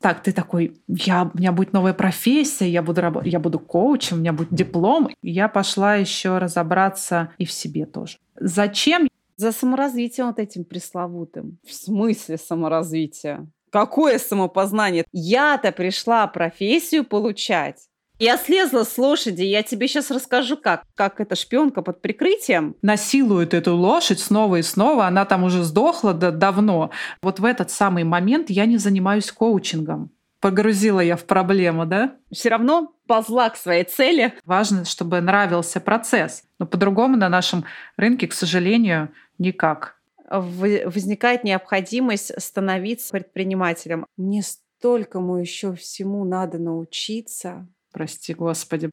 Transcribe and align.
Так, 0.00 0.22
ты 0.22 0.32
такой, 0.32 0.80
я, 0.88 1.30
у 1.32 1.36
меня 1.36 1.52
будет 1.52 1.74
новая 1.74 1.92
профессия, 1.92 2.68
я 2.70 2.82
буду, 2.82 3.02
я 3.24 3.38
буду 3.38 3.58
коучем, 3.58 4.16
у 4.16 4.20
меня 4.20 4.32
будет 4.32 4.52
диплом. 4.52 5.10
Я 5.22 5.48
пошла 5.48 5.96
еще 5.96 6.38
разобраться 6.38 7.32
и 7.36 7.44
в 7.44 7.52
себе 7.52 7.84
тоже. 7.84 8.16
Зачем? 8.36 9.08
За 9.36 9.52
саморазвитием 9.52 10.28
вот 10.28 10.38
этим 10.38 10.64
пресловутым. 10.64 11.58
В 11.66 11.74
смысле 11.74 12.38
саморазвития? 12.38 13.46
Какое 13.70 14.18
самопознание? 14.18 15.04
Я-то 15.12 15.70
пришла 15.70 16.26
профессию 16.26 17.04
получать. 17.04 17.89
Я 18.20 18.36
слезла 18.36 18.84
с 18.84 18.98
лошади, 18.98 19.42
я 19.44 19.62
тебе 19.62 19.88
сейчас 19.88 20.10
расскажу, 20.10 20.58
как. 20.58 20.84
Как 20.94 21.20
эта 21.20 21.34
шпионка 21.36 21.80
под 21.80 22.02
прикрытием. 22.02 22.76
Насилует 22.82 23.54
эту 23.54 23.74
лошадь 23.74 24.20
снова 24.20 24.56
и 24.56 24.62
снова, 24.62 25.06
она 25.06 25.24
там 25.24 25.42
уже 25.42 25.64
сдохла 25.64 26.12
да, 26.12 26.30
давно. 26.30 26.90
Вот 27.22 27.40
в 27.40 27.46
этот 27.46 27.70
самый 27.70 28.04
момент 28.04 28.50
я 28.50 28.66
не 28.66 28.76
занимаюсь 28.76 29.32
коучингом. 29.32 30.10
Погрузила 30.38 31.00
я 31.00 31.16
в 31.16 31.24
проблему, 31.24 31.86
да? 31.86 32.14
Все 32.30 32.50
равно 32.50 32.92
ползла 33.06 33.48
к 33.48 33.56
своей 33.56 33.84
цели. 33.84 34.34
Важно, 34.44 34.84
чтобы 34.84 35.22
нравился 35.22 35.80
процесс. 35.80 36.44
Но 36.58 36.66
по-другому 36.66 37.16
на 37.16 37.30
нашем 37.30 37.64
рынке, 37.96 38.28
к 38.28 38.34
сожалению, 38.34 39.08
никак. 39.38 39.96
Возникает 40.28 41.42
необходимость 41.42 42.32
становиться 42.38 43.12
предпринимателем. 43.12 44.04
Мне 44.18 44.42
столькому 44.42 45.38
еще 45.38 45.74
всему 45.74 46.26
надо 46.26 46.58
научиться. 46.58 47.66
Прости, 47.92 48.34
Господи. 48.34 48.90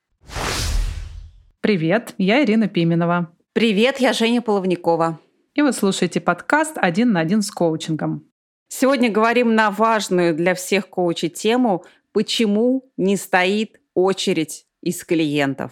Привет, 1.61 2.15
я 2.17 2.43
Ирина 2.43 2.67
Пименова. 2.67 3.31
Привет, 3.53 3.99
я 3.99 4.13
Женя 4.13 4.41
Половникова. 4.41 5.19
И 5.53 5.61
вы 5.61 5.73
слушаете 5.73 6.19
подкаст 6.19 6.77
«Один 6.77 7.11
на 7.11 7.19
один 7.19 7.41
с 7.41 7.51
коучингом». 7.51 8.25
Сегодня 8.69 9.11
говорим 9.11 9.55
на 9.55 9.71
важную 9.71 10.35
для 10.35 10.55
всех 10.55 10.89
коучей 10.89 11.29
тему 11.29 11.83
«Почему 12.11 12.91
не 12.97 13.17
стоит 13.17 13.79
очередь 13.93 14.65
из 14.81 15.03
клиентов?» 15.03 15.71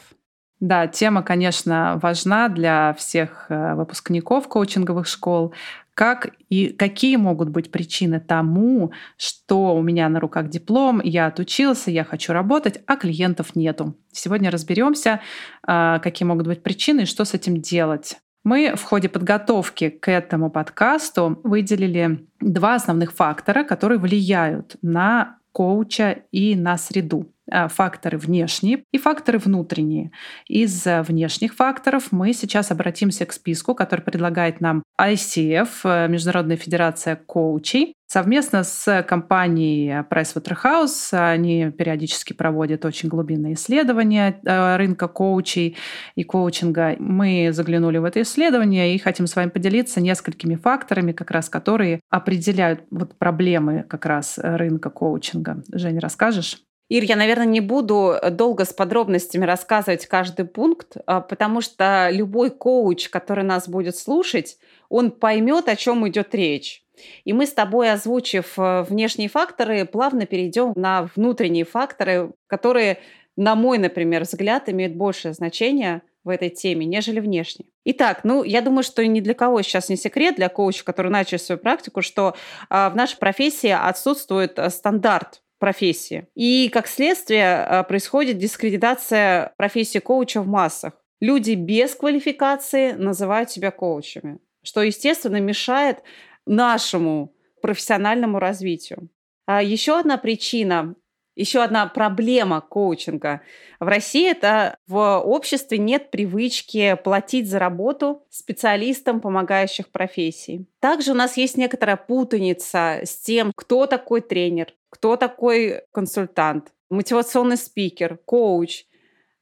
Да, 0.60 0.88
тема, 0.88 1.22
конечно, 1.22 2.00
важна 2.02 2.48
для 2.48 2.94
всех 2.94 3.48
э, 3.50 3.76
выпускников 3.76 4.48
коучинговых 4.48 5.06
школ, 5.06 5.54
как 5.96 6.34
и 6.50 6.68
какие 6.68 7.16
могут 7.16 7.50
быть 7.50 7.72
причины 7.72 8.20
тому, 8.20 8.92
что 9.18 9.76
у 9.76 9.82
меня 9.82 10.08
на 10.10 10.20
руках 10.20 10.50
диплом, 10.50 11.02
я 11.02 11.28
отучился, 11.28 11.90
я 11.90 12.04
хочу 12.04 12.34
работать, 12.34 12.80
а 12.86 12.98
клиентов 12.98 13.56
нету. 13.56 13.96
Сегодня 14.12 14.52
разберемся, 14.52 15.22
а, 15.64 16.00
какие 16.00 16.28
могут 16.28 16.48
быть 16.48 16.62
причины 16.62 17.02
и 17.02 17.06
что 17.06 17.24
с 17.24 17.34
этим 17.34 17.62
делать. 17.62 18.18
Мы 18.44 18.76
в 18.76 18.84
ходе 18.84 19.10
подготовки 19.10 19.90
к 19.90 20.12
этому 20.12 20.52
подкасту 20.52 21.40
выделили 21.44 22.28
два 22.40 22.76
основных 22.76 23.14
фактора, 23.14 23.64
которые 23.64 23.98
влияют 23.98 24.76
на 24.82 25.40
коуча 25.52 26.26
и 26.32 26.56
на 26.56 26.78
среду. 26.78 27.34
Э, 27.52 27.68
факторы 27.68 28.18
внешние 28.18 28.84
и 28.92 28.98
факторы 28.98 29.38
внутренние. 29.38 30.10
Из 30.48 30.88
э, 30.88 31.04
внешних 31.04 31.54
факторов 31.54 32.12
мы 32.12 32.34
сейчас 32.34 32.72
обратимся 32.72 33.26
к 33.28 33.34
списку, 33.34 33.76
который 33.76 34.02
предлагает 34.02 34.62
нам 34.62 34.82
ICF, 35.00 35.70
э, 35.84 36.08
Международная 36.08 36.58
федерация 36.58 37.16
коучей. 37.16 37.94
Совместно 38.08 38.64
с 38.64 39.04
компанией 39.04 40.04
Pricewaterhouse 40.10 41.14
они 41.14 41.70
периодически 41.72 42.34
проводят 42.34 42.84
очень 42.86 43.10
глубинные 43.10 43.56
исследования 43.56 44.40
рынка 44.78 45.08
коучей 45.08 45.76
и 46.16 46.24
коучинга. 46.24 46.96
Мы 47.00 47.50
заглянули 47.52 47.98
в 47.98 48.06
это 48.06 48.22
исследование 48.22 48.96
и 48.96 49.00
хотим 49.00 49.26
с 49.26 49.36
вами 49.36 49.50
поделиться 49.50 50.02
несколькими 50.02 50.56
факторами, 50.56 51.14
как 51.14 51.32
раз 51.32 51.50
которые 51.50 52.00
определяют 52.12 52.82
вот 52.92 53.18
проблемы 53.18 53.84
как 53.90 54.06
раз 54.06 54.38
рынка 54.38 54.92
коучинга. 54.92 55.64
Жень, 55.74 55.98
расскажешь? 55.98 56.60
Ир, 56.88 57.04
я, 57.04 57.16
наверное, 57.16 57.48
не 57.48 57.62
буду 57.62 58.14
э, 58.22 58.30
долго 58.30 58.64
с 58.64 58.72
подробностями 58.72 59.46
рассказывать 59.46 60.06
каждый 60.06 60.46
пункт, 60.46 60.98
а, 61.08 61.22
потому 61.22 61.62
что 61.62 62.10
любой 62.12 62.52
коуч, 62.52 63.10
который 63.10 63.44
нас 63.44 63.68
будет 63.68 63.98
слушать, 63.98 64.58
он 64.88 65.10
поймет, 65.10 65.68
о 65.68 65.76
чем 65.76 66.08
идет 66.08 66.36
речь. 66.36 66.84
И 67.24 67.34
мы 67.34 67.48
с 67.48 67.54
тобой, 67.54 67.92
озвучив 67.92 68.54
э, 68.58 68.84
внешние 68.84 69.30
факторы, 69.30 69.86
плавно 69.86 70.28
перейдем 70.28 70.74
на 70.76 71.10
внутренние 71.16 71.66
факторы, 71.66 72.34
которые, 72.46 73.00
на 73.36 73.56
мой, 73.56 73.80
например, 73.80 74.24
взгляд, 74.24 74.70
имеют 74.70 74.94
большее 74.94 75.34
значение 75.34 76.04
в 76.24 76.30
этой 76.30 76.50
теме, 76.50 76.86
нежели 76.86 77.20
внешне. 77.20 77.66
Итак, 77.84 78.22
ну, 78.24 78.44
я 78.44 78.62
думаю, 78.62 78.84
что 78.84 79.06
ни 79.06 79.20
для 79.22 79.34
кого 79.34 79.62
сейчас 79.64 79.90
не 79.90 79.98
секрет, 79.98 80.36
для 80.36 80.50
коуча, 80.50 80.84
который 80.84 81.12
начал 81.12 81.40
свою 81.40 81.60
практику, 81.60 82.04
что 82.04 82.36
э, 82.70 82.90
в 82.90 82.96
нашей 82.96 83.18
профессии 83.18 83.70
отсутствует 83.70 84.60
э, 84.60 84.70
стандарт 84.70 85.42
профессии. 85.66 86.28
И, 86.36 86.70
как 86.72 86.86
следствие, 86.86 87.56
а, 87.56 87.82
происходит 87.82 88.38
дискредитация 88.38 89.52
профессии 89.58 89.98
коуча 89.98 90.40
в 90.44 90.48
массах. 90.48 90.94
Люди 91.20 91.54
без 91.54 91.96
квалификации 91.96 92.92
называют 92.92 93.50
себя 93.50 93.72
коучами, 93.72 94.38
что, 94.62 94.84
естественно, 94.84 95.40
мешает 95.40 96.04
нашему 96.46 97.34
профессиональному 97.64 98.38
развитию. 98.38 99.10
А 99.48 99.64
еще 99.64 100.00
одна 100.00 100.18
причина 100.18 100.94
еще 101.36 101.62
одна 101.62 101.86
проблема 101.88 102.62
коучинга 102.62 103.42
в 103.80 103.88
России– 103.88 104.30
это 104.32 104.78
в 104.88 105.20
обществе 105.20 105.78
нет 105.78 106.12
привычки 106.12 106.98
платить 107.04 107.50
за 107.50 107.60
работу 107.60 108.24
специалистам 108.30 109.20
помогающих 109.20 109.90
профессий. 109.90 110.66
Также 110.80 111.12
у 111.12 111.16
нас 111.16 111.38
есть 111.38 111.58
некоторая 111.58 111.98
путаница 111.98 113.02
с 113.04 113.18
тем, 113.18 113.52
кто 113.56 113.86
такой 113.86 114.22
тренер, 114.22 114.74
кто 114.90 115.18
такой 115.18 115.82
консультант, 115.92 116.72
мотивационный 116.90 117.58
спикер, 117.58 118.18
коуч. 118.26 118.86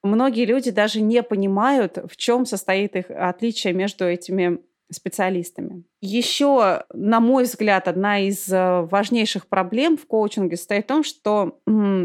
Многие 0.02 0.44
люди 0.44 0.70
даже 0.70 1.00
не 1.00 1.22
понимают, 1.22 1.98
в 2.10 2.16
чем 2.16 2.44
состоит 2.44 2.96
их 2.96 3.06
отличие 3.08 3.72
между 3.72 4.04
этими 4.04 4.58
специалистами. 4.90 5.84
Еще, 6.00 6.84
на 6.92 7.20
мой 7.20 7.44
взгляд, 7.44 7.88
одна 7.88 8.20
из 8.20 8.48
э, 8.48 8.82
важнейших 8.82 9.46
проблем 9.46 9.96
в 9.96 10.06
коучинге 10.06 10.56
состоит 10.56 10.84
в 10.84 10.88
том, 10.88 11.04
что 11.04 11.58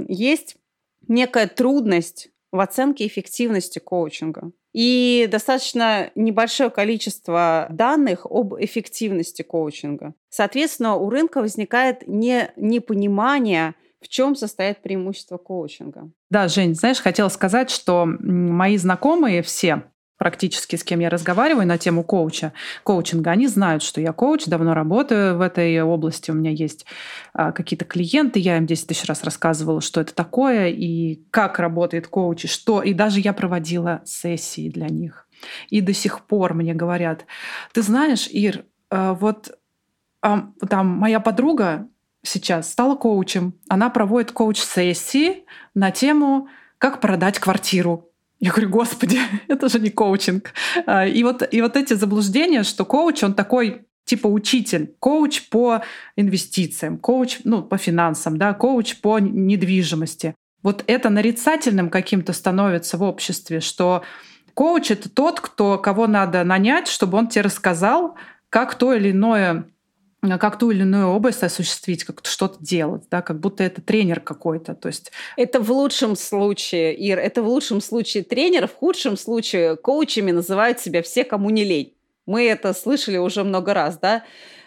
есть 0.07 0.55
некая 1.07 1.47
трудность 1.47 2.29
в 2.51 2.59
оценке 2.59 3.05
эффективности 3.05 3.79
коучинга. 3.79 4.51
И 4.73 5.27
достаточно 5.31 6.11
небольшое 6.15 6.69
количество 6.69 7.67
данных 7.71 8.25
об 8.29 8.53
эффективности 8.55 9.41
коучинга. 9.41 10.13
Соответственно, 10.29 10.95
у 10.95 11.09
рынка 11.09 11.41
возникает 11.41 12.07
не, 12.07 12.51
непонимание, 12.55 13.73
в 13.99 14.07
чем 14.07 14.35
состоит 14.35 14.81
преимущество 14.81 15.37
коучинга. 15.37 16.11
Да, 16.29 16.47
Жень, 16.47 16.75
знаешь, 16.75 17.01
хотела 17.01 17.29
сказать, 17.29 17.69
что 17.69 18.05
мои 18.05 18.77
знакомые 18.77 19.41
все, 19.41 19.83
практически 20.19 20.75
с 20.75 20.83
кем 20.83 20.99
я 20.99 21.09
разговариваю 21.09 21.65
на 21.65 21.79
тему 21.79 22.03
коуча, 22.03 22.53
коучинга, 22.83 23.31
они 23.31 23.47
знают, 23.47 23.81
что 23.81 24.01
я 24.01 24.11
коуч, 24.13 24.45
давно 24.45 24.75
работаю 24.75 25.37
в 25.37 25.41
этой 25.41 25.81
области, 25.81 26.29
у 26.29 26.33
меня 26.33 26.51
есть 26.51 26.85
а, 27.33 27.51
какие-то 27.53 27.85
клиенты, 27.85 28.37
я 28.37 28.57
им 28.57 28.67
10 28.67 28.87
тысяч 28.87 29.05
раз 29.05 29.23
рассказывала, 29.23 29.81
что 29.81 30.01
это 30.01 30.13
такое 30.13 30.67
и 30.67 31.23
как 31.31 31.57
работает 31.57 32.07
коуч, 32.07 32.45
и 32.45 32.47
что, 32.47 32.83
и 32.83 32.93
даже 32.93 33.21
я 33.21 33.31
проводила 33.31 34.01
сессии 34.05 34.69
для 34.69 34.89
них. 34.89 35.25
И 35.69 35.79
до 35.79 35.93
сих 35.93 36.25
пор 36.25 36.53
мне 36.53 36.73
говорят, 36.73 37.25
ты 37.73 37.81
знаешь, 37.81 38.27
Ир, 38.27 38.65
а, 38.89 39.13
вот 39.13 39.57
а, 40.21 40.49
там 40.69 40.87
моя 40.87 41.21
подруга 41.21 41.87
сейчас 42.23 42.69
стала 42.69 42.97
коучем, 42.97 43.53
она 43.69 43.89
проводит 43.89 44.33
коуч-сессии 44.33 45.45
на 45.73 45.91
тему 45.91 46.49
«Как 46.77 46.99
продать 46.99 47.39
квартиру». 47.39 48.08
Я 48.39 48.51
говорю, 48.51 48.69
господи, 48.69 49.19
это 49.47 49.69
же 49.69 49.79
не 49.79 49.89
коучинг. 49.89 50.53
А, 50.85 51.05
и 51.05 51.23
вот, 51.23 51.43
и 51.51 51.61
вот 51.61 51.75
эти 51.75 51.93
заблуждения, 51.93 52.63
что 52.63 52.85
коуч, 52.85 53.23
он 53.23 53.33
такой 53.33 53.85
типа 54.05 54.27
учитель, 54.27 54.95
коуч 54.99 55.49
по 55.49 55.83
инвестициям, 56.15 56.97
коуч 56.97 57.39
ну, 57.43 57.61
по 57.61 57.77
финансам, 57.77 58.37
да, 58.37 58.53
коуч 58.53 59.01
по 59.01 59.19
недвижимости. 59.19 60.35
Вот 60.63 60.83
это 60.87 61.09
нарицательным 61.09 61.89
каким-то 61.89 62.33
становится 62.33 62.97
в 62.97 63.03
обществе, 63.03 63.59
что 63.59 64.03
коуч— 64.55 64.91
это 64.91 65.09
тот, 65.09 65.39
кто, 65.39 65.77
кого 65.77 66.07
надо 66.07 66.43
нанять, 66.43 66.87
чтобы 66.87 67.17
он 67.17 67.27
тебе 67.27 67.43
рассказал, 67.43 68.15
как 68.49 68.75
то 68.75 68.93
или 68.93 69.11
иное 69.11 69.69
как 70.21 70.59
ту 70.59 70.71
или 70.71 70.81
иную 70.81 71.07
область 71.07 71.43
осуществить, 71.43 72.03
как 72.03 72.21
что-то 72.25 72.57
делать, 72.59 73.03
да, 73.09 73.21
как 73.21 73.39
будто 73.39 73.63
это 73.63 73.81
тренер 73.81 74.19
какой-то. 74.19 74.75
То 74.75 74.87
есть... 74.87 75.11
Это 75.37 75.59
в 75.59 75.71
лучшем 75.71 76.15
случае, 76.15 76.93
Ир, 76.95 77.19
это 77.19 77.41
в 77.41 77.47
лучшем 77.47 77.81
случае 77.81 78.23
тренер, 78.23 78.67
в 78.67 78.75
худшем 78.75 79.17
случае 79.17 79.77
коучами 79.77 80.31
называют 80.31 80.79
себя 80.79 81.01
все, 81.01 81.23
кому 81.23 81.49
не 81.49 81.63
лень. 81.63 81.93
Мы 82.25 82.47
это 82.47 82.73
слышали 82.73 83.17
уже 83.17 83.43
много 83.43 83.73
раз, 83.73 83.97
да? 83.97 84.23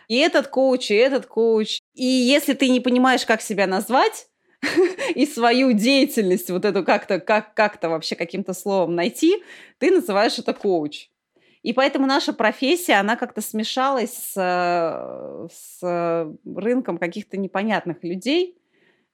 И 0.09 0.17
этот 0.17 0.49
коуч, 0.49 0.91
и 0.91 0.95
этот 0.95 1.27
коуч. 1.27 1.81
И 1.95 2.05
если 2.05 2.55
ты 2.55 2.69
не 2.69 2.81
понимаешь, 2.81 3.25
как 3.25 3.41
себя 3.41 3.67
назвать, 3.67 4.27
и 5.15 5.27
свою 5.27 5.73
деятельность 5.73 6.51
вот 6.51 6.65
эту 6.65 6.85
как-то 6.85 7.21
как, 7.21 7.55
как-то 7.55 7.89
вообще 7.89 8.15
каким-то 8.15 8.55
словом 8.55 8.95
найти, 8.95 9.43
ты 9.79 9.91
называешь 9.91 10.39
это 10.39 10.55
коуч. 10.55 11.09
И 11.63 11.73
поэтому 11.73 12.07
наша 12.07 12.33
профессия, 12.33 12.95
она 12.95 13.17
как-то 13.17 13.41
смешалась 13.41 14.33
с, 14.35 15.49
с 15.53 16.29
рынком 16.45 16.99
каких-то 16.99 17.37
непонятных 17.37 18.03
людей, 18.03 18.59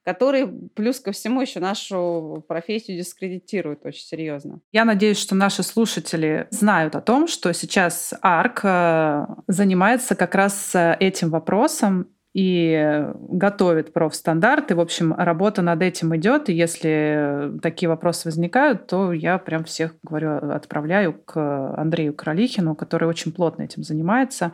который 0.03 0.47
плюс 0.73 0.99
ко 0.99 1.11
всему 1.11 1.41
еще 1.41 1.59
нашу 1.59 2.43
профессию 2.47 2.97
дискредитирует 2.97 3.85
очень 3.85 4.05
серьезно. 4.05 4.59
Я 4.71 4.85
надеюсь, 4.85 5.19
что 5.19 5.35
наши 5.35 5.61
слушатели 5.61 6.47
знают 6.49 6.95
о 6.95 7.01
том, 7.01 7.27
что 7.27 7.53
сейчас 7.53 8.13
АРК 8.21 8.61
э, 8.63 9.25
занимается 9.47 10.15
как 10.15 10.33
раз 10.33 10.73
э, 10.73 10.97
этим 10.99 11.29
вопросом 11.29 12.07
и 12.33 13.07
готовит 13.13 13.91
профстандарты. 13.91 14.75
В 14.75 14.79
общем, 14.79 15.13
работа 15.13 15.61
над 15.61 15.81
этим 15.81 16.15
идет. 16.15 16.49
И 16.49 16.53
если 16.53 17.53
такие 17.61 17.89
вопросы 17.89 18.27
возникают, 18.27 18.87
то 18.87 19.11
я 19.11 19.39
прям 19.39 19.63
всех, 19.63 19.95
говорю, 20.03 20.35
отправляю 20.51 21.13
к 21.13 21.73
Андрею 21.75 22.13
Кролихину, 22.13 22.75
который 22.75 23.09
очень 23.09 23.31
плотно 23.31 23.63
этим 23.63 23.83
занимается. 23.83 24.51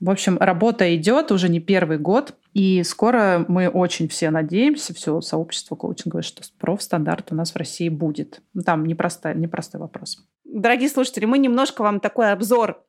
В 0.00 0.10
общем, 0.10 0.36
работа 0.38 0.94
идет 0.94 1.32
уже 1.32 1.48
не 1.48 1.60
первый 1.60 1.98
год. 1.98 2.34
И 2.52 2.82
скоро 2.82 3.44
мы 3.48 3.68
очень 3.68 4.08
все 4.08 4.30
надеемся, 4.30 4.94
все 4.94 5.20
сообщество 5.20 5.76
коучинговое, 5.76 6.22
что 6.22 6.42
профстандарт 6.60 7.32
у 7.32 7.34
нас 7.34 7.52
в 7.52 7.56
России 7.56 7.88
будет. 7.88 8.42
Там 8.64 8.84
непростой, 8.84 9.34
непростой 9.34 9.80
вопрос. 9.80 10.18
Дорогие 10.44 10.88
слушатели, 10.88 11.24
мы 11.24 11.38
немножко 11.38 11.82
вам 11.82 12.00
такой 12.00 12.30
обзор 12.32 12.84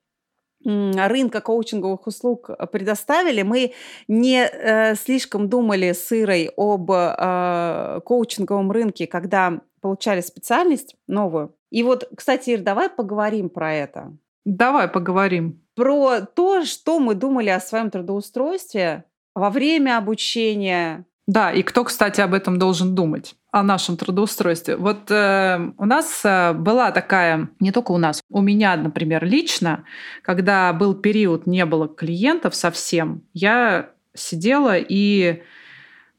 рынка 0.66 1.42
коучинговых 1.42 2.08
услуг 2.08 2.50
э, 2.50 2.68
предоставили, 2.68 3.44
мы 3.44 3.74
не 4.08 4.46
э, 4.46 4.96
слишком 4.96 5.48
думали 5.48 5.92
с 5.94 6.12
Ирой 6.12 6.52
об 6.58 6.92
э, 6.92 8.02
коучинговом 8.04 8.72
рынке, 8.72 9.08
когда 9.08 9.62
получали 9.82 10.22
специальность 10.22 10.96
новую. 11.08 11.56
И 11.70 11.84
вот, 11.84 12.10
кстати, 12.16 12.52
Ир, 12.52 12.62
давай 12.62 12.90
поговорим 12.90 13.50
про 13.50 13.74
это. 13.74 14.18
Давай 14.46 14.88
поговорим. 14.88 15.62
Про 15.76 16.22
то, 16.22 16.64
что 16.64 17.00
мы 17.00 17.16
думали 17.16 17.50
о 17.50 17.60
своем 17.60 17.92
трудоустройстве 17.92 19.04
во 19.36 19.50
время 19.50 19.98
обучения, 19.98 21.06
да, 21.28 21.52
и 21.52 21.64
кто, 21.64 21.84
кстати, 21.84 22.22
об 22.22 22.34
этом 22.34 22.60
должен 22.60 22.96
думать? 22.96 23.36
о 23.56 23.64
нашем 23.64 23.96
трудоустройстве. 23.96 24.76
Вот 24.76 25.10
э, 25.10 25.72
у 25.78 25.86
нас 25.86 26.26
э, 26.26 26.52
была 26.52 26.92
такая, 26.92 27.48
не 27.62 27.72
только 27.72 27.94
у 27.94 27.98
нас, 27.98 28.22
у 28.30 28.42
меня, 28.42 28.76
например, 28.76 29.24
лично, 29.24 29.86
когда 30.24 30.74
был 30.74 30.94
период, 30.94 31.48
не 31.48 31.66
было 31.66 31.88
клиентов 31.88 32.54
совсем, 32.54 33.24
я 33.34 33.92
сидела 34.14 34.76
и 34.78 35.42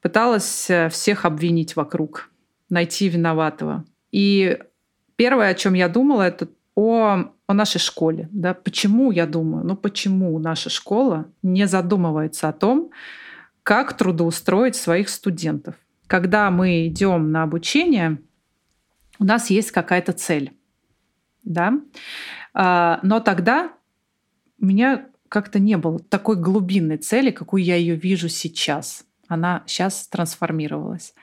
пыталась 0.01 0.67
э, 0.71 0.89
всех 0.89 1.25
обвинить 1.25 1.75
вокруг, 1.75 2.31
найти 2.69 3.07
виноватого. 3.07 3.85
И 4.11 4.57
первое, 5.15 5.49
о 5.49 5.53
чем 5.53 5.75
я 5.75 5.89
думала, 5.89 6.23
это 6.23 6.47
о, 6.73 7.25
о 7.45 7.53
нашей 7.53 7.77
школе. 7.77 8.29
Да? 8.31 8.55
Почему 8.55 9.11
я 9.11 9.27
думаю? 9.27 9.63
Ну 9.63 9.75
почему 9.75 10.39
наша 10.39 10.71
школа 10.71 11.27
не 11.43 11.67
задумывается 11.67 12.49
о 12.49 12.53
том, 12.53 12.89
как 13.67 13.97
трудоустроить 13.97 14.77
своих 14.77 15.09
студентов. 15.09 15.75
Когда 16.07 16.49
мы 16.51 16.87
идем 16.87 17.33
на 17.33 17.43
обучение, 17.43 18.17
у 19.19 19.25
нас 19.25 19.49
есть 19.49 19.71
какая-то 19.71 20.13
цель. 20.13 20.53
Да? 21.43 21.73
А, 22.53 23.01
но 23.03 23.19
тогда 23.19 23.73
у 24.61 24.67
меня 24.67 25.07
как-то 25.27 25.59
не 25.59 25.75
было 25.75 25.99
такой 25.99 26.37
глубинной 26.37 26.95
цели, 26.95 27.29
какую 27.29 27.61
я 27.61 27.75
ее 27.75 27.97
вижу 27.97 28.29
сейчас. 28.29 29.03
Она 29.27 29.63
сейчас 29.65 30.07
трансформировалась. 30.07 31.13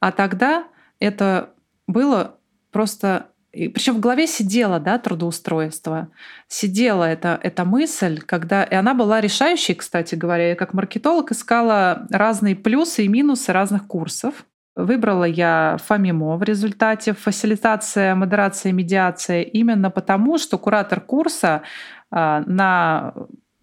А 0.00 0.10
тогда 0.10 0.68
это 1.00 1.52
было 1.86 2.38
просто 2.72 3.28
причем 3.52 3.94
в 3.94 4.00
голове 4.00 4.26
сидела, 4.26 4.78
да, 4.78 4.98
трудоустройство. 4.98 6.08
Сидела 6.46 7.04
эта, 7.04 7.38
эта 7.42 7.64
мысль, 7.64 8.20
когда... 8.20 8.62
И 8.62 8.74
она 8.74 8.94
была 8.94 9.20
решающей, 9.20 9.74
кстати 9.74 10.14
говоря. 10.14 10.50
Я 10.50 10.54
как 10.54 10.72
маркетолог 10.72 11.32
искала 11.32 12.06
разные 12.10 12.54
плюсы 12.54 13.04
и 13.04 13.08
минусы 13.08 13.52
разных 13.52 13.86
курсов. 13.86 14.46
Выбрала 14.76 15.24
я 15.24 15.78
ФАМИМО 15.84 16.36
в 16.36 16.42
результате 16.44 17.12
фасилитация, 17.12 18.14
модерация, 18.14 18.72
медиация 18.72 19.42
именно 19.42 19.90
потому, 19.90 20.38
что 20.38 20.56
куратор 20.56 21.00
курса 21.00 21.62
а, 22.10 22.42
на 22.46 23.14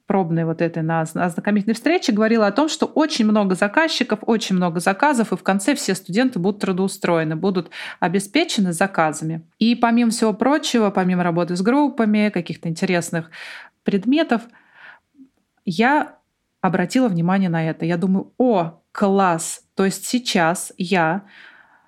пробной 0.07 0.45
вот 0.45 0.61
этой 0.61 0.81
на 0.81 1.01
ознакомительной 1.01 1.75
встрече 1.75 2.13
говорила 2.13 2.47
о 2.47 2.51
том, 2.51 2.69
что 2.69 2.85
очень 2.85 3.25
много 3.25 3.55
заказчиков, 3.55 4.19
очень 4.21 4.55
много 4.55 4.79
заказов, 4.79 5.33
и 5.33 5.35
в 5.35 5.43
конце 5.43 5.75
все 5.75 5.93
студенты 5.93 6.39
будут 6.39 6.61
трудоустроены, 6.61 7.35
будут 7.35 7.69
обеспечены 7.99 8.71
заказами. 8.71 9.43
И 9.59 9.75
помимо 9.75 10.09
всего 10.11 10.33
прочего, 10.33 10.89
помимо 10.89 11.23
работы 11.23 11.55
с 11.55 11.61
группами, 11.61 12.29
каких-то 12.29 12.69
интересных 12.69 13.29
предметов, 13.83 14.43
я 15.65 16.15
обратила 16.61 17.09
внимание 17.09 17.49
на 17.49 17.69
это. 17.69 17.85
Я 17.85 17.97
думаю, 17.97 18.33
о, 18.37 18.81
класс! 18.93 19.63
То 19.75 19.85
есть 19.85 20.05
сейчас 20.05 20.71
я 20.77 21.23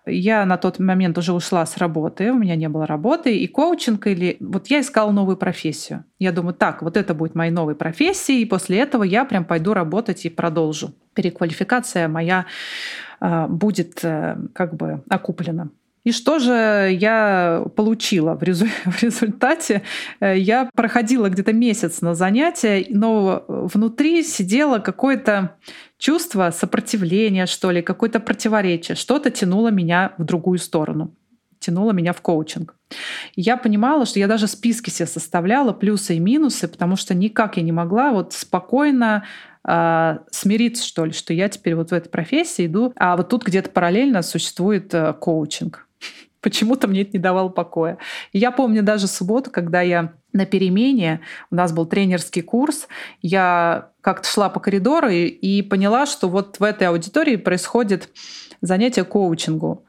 я 0.10 0.46
на 0.46 0.58
тот 0.58 0.80
момент 0.80 1.18
уже 1.18 1.34
ушла 1.34 1.66
с 1.66 1.78
работы, 1.78 2.32
у 2.32 2.38
меня 2.38 2.56
не 2.56 2.70
было 2.70 2.86
работы, 2.86 3.38
и 3.38 3.48
коучинг 3.48 4.08
или... 4.08 4.38
Вот 4.40 4.68
я 4.68 4.82
искала 4.82 5.12
новую 5.12 5.38
профессию. 5.38 6.04
Я 6.20 6.32
думаю, 6.32 6.54
так, 6.54 6.82
вот 6.82 6.98
это 6.98 7.14
будет 7.14 7.36
моей 7.36 7.52
новой 7.52 7.76
профессией, 7.76 8.42
и 8.42 8.46
после 8.46 8.80
этого 8.80 9.04
я 9.04 9.26
прям 9.26 9.46
пойду 9.46 9.74
работать 9.74 10.26
и 10.26 10.30
продолжу. 10.30 10.94
Переквалификация 11.14 12.08
моя 12.08 12.46
э, 13.22 13.48
будет 13.48 14.04
э, 14.04 14.38
как 14.54 14.76
бы 14.76 15.04
окуплена. 15.10 15.70
И 16.04 16.12
что 16.12 16.40
же 16.40 16.90
я 16.92 17.66
получила 17.76 18.36
в, 18.36 18.44
резу... 18.44 18.66
в 18.86 19.04
результате? 19.04 19.84
Э, 20.20 20.38
я 20.38 20.70
проходила 20.74 21.30
где-то 21.30 21.54
месяц 21.54 22.02
на 22.02 22.16
занятия, 22.16 22.86
но 22.90 23.44
внутри 23.48 24.24
сидело 24.24 24.80
какое-то 24.80 25.56
чувство 25.98 26.52
сопротивления, 26.52 27.46
что 27.46 27.72
ли, 27.72 27.82
какое-то 27.82 28.20
противоречие. 28.20 28.96
Что-то 28.96 29.30
тянуло 29.30 29.70
меня 29.70 30.14
в 30.18 30.24
другую 30.24 30.60
сторону 30.60 31.14
тянуло 31.60 31.92
меня 31.92 32.14
в 32.14 32.22
коучинг. 32.22 32.76
Я 33.36 33.58
понимала, 33.58 34.06
что 34.06 34.20
я 34.20 34.28
даже 34.28 34.48
списки 34.48 34.90
себе 34.90 35.08
составляла, 35.08 35.74
плюсы 35.74 36.16
и 36.16 36.20
минусы, 36.20 36.68
потому 36.68 36.96
что 36.96 37.14
никак 37.14 37.58
я 37.58 37.64
не 37.64 37.72
могла 37.72 38.12
вот 38.12 38.34
спокойно 38.34 39.26
э, 39.68 40.18
смириться, 40.32 40.86
что 40.86 41.06
ли, 41.06 41.12
что 41.12 41.34
я 41.34 41.50
теперь 41.50 41.76
вот 41.76 41.92
в 41.92 41.94
этой 41.94 42.10
профессии 42.10 42.66
иду, 42.66 42.94
а 42.96 43.18
вот 43.18 43.30
тут 43.30 43.46
где-то 43.46 43.70
параллельно 43.70 44.22
существует 44.22 44.94
э, 44.94 45.14
коучинг. 45.14 45.89
Почему-то 46.42 46.88
мне 46.88 47.02
это 47.02 47.12
не 47.14 47.20
давало 47.20 47.50
покоя. 47.50 47.98
И 48.32 48.40
я 48.40 48.52
помню 48.52 48.84
даже 48.84 49.08
субботу, 49.08 49.52
когда 49.52 49.82
я 49.82 50.14
на 50.32 50.46
перемене, 50.46 51.22
у 51.52 51.56
нас 51.56 51.74
был 51.74 51.86
тренерский 51.86 52.42
курс, 52.42 52.88
я 53.22 53.90
как-то 54.02 54.28
шла 54.28 54.50
по 54.50 54.60
коридору 54.60 55.10
и, 55.10 55.26
и 55.26 55.62
поняла, 55.62 56.06
что 56.06 56.30
вот 56.30 56.60
в 56.60 56.64
этой 56.64 56.88
аудитории 56.88 57.36
происходит 57.36 58.10
занятие 58.62 59.04
коучингу. 59.04 59.84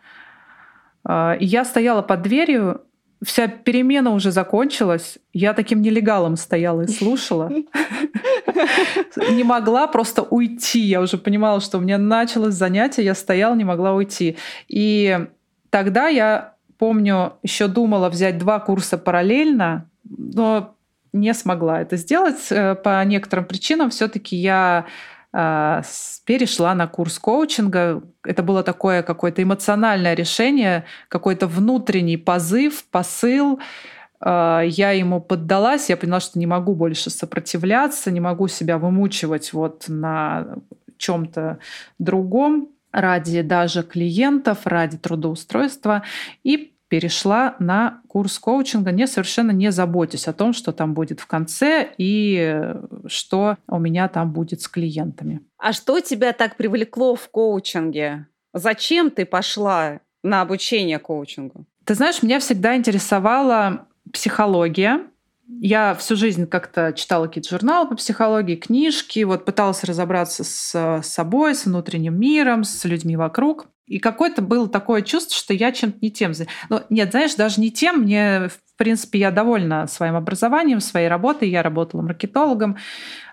А, 1.04 1.34
и 1.38 1.44
я 1.44 1.64
стояла 1.64 2.02
под 2.02 2.22
дверью, 2.22 2.82
вся 3.22 3.48
перемена 3.48 4.10
уже 4.10 4.30
закончилась. 4.30 5.18
Я 5.32 5.52
таким 5.52 5.82
нелегалом 5.82 6.36
стояла 6.36 6.82
и 6.82 6.88
слушала. 6.88 7.50
Не 9.30 9.44
могла 9.44 9.86
просто 9.86 10.22
уйти. 10.22 10.80
Я 10.80 11.00
уже 11.00 11.18
понимала, 11.18 11.60
что 11.60 11.78
у 11.78 11.80
меня 11.80 11.98
началось 11.98 12.54
занятие, 12.54 13.04
я 13.04 13.14
стояла, 13.14 13.54
не 13.54 13.64
могла 13.64 13.94
уйти. 13.94 14.36
И 14.68 15.26
Тогда 15.70 16.08
я 16.08 16.54
помню, 16.80 17.34
еще 17.42 17.68
думала 17.68 18.08
взять 18.08 18.38
два 18.38 18.58
курса 18.58 18.96
параллельно, 18.98 19.86
но 20.04 20.74
не 21.12 21.34
смогла 21.34 21.82
это 21.82 21.96
сделать. 21.96 22.50
Э, 22.50 22.74
по 22.74 23.04
некоторым 23.04 23.44
причинам 23.44 23.90
все-таки 23.90 24.34
я 24.34 24.86
э, 25.32 25.82
перешла 26.24 26.74
на 26.74 26.86
курс 26.86 27.18
коучинга. 27.18 28.02
Это 28.24 28.42
было 28.42 28.62
такое 28.62 29.02
какое-то 29.02 29.42
эмоциональное 29.42 30.14
решение, 30.14 30.84
какой-то 31.08 31.46
внутренний 31.46 32.16
позыв, 32.16 32.84
посыл. 32.90 33.60
Э, 34.24 34.62
я 34.64 34.92
ему 34.92 35.20
поддалась, 35.20 35.90
я 35.90 35.98
поняла, 35.98 36.20
что 36.20 36.38
не 36.38 36.46
могу 36.46 36.74
больше 36.74 37.10
сопротивляться, 37.10 38.10
не 38.10 38.20
могу 38.20 38.48
себя 38.48 38.78
вымучивать 38.78 39.52
вот 39.52 39.84
на 39.88 40.56
чем-то 40.96 41.58
другом 41.98 42.68
ради 42.92 43.42
даже 43.42 43.82
клиентов, 43.82 44.66
ради 44.66 44.98
трудоустройства 44.98 46.04
и 46.42 46.72
перешла 46.88 47.54
на 47.60 48.02
курс 48.08 48.38
коучинга, 48.38 48.90
не 48.90 49.06
совершенно 49.06 49.52
не 49.52 49.70
заботясь 49.70 50.26
о 50.26 50.32
том, 50.32 50.52
что 50.52 50.72
там 50.72 50.92
будет 50.92 51.20
в 51.20 51.26
конце 51.26 51.88
и 51.96 52.74
что 53.06 53.56
у 53.68 53.78
меня 53.78 54.08
там 54.08 54.32
будет 54.32 54.60
с 54.60 54.68
клиентами. 54.68 55.40
А 55.56 55.72
что 55.72 56.00
тебя 56.00 56.32
так 56.32 56.56
привлекло 56.56 57.14
в 57.14 57.28
коучинге? 57.30 58.26
Зачем 58.52 59.10
ты 59.10 59.24
пошла 59.24 60.00
на 60.24 60.40
обучение 60.42 60.98
коучингу? 60.98 61.64
Ты 61.84 61.94
знаешь, 61.94 62.22
меня 62.22 62.40
всегда 62.40 62.76
интересовала 62.76 63.86
психология, 64.12 65.06
я 65.58 65.94
всю 65.94 66.16
жизнь 66.16 66.46
как-то 66.46 66.92
читала 66.92 67.26
какие-то 67.26 67.50
журналы 67.50 67.88
по 67.88 67.96
психологии, 67.96 68.56
книжки, 68.56 69.24
вот 69.24 69.44
пыталась 69.44 69.84
разобраться 69.84 70.44
с 70.44 71.02
собой, 71.02 71.54
с 71.54 71.66
внутренним 71.66 72.18
миром, 72.18 72.64
с 72.64 72.84
людьми 72.84 73.16
вокруг. 73.16 73.66
И 73.86 73.98
какое-то 73.98 74.40
было 74.40 74.68
такое 74.68 75.02
чувство, 75.02 75.34
что 75.34 75.52
я 75.52 75.72
чем-то 75.72 75.98
не 76.00 76.12
тем. 76.12 76.32
Ну, 76.68 76.80
нет, 76.90 77.10
знаешь, 77.10 77.34
даже 77.34 77.60
не 77.60 77.72
тем. 77.72 78.02
Мне, 78.02 78.48
в 78.48 78.76
принципе, 78.76 79.18
я 79.18 79.32
довольна 79.32 79.88
своим 79.88 80.14
образованием, 80.14 80.78
своей 80.78 81.08
работой. 81.08 81.50
Я 81.50 81.64
работала 81.64 82.00
маркетологом 82.00 82.76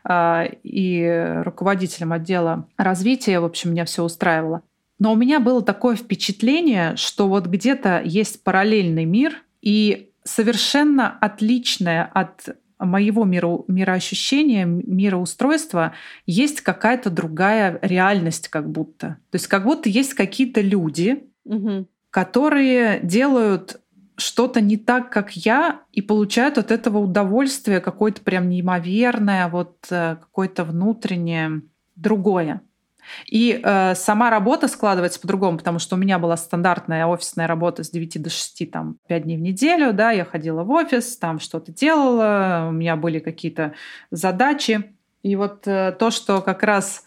э, 0.04 0.46
и 0.64 1.42
руководителем 1.44 2.12
отдела 2.12 2.68
развития. 2.76 3.40
В 3.40 3.46
общем, 3.46 3.72
меня 3.72 3.86
все 3.86 4.04
устраивало. 4.04 4.64
Но 4.98 5.14
у 5.14 5.16
меня 5.16 5.40
было 5.40 5.62
такое 5.62 5.96
впечатление, 5.96 6.96
что 6.96 7.28
вот 7.28 7.46
где-то 7.46 8.02
есть 8.04 8.44
параллельный 8.44 9.06
мир, 9.06 9.44
и 9.62 10.10
совершенно 10.28 11.18
отличное 11.22 12.04
от 12.04 12.50
моего 12.80 13.24
мира, 13.26 13.60
мироощущения, 13.68 14.66
мироустройства 14.66 15.94
есть 16.26 16.62
какая-то 16.62 17.10
другая 17.10 17.80
реальность 17.82 18.50
как 18.50 18.70
будто. 18.70 19.18
То 19.32 19.36
есть 19.36 19.48
как 19.48 19.64
будто 19.64 19.90
есть 19.90 20.14
какие-то 20.14 20.62
люди, 20.62 21.24
угу. 21.44 21.88
которые 22.12 23.00
делают 23.02 23.80
что-то 24.18 24.62
не 24.62 24.78
так, 24.78 25.12
как 25.12 25.36
я, 25.36 25.82
и 25.92 26.02
получают 26.02 26.58
от 26.58 26.72
этого 26.72 26.98
удовольствие 27.00 27.80
какое-то 27.80 28.22
прям 28.22 28.50
неимоверное, 28.50 29.48
вот 29.48 29.78
э, 29.90 30.18
какое-то 30.20 30.64
внутреннее 30.64 31.62
другое. 31.96 32.62
И 33.28 33.60
э, 33.62 33.96
сама 33.96 34.30
работа 34.30 34.68
складывается 34.68 35.20
по-другому, 35.20 35.58
потому 35.58 35.80
что 35.80 35.96
у 35.96 36.00
меня 36.00 36.20
была 36.20 36.38
стандартная 36.38 37.06
офисная 37.06 37.48
работа 37.48 37.84
с 37.84 37.90
9 37.90 38.22
до 38.22 38.30
6, 38.30 38.72
там, 38.72 38.98
5 39.08 39.24
дней 39.24 39.38
в 39.38 39.42
неделю, 39.42 39.94
да, 39.94 40.12
я 40.12 40.26
ходила 40.26 40.64
в 40.64 40.72
офис, 40.72 41.18
там 41.18 41.40
что-то 41.40 41.72
делала, 41.72 42.68
у 42.70 42.72
меня 42.72 42.96
были 42.96 43.20
какие-то 43.20 43.74
задачи. 44.12 44.94
И 45.24 45.36
вот 45.36 45.68
э, 45.68 45.96
то, 45.98 46.12
что 46.12 46.42
как 46.42 46.64
раз 46.64 47.04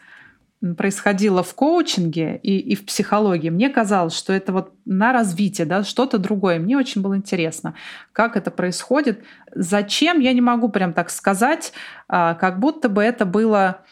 происходило 0.76 1.42
в 1.42 1.54
коучинге 1.54 2.38
и, 2.42 2.58
и 2.58 2.74
в 2.74 2.84
психологии, 2.84 3.48
мне 3.48 3.70
казалось, 3.70 4.14
что 4.14 4.32
это 4.32 4.52
вот 4.52 4.74
на 4.84 5.12
развитие, 5.12 5.66
да, 5.66 5.84
что-то 5.84 6.18
другое. 6.18 6.58
Мне 6.58 6.76
очень 6.76 7.00
было 7.00 7.16
интересно, 7.16 7.74
как 8.12 8.36
это 8.36 8.50
происходит. 8.50 9.24
Зачем, 9.54 10.20
я 10.20 10.32
не 10.34 10.42
могу 10.42 10.68
прям 10.68 10.92
так 10.92 11.08
сказать, 11.08 11.72
а, 12.08 12.34
как 12.34 12.60
будто 12.60 12.90
бы 12.90 13.02
это 13.02 13.24
было 13.24 13.82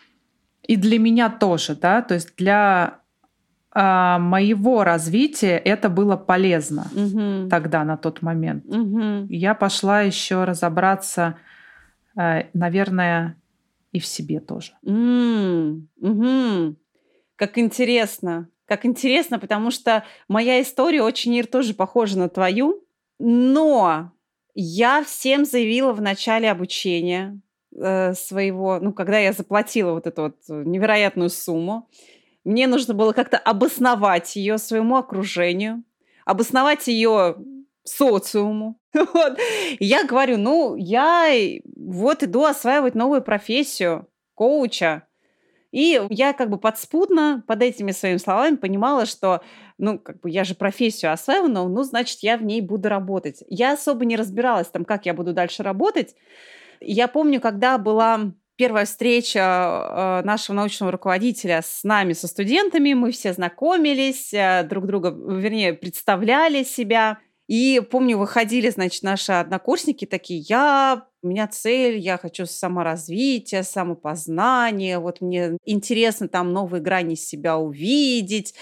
и 0.68 0.76
для 0.76 0.98
меня 0.98 1.30
тоже, 1.30 1.74
да, 1.74 2.02
то 2.02 2.14
есть 2.14 2.36
для 2.36 3.00
а, 3.72 4.18
моего 4.18 4.84
развития 4.84 5.56
это 5.56 5.88
было 5.88 6.16
полезно 6.16 6.86
угу. 6.94 7.48
тогда, 7.48 7.84
на 7.84 7.96
тот 7.96 8.22
момент. 8.22 8.64
Угу. 8.66 9.26
Я 9.30 9.54
пошла 9.54 10.02
еще 10.02 10.44
разобраться, 10.44 11.38
а, 12.16 12.44
наверное, 12.52 13.36
и 13.92 13.98
в 13.98 14.06
себе 14.06 14.40
тоже. 14.40 14.72
Mm, 14.84 15.86
угу. 16.00 16.76
Как 17.36 17.56
интересно. 17.56 18.48
Как 18.66 18.84
интересно, 18.84 19.38
потому 19.38 19.70
что 19.70 20.04
моя 20.28 20.60
история 20.60 21.02
очень, 21.02 21.34
Ир, 21.34 21.46
тоже 21.46 21.72
похожа 21.72 22.18
на 22.18 22.28
твою. 22.28 22.84
Но 23.18 24.12
я 24.54 25.02
всем 25.02 25.46
заявила 25.46 25.92
в 25.92 26.02
начале 26.02 26.50
обучения, 26.50 27.30
э, 27.30 27.47
своего, 27.72 28.78
ну, 28.80 28.92
когда 28.92 29.18
я 29.18 29.32
заплатила 29.32 29.92
вот 29.92 30.06
эту 30.06 30.22
вот 30.22 30.36
невероятную 30.48 31.30
сумму, 31.30 31.88
мне 32.44 32.66
нужно 32.66 32.94
было 32.94 33.12
как-то 33.12 33.36
обосновать 33.36 34.34
ее 34.36 34.58
своему 34.58 34.96
окружению, 34.96 35.82
обосновать 36.24 36.86
ее 36.88 37.36
социуму. 37.84 38.78
Вот. 39.14 39.38
Я 39.78 40.04
говорю, 40.04 40.38
ну, 40.38 40.74
я 40.74 41.30
вот 41.76 42.22
иду 42.22 42.44
осваивать 42.44 42.94
новую 42.94 43.22
профессию 43.22 44.08
коуча. 44.34 45.06
И 45.70 46.00
я 46.08 46.32
как 46.32 46.48
бы 46.48 46.58
подспудно 46.58 47.44
под 47.46 47.62
этими 47.62 47.90
своими 47.90 48.16
словами 48.16 48.56
понимала, 48.56 49.04
что, 49.04 49.42
ну, 49.76 49.98
как 49.98 50.20
бы 50.20 50.30
я 50.30 50.44
же 50.44 50.54
профессию 50.54 51.12
осваиваю, 51.12 51.50
ну, 51.50 51.82
значит, 51.82 52.20
я 52.20 52.38
в 52.38 52.42
ней 52.42 52.62
буду 52.62 52.88
работать. 52.88 53.44
Я 53.48 53.74
особо 53.74 54.06
не 54.06 54.16
разбиралась 54.16 54.68
там, 54.68 54.86
как 54.86 55.04
я 55.04 55.12
буду 55.12 55.34
дальше 55.34 55.62
работать, 55.62 56.16
я 56.80 57.08
помню, 57.08 57.40
когда 57.40 57.78
была 57.78 58.32
первая 58.58 58.84
встреча 58.84 59.38
э, 59.38 60.26
нашего 60.26 60.56
научного 60.56 60.90
руководителя 60.92 61.62
с 61.62 61.84
нами, 61.84 62.12
со 62.12 62.26
студентами, 62.26 62.92
мы 62.92 63.12
все 63.12 63.32
знакомились, 63.32 64.34
э, 64.34 64.66
друг 64.68 64.86
друга, 64.86 65.10
вернее, 65.10 65.74
представляли 65.74 66.64
себя. 66.64 67.18
И 67.46 67.80
помню, 67.90 68.18
выходили, 68.18 68.68
значит, 68.68 69.02
наши 69.04 69.32
однокурсники 69.32 70.04
такие, 70.04 70.40
я, 70.40 71.06
у 71.22 71.28
меня 71.28 71.46
цель, 71.46 71.96
я 71.98 72.18
хочу 72.18 72.44
саморазвития, 72.46 73.62
самопознания, 73.62 74.98
вот 74.98 75.20
мне 75.20 75.56
интересно 75.64 76.28
там 76.28 76.52
новые 76.52 76.82
грани 76.82 77.14
себя 77.14 77.56
увидеть. 77.56 78.54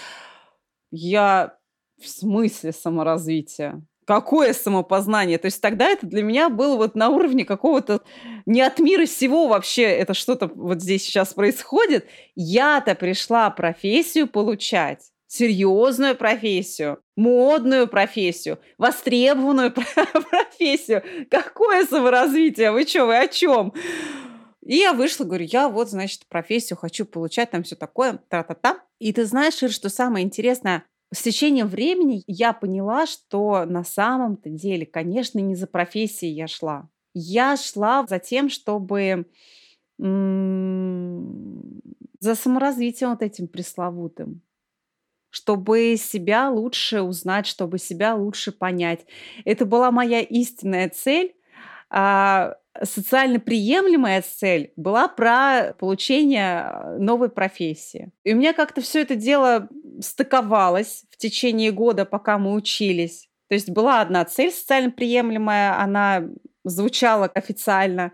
Я 0.91 1.57
в 2.01 2.07
смысле 2.07 2.71
саморазвития? 2.71 3.81
Какое 4.07 4.53
самопознание? 4.53 5.37
То 5.37 5.47
есть 5.47 5.61
тогда 5.61 5.89
это 5.89 6.07
для 6.07 6.23
меня 6.23 6.47
было 6.47 6.77
вот 6.77 6.95
на 6.95 7.09
уровне 7.09 7.43
какого-то 7.43 7.99
не 8.45 8.61
от 8.61 8.79
мира 8.79 9.05
всего 9.05 9.49
вообще 9.49 9.81
это 9.81 10.13
что-то 10.13 10.47
вот 10.47 10.81
здесь 10.81 11.03
сейчас 11.03 11.33
происходит. 11.33 12.07
Я-то 12.33 12.95
пришла 12.95 13.49
профессию 13.49 14.27
получать 14.27 15.11
серьезную 15.27 16.15
профессию, 16.15 17.01
модную 17.17 17.89
профессию, 17.89 18.59
востребованную 18.77 19.73
профессию. 20.31 21.03
Какое 21.29 21.85
саморазвитие? 21.85 22.71
Вы 22.71 22.87
что, 22.87 23.07
вы 23.07 23.17
о 23.17 23.27
чем? 23.27 23.73
И 24.65 24.77
я 24.77 24.93
вышла, 24.93 25.25
говорю, 25.25 25.47
я 25.51 25.67
вот, 25.67 25.89
значит, 25.89 26.27
профессию 26.29 26.77
хочу 26.77 27.03
получать, 27.03 27.51
там 27.51 27.63
все 27.63 27.75
такое, 27.75 28.19
та-та-та. 28.29 28.79
И 28.99 29.11
ты 29.11 29.25
знаешь, 29.25 29.61
Ир, 29.61 29.69
что 29.69 29.89
самое 29.89 30.25
интересное, 30.25 30.85
с 31.13 31.21
течением 31.21 31.67
времени 31.67 32.23
я 32.27 32.53
поняла, 32.53 33.05
что 33.05 33.65
на 33.65 33.83
самом-то 33.83 34.49
деле, 34.49 34.85
конечно, 34.85 35.39
не 35.39 35.55
за 35.55 35.67
профессией 35.67 36.33
я 36.33 36.47
шла. 36.47 36.89
Я 37.13 37.57
шла 37.57 38.05
за 38.07 38.19
тем, 38.19 38.49
чтобы 38.49 39.25
за 39.99 40.05
саморазвитием 42.35 43.11
вот 43.11 43.21
этим 43.21 43.47
пресловутым, 43.47 44.41
чтобы 45.29 45.95
себя 45.97 46.49
лучше 46.49 47.01
узнать, 47.01 47.47
чтобы 47.47 47.79
себя 47.79 48.15
лучше 48.15 48.51
понять. 48.51 49.05
Это 49.45 49.65
была 49.65 49.91
моя 49.91 50.21
истинная 50.21 50.89
цель. 50.89 51.35
А 51.89 52.57
социально 52.83 53.39
приемлемая 53.39 54.21
цель 54.21 54.71
была 54.75 55.07
про 55.07 55.73
получение 55.79 56.61
а, 56.61 56.97
новой 56.99 57.29
профессии. 57.29 58.11
И 58.23 58.33
у 58.33 58.37
меня 58.37 58.53
как-то 58.53 58.81
все 58.81 59.01
это 59.01 59.15
дело 59.15 59.67
стыковалось 60.01 61.05
в 61.09 61.17
течение 61.17 61.71
года, 61.71 62.05
пока 62.05 62.37
мы 62.37 62.53
учились. 62.53 63.29
То 63.49 63.55
есть 63.55 63.69
была 63.69 64.01
одна 64.01 64.25
цель 64.25 64.51
социально 64.51 64.91
приемлемая, 64.91 65.79
она 65.79 66.23
звучала 66.63 67.27
официально. 67.33 68.11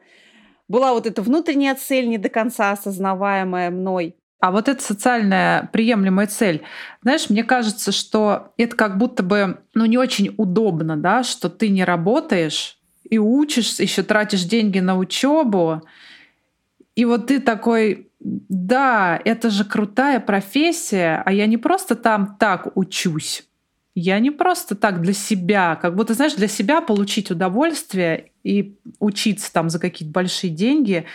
Была 0.67 0.93
вот 0.93 1.07
эта 1.07 1.21
внутренняя 1.21 1.75
цель, 1.75 2.07
не 2.07 2.17
до 2.17 2.29
конца 2.29 2.71
осознаваемая 2.71 3.71
мной. 3.71 4.15
А 4.39 4.51
вот 4.51 4.67
эта 4.67 4.83
социальная 4.83 5.69
приемлемая 5.71 6.27
цель, 6.27 6.63
знаешь, 7.01 7.29
мне 7.29 7.45
кажется, 7.45 7.93
что 7.93 8.53
это 8.57 8.75
как 8.75 8.97
будто 8.97 9.23
бы 9.23 9.59
ну, 9.73 9.85
не 9.85 9.97
очень 9.97 10.35
удобно, 10.37 10.97
да, 10.97 11.23
что 11.23 11.49
ты 11.49 11.69
не 11.69 11.85
работаешь, 11.85 12.77
и 13.09 13.17
учишься, 13.17 13.83
еще 13.83 14.03
тратишь 14.03 14.43
деньги 14.43 14.79
на 14.79 14.97
учебу. 14.97 15.81
И 16.95 17.05
вот 17.05 17.27
ты 17.27 17.39
такой, 17.39 18.09
да, 18.19 19.19
это 19.23 19.49
же 19.49 19.65
крутая 19.65 20.19
профессия, 20.19 21.21
а 21.25 21.31
я 21.31 21.45
не 21.45 21.57
просто 21.57 21.95
там 21.95 22.37
так 22.39 22.75
учусь. 22.75 23.43
Я 23.95 24.19
не 24.19 24.31
просто 24.31 24.75
так 24.75 25.01
для 25.01 25.13
себя, 25.13 25.75
как 25.75 25.95
будто, 25.95 26.15
знаешь, 26.15 26.33
для 26.33 26.47
себя 26.47 26.81
получить 26.81 27.29
удовольствие 27.29 28.31
и 28.43 28.75
учиться 28.99 29.53
там 29.53 29.69
за 29.69 29.79
какие-то 29.79 30.11
большие 30.11 30.51
деньги, 30.51 31.05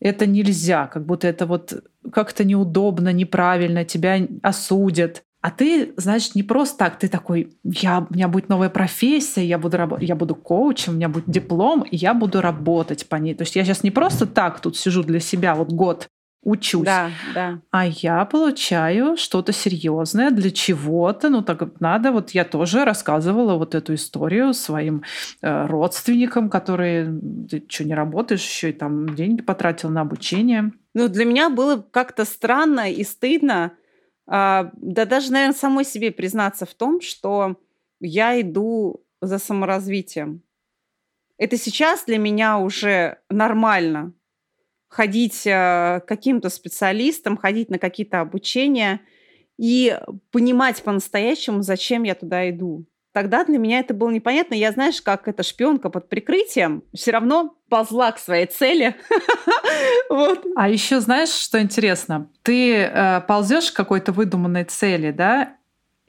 это 0.00 0.26
нельзя, 0.26 0.86
как 0.86 1.06
будто 1.06 1.26
это 1.26 1.46
вот 1.46 1.82
как-то 2.12 2.44
неудобно, 2.44 3.10
неправильно, 3.12 3.86
тебя 3.86 4.26
осудят. 4.42 5.22
А 5.40 5.50
ты, 5.50 5.92
значит, 5.96 6.34
не 6.34 6.42
просто 6.42 6.78
так, 6.78 6.98
ты 6.98 7.08
такой, 7.08 7.56
я, 7.62 8.06
у 8.08 8.12
меня 8.12 8.26
будет 8.26 8.48
новая 8.48 8.70
профессия, 8.70 9.44
я 9.44 9.58
буду, 9.58 9.78
я 10.00 10.16
буду 10.16 10.34
коучем, 10.34 10.94
у 10.94 10.96
меня 10.96 11.08
будет 11.08 11.28
диплом, 11.30 11.82
и 11.82 11.96
я 11.96 12.14
буду 12.14 12.40
работать 12.40 13.08
по 13.08 13.16
ней. 13.16 13.34
То 13.34 13.42
есть 13.42 13.54
я 13.54 13.64
сейчас 13.64 13.82
не 13.82 13.90
просто 13.90 14.26
так 14.26 14.60
тут 14.60 14.76
сижу 14.76 15.02
для 15.02 15.20
себя 15.20 15.54
вот 15.54 15.72
год 15.72 16.08
учусь, 16.46 16.84
да, 16.84 17.10
да. 17.34 17.58
а 17.72 17.86
я 17.88 18.24
получаю 18.24 19.16
что-то 19.16 19.52
серьезное 19.52 20.30
для 20.30 20.52
чего-то. 20.52 21.28
Ну 21.28 21.42
так 21.42 21.80
надо. 21.80 22.12
Вот 22.12 22.30
я 22.30 22.44
тоже 22.44 22.84
рассказывала 22.84 23.56
вот 23.56 23.74
эту 23.74 23.94
историю 23.94 24.54
своим 24.54 25.02
э, 25.42 25.66
родственникам, 25.66 26.48
которые 26.48 27.20
ты 27.50 27.64
что 27.68 27.84
не 27.84 27.94
работаешь 27.94 28.46
еще 28.46 28.70
и 28.70 28.72
там 28.72 29.16
деньги 29.16 29.42
потратил 29.42 29.90
на 29.90 30.02
обучение. 30.02 30.70
Ну 30.94 31.08
для 31.08 31.24
меня 31.24 31.50
было 31.50 31.84
как-то 31.90 32.24
странно 32.24 32.92
и 32.92 33.02
стыдно 33.02 33.72
да 34.26 35.04
даже, 35.04 35.32
наверное, 35.32 35.56
самой 35.56 35.84
себе 35.84 36.10
признаться 36.10 36.66
в 36.66 36.74
том, 36.74 37.00
что 37.00 37.56
я 38.00 38.40
иду 38.40 39.04
за 39.20 39.38
саморазвитием. 39.38 40.42
Это 41.38 41.56
сейчас 41.56 42.04
для 42.04 42.18
меня 42.18 42.58
уже 42.58 43.18
нормально 43.28 44.14
ходить 44.88 45.46
э, 45.46 46.00
к 46.00 46.04
каким-то 46.06 46.48
специалистам, 46.48 47.36
ходить 47.36 47.70
на 47.70 47.78
какие-то 47.78 48.20
обучения 48.20 49.00
и 49.58 49.98
понимать 50.30 50.82
по-настоящему, 50.82 51.62
зачем 51.62 52.04
я 52.04 52.14
туда 52.14 52.48
иду. 52.48 52.86
Тогда 53.16 53.46
для 53.46 53.56
меня 53.56 53.78
это 53.78 53.94
было 53.94 54.10
непонятно. 54.10 54.52
Я, 54.52 54.72
знаешь, 54.72 55.00
как 55.00 55.26
эта 55.26 55.42
шпионка 55.42 55.88
под 55.88 56.10
прикрытием 56.10 56.82
все 56.92 57.12
равно 57.12 57.56
ползла 57.70 58.12
к 58.12 58.18
своей 58.18 58.44
цели. 58.44 58.94
вот. 60.10 60.44
А 60.54 60.68
еще 60.68 61.00
знаешь, 61.00 61.30
что 61.30 61.58
интересно? 61.58 62.28
Ты 62.42 62.74
э, 62.74 63.22
ползешь 63.22 63.72
к 63.72 63.74
какой-то 63.74 64.12
выдуманной 64.12 64.64
цели, 64.64 65.12
да, 65.12 65.56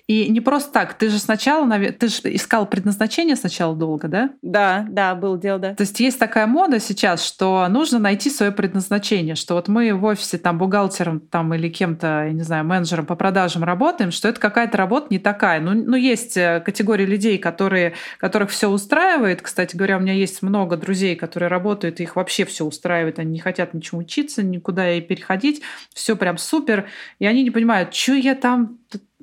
и 0.07 0.29
не 0.29 0.39
просто 0.39 0.71
так, 0.71 0.93
ты 0.93 1.09
же 1.09 1.19
сначала, 1.19 1.67
ты 1.91 2.07
же 2.07 2.21
искал 2.23 2.65
предназначение 2.65 3.35
сначала 3.35 3.75
долго, 3.75 4.07
да? 4.07 4.29
Да, 4.41 4.85
да, 4.89 5.13
был 5.15 5.37
дело, 5.37 5.59
да. 5.59 5.75
То 5.75 5.81
есть 5.81 5.99
есть 5.99 6.17
такая 6.17 6.47
мода 6.47 6.79
сейчас, 6.79 7.25
что 7.25 7.67
нужно 7.67 7.99
найти 7.99 8.29
свое 8.29 8.53
предназначение, 8.53 9.35
что 9.35 9.55
вот 9.55 9.67
мы 9.67 9.93
в 9.93 10.05
офисе 10.05 10.37
там 10.37 10.57
бухгалтером 10.57 11.19
там 11.19 11.53
или 11.53 11.67
кем-то, 11.67 12.23
я 12.27 12.31
не 12.31 12.43
знаю, 12.43 12.63
менеджером 12.63 13.05
по 13.05 13.15
продажам 13.15 13.65
работаем, 13.65 14.11
что 14.11 14.29
это 14.29 14.39
какая-то 14.39 14.77
работа 14.77 15.07
не 15.09 15.19
такая. 15.19 15.59
Ну, 15.59 15.73
ну 15.73 15.97
есть 15.97 16.37
э, 16.37 16.61
категория 16.65 17.05
людей, 17.05 17.37
которые, 17.37 17.93
которых 18.17 18.49
все 18.51 18.69
устраивает. 18.69 19.41
Кстати 19.41 19.75
говоря, 19.75 19.97
у 19.97 19.99
меня 19.99 20.13
есть 20.13 20.41
много 20.41 20.77
друзей, 20.77 21.17
которые 21.17 21.49
работают, 21.49 21.99
и 21.99 22.03
их 22.03 22.15
вообще 22.15 22.45
все 22.45 22.63
устраивает, 22.63 23.19
они 23.19 23.31
не 23.31 23.39
хотят 23.39 23.73
ничего 23.73 23.99
учиться, 23.99 24.41
никуда 24.41 24.89
и 24.93 25.01
переходить, 25.01 25.61
все 25.93 26.15
прям 26.15 26.37
супер, 26.37 26.85
и 27.19 27.25
они 27.25 27.43
не 27.43 27.51
понимают, 27.51 27.93
что 27.93 28.13
я 28.13 28.35
там 28.35 28.77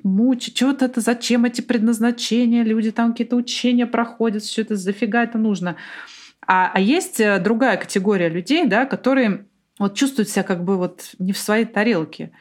мучить, 0.05 0.55
что 0.55 0.71
это, 0.71 1.01
зачем 1.01 1.45
эти 1.45 1.61
предназначения, 1.61 2.63
люди 2.63 2.91
там 2.91 3.11
какие-то 3.11 3.35
учения 3.35 3.87
проходят, 3.87 4.43
все 4.43 4.61
это 4.61 4.75
зафига 4.75 5.23
это 5.23 5.37
нужно. 5.37 5.77
А, 6.47 6.71
а 6.73 6.79
есть 6.79 7.19
э, 7.19 7.39
другая 7.39 7.75
категория 7.77 8.29
людей, 8.29 8.67
да, 8.67 8.85
которые 8.85 9.47
вот 9.79 9.95
чувствуют 9.95 10.29
себя 10.29 10.43
как 10.43 10.63
бы 10.63 10.77
вот 10.77 11.15
не 11.17 11.33
в 11.33 11.37
своей 11.39 11.65
тарелке. 11.65 12.31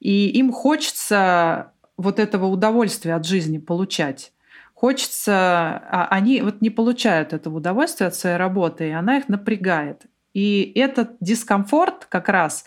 И 0.00 0.28
им 0.30 0.50
хочется 0.52 1.72
вот 1.98 2.18
этого 2.18 2.46
удовольствия 2.46 3.14
от 3.14 3.26
жизни 3.26 3.58
получать. 3.58 4.32
Хочется, 4.72 5.32
а 5.34 6.08
они 6.10 6.40
вот 6.40 6.62
не 6.62 6.70
получают 6.70 7.34
этого 7.34 7.58
удовольствия 7.58 8.06
от 8.06 8.14
своей 8.16 8.36
работы, 8.36 8.88
и 8.88 8.92
она 8.92 9.18
их 9.18 9.28
напрягает. 9.28 10.06
И 10.32 10.72
этот 10.74 11.16
дискомфорт 11.20 12.06
как 12.06 12.28
раз 12.28 12.64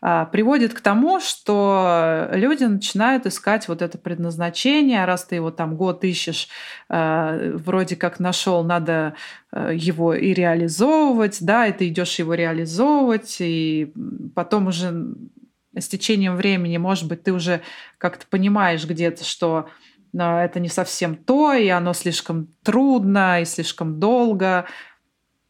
приводит 0.00 0.74
к 0.74 0.80
тому, 0.80 1.20
что 1.20 2.28
люди 2.32 2.64
начинают 2.64 3.26
искать 3.26 3.66
вот 3.68 3.82
это 3.82 3.98
предназначение, 3.98 5.04
раз 5.04 5.24
ты 5.24 5.36
его 5.36 5.50
там 5.50 5.76
год 5.76 6.04
ищешь, 6.04 6.48
а, 6.88 7.52
вроде 7.54 7.96
как 7.96 8.20
нашел, 8.20 8.62
надо 8.64 9.14
а, 9.50 9.70
его 9.72 10.14
и 10.14 10.32
реализовывать, 10.32 11.38
да, 11.40 11.66
и 11.66 11.72
ты 11.72 11.88
идешь 11.88 12.18
его 12.18 12.34
реализовывать, 12.34 13.36
и 13.40 13.92
потом 14.34 14.68
уже 14.68 15.14
с 15.76 15.88
течением 15.88 16.36
времени, 16.36 16.76
может 16.76 17.08
быть, 17.08 17.22
ты 17.22 17.32
уже 17.32 17.60
как-то 17.98 18.26
понимаешь 18.26 18.86
где-то, 18.86 19.24
что 19.24 19.68
это 20.12 20.58
не 20.58 20.68
совсем 20.68 21.16
то, 21.16 21.52
и 21.52 21.68
оно 21.68 21.92
слишком 21.92 22.48
трудно, 22.62 23.42
и 23.42 23.44
слишком 23.44 24.00
долго, 24.00 24.66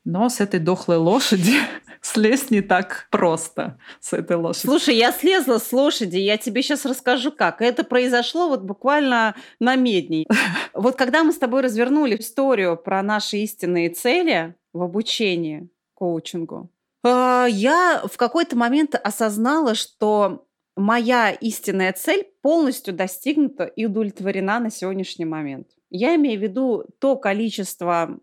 но 0.04 0.28
с 0.28 0.40
этой 0.40 0.60
дохлой 0.60 0.96
лошади 0.96 1.54
слезть 2.00 2.50
не 2.50 2.60
так 2.60 3.08
просто 3.10 3.78
с 4.00 4.12
этой 4.12 4.36
лошади. 4.36 4.66
Слушай, 4.66 4.96
я 4.96 5.12
слезла 5.12 5.58
с 5.58 5.72
лошади, 5.72 6.16
я 6.16 6.36
тебе 6.36 6.62
сейчас 6.62 6.84
расскажу, 6.84 7.32
как. 7.32 7.60
Это 7.62 7.84
произошло 7.84 8.48
вот 8.48 8.62
буквально 8.62 9.34
на 9.60 9.76
медне. 9.76 10.26
Вот 10.74 10.94
когда 10.96 11.24
мы 11.24 11.32
с 11.32 11.38
тобой 11.38 11.62
развернули 11.62 12.16
историю 12.16 12.76
про 12.76 13.02
наши 13.02 13.38
истинные 13.38 13.90
цели 13.90 14.54
в 14.72 14.82
обучении 14.82 15.68
коучингу, 15.94 16.70
а, 17.04 17.46
я 17.46 18.02
в 18.04 18.16
какой-то 18.16 18.56
момент 18.56 18.94
осознала, 18.94 19.74
что 19.74 20.46
моя 20.76 21.30
истинная 21.32 21.92
цель 21.92 22.26
полностью 22.42 22.94
достигнута 22.94 23.64
и 23.64 23.86
удовлетворена 23.86 24.60
на 24.60 24.70
сегодняшний 24.70 25.24
момент. 25.24 25.68
Я 25.90 26.14
имею 26.16 26.38
в 26.38 26.42
виду 26.42 26.84
то 27.00 27.16
количество 27.16 28.18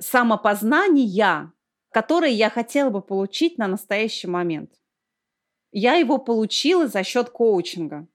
самопознания, 0.00 1.52
которое 1.92 2.30
я 2.30 2.50
хотела 2.50 2.90
бы 2.90 3.02
получить 3.02 3.58
на 3.58 3.68
настоящий 3.68 4.26
момент. 4.26 4.72
Я 5.72 5.94
его 5.94 6.18
получила 6.18 6.88
за 6.88 7.04
счет 7.04 7.30
коучинга. 7.30 8.08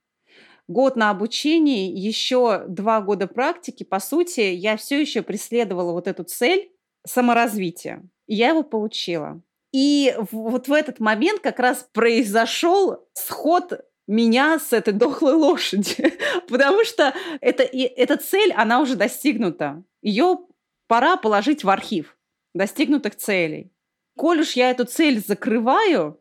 Год 0.68 0.96
на 0.96 1.10
обучении, 1.10 1.96
еще 1.96 2.64
два 2.66 3.00
года 3.00 3.28
практики. 3.28 3.84
По 3.84 4.00
сути, 4.00 4.40
я 4.40 4.76
все 4.76 5.00
еще 5.00 5.22
преследовала 5.22 5.92
вот 5.92 6.08
эту 6.08 6.24
цель 6.24 6.72
саморазвития. 7.06 8.02
И 8.26 8.34
я 8.34 8.48
его 8.48 8.62
получила. 8.62 9.40
И 9.72 10.14
вот 10.32 10.68
в 10.68 10.72
этот 10.72 11.00
момент 11.00 11.40
как 11.40 11.60
раз 11.60 11.88
произошел 11.92 13.06
сход 13.12 13.84
меня 14.06 14.58
с 14.58 14.72
этой 14.72 14.92
дохлой 14.92 15.34
лошади, 15.34 16.14
потому 16.48 16.84
что 16.84 17.14
это, 17.40 17.62
эта 17.62 18.16
цель, 18.16 18.52
она 18.52 18.80
уже 18.80 18.96
достигнута. 18.96 19.82
Ее 20.02 20.38
пора 20.86 21.16
положить 21.16 21.64
в 21.64 21.70
архив 21.70 22.16
достигнутых 22.54 23.16
целей. 23.16 23.72
Коль 24.16 24.40
уж 24.40 24.52
я 24.52 24.70
эту 24.70 24.84
цель 24.84 25.20
закрываю, 25.20 26.20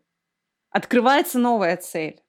открывается 0.69 1.39
новая 1.39 1.77
цель. 1.77 2.21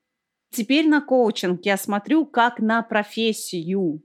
Теперь 0.51 0.89
на 0.89 1.01
коучинг 1.01 1.67
я 1.67 1.77
смотрю 1.77 2.25
как 2.25 2.61
на 2.61 2.83
профессию. 2.83 4.03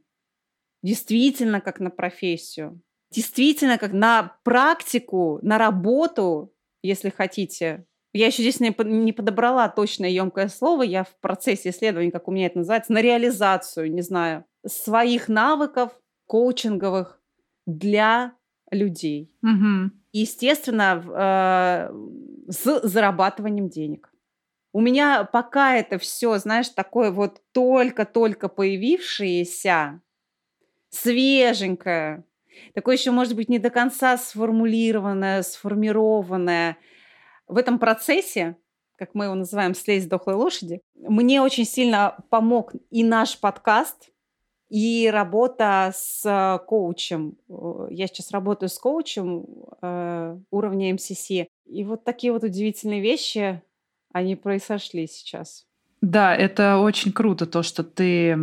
Действительно, 0.82 1.62
как 1.62 1.80
на 1.80 1.92
профессию. 1.92 2.82
Действительно, 3.12 3.78
как 3.78 3.92
на 3.94 4.38
практику, 4.44 5.40
на 5.44 5.58
работу, 5.58 6.54
если 6.82 7.10
хотите. 7.10 7.86
Я 8.14 8.28
еще 8.28 8.42
здесь 8.42 8.60
не, 8.60 9.14
подобрала 9.14 9.70
точное 9.70 10.10
емкое 10.10 10.48
слово. 10.50 10.82
Я 10.82 11.04
в 11.04 11.16
процессе 11.20 11.70
исследования, 11.70 12.12
как 12.12 12.28
у 12.28 12.32
меня 12.32 12.48
это 12.48 12.58
называется, 12.58 12.92
на 12.92 13.02
реализацию, 13.02 13.94
не 13.94 14.02
знаю, 14.02 14.46
своих 14.66 15.28
навыков 15.30 15.92
коучинговых 16.26 17.21
для 17.66 18.34
людей. 18.72 19.36
Угу. 19.44 19.92
Естественно, 20.14 21.04
э, 21.06 22.52
с 22.52 22.88
зарабатыванием 22.88 23.70
денег. 23.70 24.12
У 24.74 24.80
меня 24.80 25.26
пока 25.26 25.76
это 25.76 25.98
все, 25.98 26.38
знаешь, 26.38 26.70
такое 26.70 27.12
вот 27.12 27.42
только-только 27.52 28.48
появившееся, 28.48 30.02
свеженькое, 30.90 32.24
такое 32.74 32.96
еще, 32.96 33.12
может 33.12 33.36
быть, 33.36 33.50
не 33.50 33.60
до 33.60 33.70
конца 33.70 34.18
сформулированное, 34.18 35.44
сформированное. 35.44 36.78
В 37.48 37.58
этом 37.58 37.80
процессе, 37.80 38.56
как 38.98 39.14
мы 39.14 39.26
его 39.26 39.36
называем, 39.36 39.76
слезть 39.76 40.08
дохлой 40.08 40.36
лошади, 40.36 40.82
мне 40.96 41.42
очень 41.42 41.66
сильно 41.66 42.24
помог 42.30 42.74
и 42.90 43.04
наш 43.04 43.38
подкаст, 43.40 44.11
и 44.72 45.10
работа 45.12 45.92
с 45.94 46.22
э, 46.26 46.66
коучем. 46.66 47.36
Я 47.90 48.08
сейчас 48.08 48.32
работаю 48.32 48.70
с 48.70 48.80
коучем 48.80 49.46
э, 49.82 50.38
уровня 50.50 50.94
МСС. 50.94 51.30
И 51.30 51.84
вот 51.84 52.06
такие 52.06 52.32
вот 52.32 52.46
удивительные 52.46 53.02
вещи, 53.02 53.62
они 54.14 54.38
произошли 54.38 55.08
сейчас. 55.08 55.66
Да, 56.00 56.34
это 56.34 56.78
очень 56.78 57.12
круто, 57.12 57.46
то, 57.46 57.64
что 57.64 57.84
ты 57.84 58.38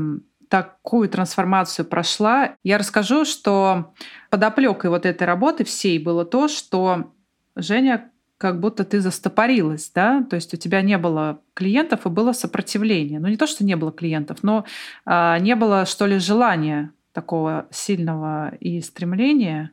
такую 0.50 1.08
трансформацию 1.08 1.86
прошла. 1.86 2.56
Я 2.62 2.76
расскажу, 2.76 3.24
что 3.24 3.94
подоплекой 4.28 4.90
вот 4.90 5.06
этой 5.06 5.26
работы 5.26 5.64
всей 5.64 5.98
было 5.98 6.26
то, 6.26 6.48
что 6.48 7.10
Женя 7.56 8.12
как 8.38 8.60
будто 8.60 8.84
ты 8.84 9.00
застопорилась, 9.00 9.90
да, 9.92 10.22
то 10.22 10.36
есть 10.36 10.54
у 10.54 10.56
тебя 10.56 10.80
не 10.80 10.96
было 10.96 11.40
клиентов 11.54 12.06
и 12.06 12.08
было 12.08 12.32
сопротивление. 12.32 13.18
Ну 13.18 13.26
не 13.26 13.36
то, 13.36 13.48
что 13.48 13.64
не 13.64 13.74
было 13.74 13.90
клиентов, 13.90 14.38
но 14.42 14.64
а, 15.04 15.38
не 15.40 15.56
было, 15.56 15.84
что 15.86 16.06
ли, 16.06 16.18
желания 16.18 16.92
такого 17.12 17.66
сильного 17.70 18.54
и 18.60 18.80
стремления 18.80 19.72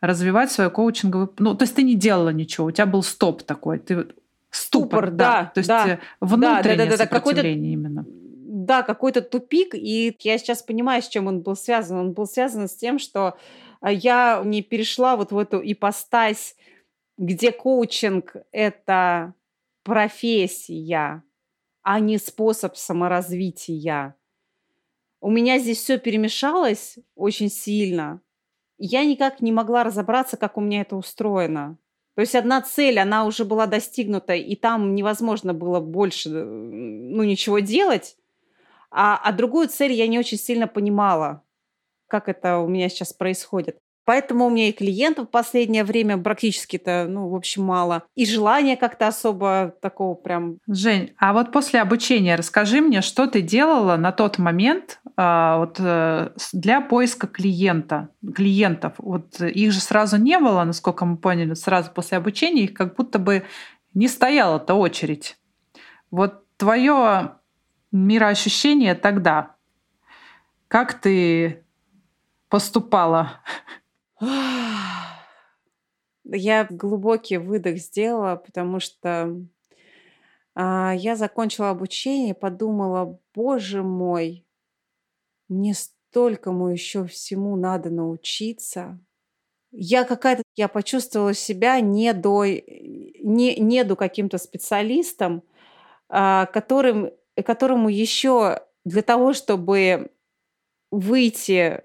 развивать 0.00 0.50
свою 0.50 0.70
коучинговую... 0.70 1.32
Ну, 1.38 1.54
то 1.54 1.62
есть 1.62 1.76
ты 1.76 1.84
не 1.84 1.94
делала 1.94 2.30
ничего, 2.30 2.66
у 2.66 2.70
тебя 2.72 2.86
был 2.86 3.04
стоп 3.04 3.44
такой, 3.44 3.78
ты 3.78 4.08
ступор, 4.50 5.06
ступор, 5.06 5.10
да, 5.12 5.52
то 5.54 5.58
есть 5.58 5.68
да, 5.68 6.00
внутреннее 6.20 6.76
да, 6.76 6.84
да, 6.84 6.90
да, 6.90 6.96
да, 6.96 7.04
сопротивление 7.04 7.72
именно. 7.72 8.04
Да, 8.08 8.82
какой-то 8.82 9.20
тупик, 9.20 9.74
и 9.74 10.16
я 10.20 10.38
сейчас 10.38 10.62
понимаю, 10.62 11.00
с 11.00 11.08
чем 11.08 11.26
он 11.28 11.40
был 11.40 11.54
связан. 11.54 11.98
Он 11.98 12.12
был 12.12 12.26
связан 12.26 12.68
с 12.68 12.74
тем, 12.74 12.98
что 12.98 13.36
а, 13.80 13.92
я 13.92 14.42
не 14.44 14.62
перешла 14.62 15.16
вот 15.16 15.32
в 15.32 15.38
эту 15.38 15.60
ипостась 15.62 16.56
где 17.16 17.52
коучинг– 17.52 18.36
это 18.52 19.34
профессия, 19.82 21.22
а 21.82 22.00
не 22.00 22.18
способ 22.18 22.76
саморазвития. 22.76 24.16
У 25.20 25.30
меня 25.30 25.58
здесь 25.58 25.78
все 25.78 25.98
перемешалось 25.98 26.98
очень 27.14 27.50
сильно. 27.50 28.20
Я 28.78 29.04
никак 29.04 29.40
не 29.40 29.52
могла 29.52 29.84
разобраться, 29.84 30.36
как 30.36 30.56
у 30.58 30.60
меня 30.60 30.80
это 30.80 30.96
устроено. 30.96 31.78
То 32.14 32.20
есть 32.20 32.34
одна 32.34 32.62
цель, 32.62 32.98
она 32.98 33.24
уже 33.24 33.44
была 33.44 33.66
достигнута, 33.66 34.34
и 34.34 34.54
там 34.54 34.94
невозможно 34.94 35.52
было 35.52 35.80
больше 35.80 36.28
ну, 36.30 37.22
ничего 37.22 37.58
делать. 37.58 38.16
А, 38.90 39.20
а 39.22 39.32
другую 39.32 39.68
цель 39.68 39.92
я 39.92 40.06
не 40.06 40.18
очень 40.18 40.38
сильно 40.38 40.68
понимала, 40.68 41.42
как 42.06 42.28
это 42.28 42.58
у 42.58 42.68
меня 42.68 42.88
сейчас 42.88 43.12
происходит. 43.12 43.78
Поэтому 44.04 44.46
у 44.46 44.50
меня 44.50 44.68
и 44.68 44.72
клиентов 44.72 45.28
в 45.28 45.30
последнее 45.30 45.84
время 45.84 46.18
практически-то, 46.18 47.06
ну, 47.08 47.28
в 47.28 47.34
общем, 47.34 47.64
мало. 47.64 48.04
И 48.14 48.26
желания 48.26 48.76
как-то 48.76 49.08
особо 49.08 49.74
такого 49.80 50.14
прям... 50.14 50.58
Жень, 50.68 51.14
а 51.18 51.32
вот 51.32 51.52
после 51.52 51.80
обучения 51.80 52.36
расскажи 52.36 52.80
мне, 52.80 53.00
что 53.00 53.26
ты 53.26 53.40
делала 53.40 53.96
на 53.96 54.12
тот 54.12 54.38
момент, 54.38 55.00
а, 55.16 55.58
вот 55.58 55.76
э, 55.78 56.30
для 56.52 56.80
поиска 56.80 57.26
клиента, 57.26 58.10
клиентов. 58.34 58.94
Вот 58.98 59.40
их 59.40 59.72
же 59.72 59.80
сразу 59.80 60.16
не 60.18 60.38
было, 60.38 60.64
насколько 60.64 61.04
мы 61.04 61.16
поняли, 61.16 61.54
сразу 61.54 61.90
после 61.90 62.18
обучения 62.18 62.64
их 62.64 62.74
как 62.74 62.96
будто 62.96 63.18
бы 63.18 63.44
не 63.94 64.08
стояла-то 64.08 64.74
очередь. 64.74 65.38
Вот 66.10 66.44
твое 66.56 67.36
мироощущение 67.92 68.94
тогда, 68.94 69.54
как 70.68 70.94
ты 70.94 71.64
поступала? 72.48 73.40
Я 76.24 76.66
глубокий 76.70 77.36
выдох 77.36 77.76
сделала, 77.76 78.36
потому 78.36 78.80
что 78.80 79.36
а, 80.54 80.94
я 80.94 81.16
закончила 81.16 81.70
обучение 81.70 82.30
и 82.30 82.38
подумала, 82.38 83.18
боже 83.34 83.82
мой, 83.82 84.46
мне 85.48 85.74
столькому 85.74 86.68
еще 86.68 87.06
всему 87.06 87.56
надо 87.56 87.90
научиться. 87.90 88.98
Я 89.72 90.04
какая-то, 90.04 90.44
я 90.54 90.68
почувствовала 90.68 91.34
себя 91.34 91.80
не 91.80 92.12
до, 92.12 92.44
не, 92.46 93.56
не 93.58 93.84
до 93.84 93.96
каким-то 93.96 94.38
специалистом, 94.38 95.42
а, 96.08 96.46
которым, 96.46 97.10
которому 97.44 97.88
еще 97.88 98.60
для 98.84 99.02
того, 99.02 99.32
чтобы 99.32 100.12
выйти 100.92 101.82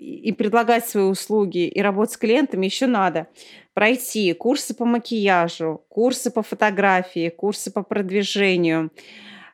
и 0.00 0.32
предлагать 0.32 0.88
свои 0.88 1.04
услуги 1.04 1.68
и 1.68 1.82
работать 1.82 2.14
с 2.14 2.16
клиентами, 2.16 2.66
еще 2.66 2.86
надо 2.86 3.26
пройти 3.74 4.32
курсы 4.32 4.74
по 4.74 4.84
макияжу, 4.84 5.84
курсы 5.88 6.30
по 6.30 6.42
фотографии, 6.42 7.28
курсы 7.28 7.70
по 7.70 7.82
продвижению, 7.82 8.90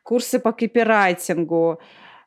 курсы 0.03 0.39
по 0.39 0.53
копирайтингу, 0.53 1.79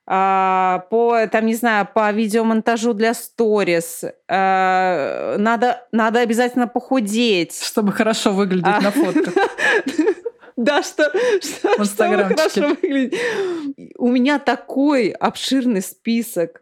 а, 0.07 0.87
по, 0.91 1.27
там, 1.29 1.47
не 1.47 1.55
знаю, 1.55 1.89
по 1.93 2.11
видеомонтажу 2.11 2.95
для 2.95 3.15
сторис. 3.15 4.05
А, 4.29 5.37
надо, 5.39 5.87
надо 5.93 6.21
обязательно 6.21 6.69
похудеть. 6.69 7.61
Чтобы 7.63 7.93
хорошо 7.93 8.33
выглядеть 8.33 8.67
а. 8.67 8.81
на 8.81 8.91
фотках. 8.91 9.35
Да, 10.57 10.83
что, 10.83 11.11
что, 11.41 11.85
чтобы 11.87 12.25
хорошо 12.25 12.77
выглядеть. 12.83 13.19
У 13.97 14.09
меня 14.09 14.39
такой 14.39 15.09
обширный 15.09 15.81
список 15.81 16.61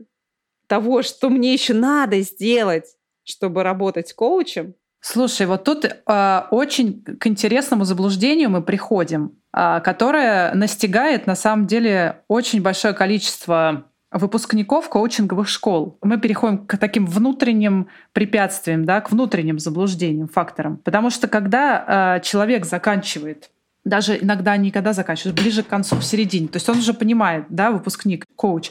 того, 0.68 1.02
что 1.02 1.30
мне 1.30 1.52
еще 1.52 1.74
надо 1.74 2.20
сделать, 2.20 2.86
чтобы 3.24 3.62
работать 3.62 4.12
коучем. 4.12 4.74
Слушай, 5.00 5.46
вот 5.46 5.64
тут 5.64 5.84
э, 5.84 6.42
очень 6.50 7.02
к 7.02 7.26
интересному 7.26 7.84
заблуждению 7.84 8.50
мы 8.50 8.62
приходим, 8.62 9.32
э, 9.56 9.80
которое 9.80 10.54
настигает 10.54 11.26
на 11.26 11.34
самом 11.34 11.66
деле 11.66 12.22
очень 12.28 12.62
большое 12.62 12.94
количество 12.94 13.84
выпускников 14.10 14.88
коучинговых 14.88 15.48
школ. 15.48 15.98
Мы 16.02 16.18
переходим 16.18 16.66
к 16.66 16.76
таким 16.78 17.06
внутренним 17.06 17.88
препятствиям, 18.12 18.84
да, 18.84 19.00
к 19.00 19.10
внутренним 19.10 19.58
заблуждениям, 19.58 20.28
факторам. 20.28 20.78
Потому 20.78 21.10
что 21.10 21.28
когда 21.28 22.16
э, 22.16 22.24
человек 22.24 22.64
заканчивает 22.64 23.50
даже 23.88 24.18
иногда 24.18 24.56
никогда 24.56 24.92
заканчивает, 24.92 25.36
ближе 25.40 25.62
к 25.62 25.68
концу, 25.68 25.96
в 25.96 26.04
середине. 26.04 26.48
То 26.48 26.56
есть 26.56 26.68
он 26.68 26.78
уже 26.78 26.94
понимает, 26.94 27.46
да, 27.48 27.70
выпускник, 27.70 28.24
коуч 28.36 28.70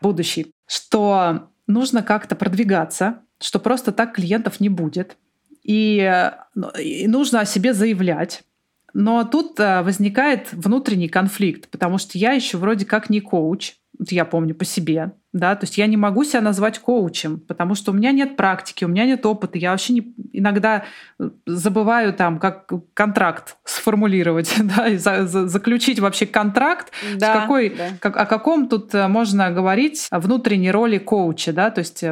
будущий, 0.00 0.52
что 0.66 1.48
нужно 1.66 2.02
как-то 2.02 2.36
продвигаться, 2.36 3.20
что 3.40 3.58
просто 3.58 3.92
так 3.92 4.14
клиентов 4.14 4.60
не 4.60 4.68
будет, 4.68 5.16
и, 5.62 6.30
ну, 6.54 6.70
и 6.70 7.06
нужно 7.06 7.40
о 7.40 7.44
себе 7.44 7.74
заявлять. 7.74 8.42
Но 8.92 9.24
тут 9.24 9.60
э, 9.60 9.82
возникает 9.82 10.52
внутренний 10.52 11.08
конфликт, 11.08 11.68
потому 11.68 11.98
что 11.98 12.18
я 12.18 12.32
еще 12.32 12.58
вроде 12.58 12.84
как 12.84 13.08
не 13.08 13.20
коуч, 13.20 13.74
я 14.08 14.24
помню 14.24 14.54
по 14.54 14.64
себе, 14.64 15.12
да, 15.32 15.54
то 15.54 15.64
есть 15.64 15.78
я 15.78 15.86
не 15.86 15.96
могу 15.96 16.24
себя 16.24 16.40
назвать 16.40 16.78
коучем, 16.80 17.40
потому 17.40 17.74
что 17.74 17.92
у 17.92 17.94
меня 17.94 18.10
нет 18.10 18.36
практики, 18.36 18.84
у 18.84 18.88
меня 18.88 19.06
нет 19.06 19.24
опыта, 19.24 19.58
я 19.58 19.70
вообще 19.70 19.92
не, 19.92 20.14
иногда 20.32 20.84
э, 21.18 21.30
забываю 21.46 22.12
там, 22.12 22.38
как 22.38 22.70
контракт 22.94 23.56
сформулировать, 23.64 24.52
да, 24.76 24.88
и 24.88 24.96
за, 24.96 25.26
за, 25.26 25.46
заключить 25.46 26.00
вообще 26.00 26.26
контракт, 26.26 26.92
да, 27.16 27.40
какой, 27.40 27.70
да. 27.70 27.88
как, 28.00 28.16
о 28.16 28.26
каком 28.26 28.68
тут 28.68 28.94
э, 28.94 29.06
можно 29.06 29.50
говорить 29.50 30.08
внутренней 30.10 30.72
роли 30.72 30.98
коуча, 30.98 31.52
да, 31.52 31.70
то 31.70 31.78
есть 31.78 32.02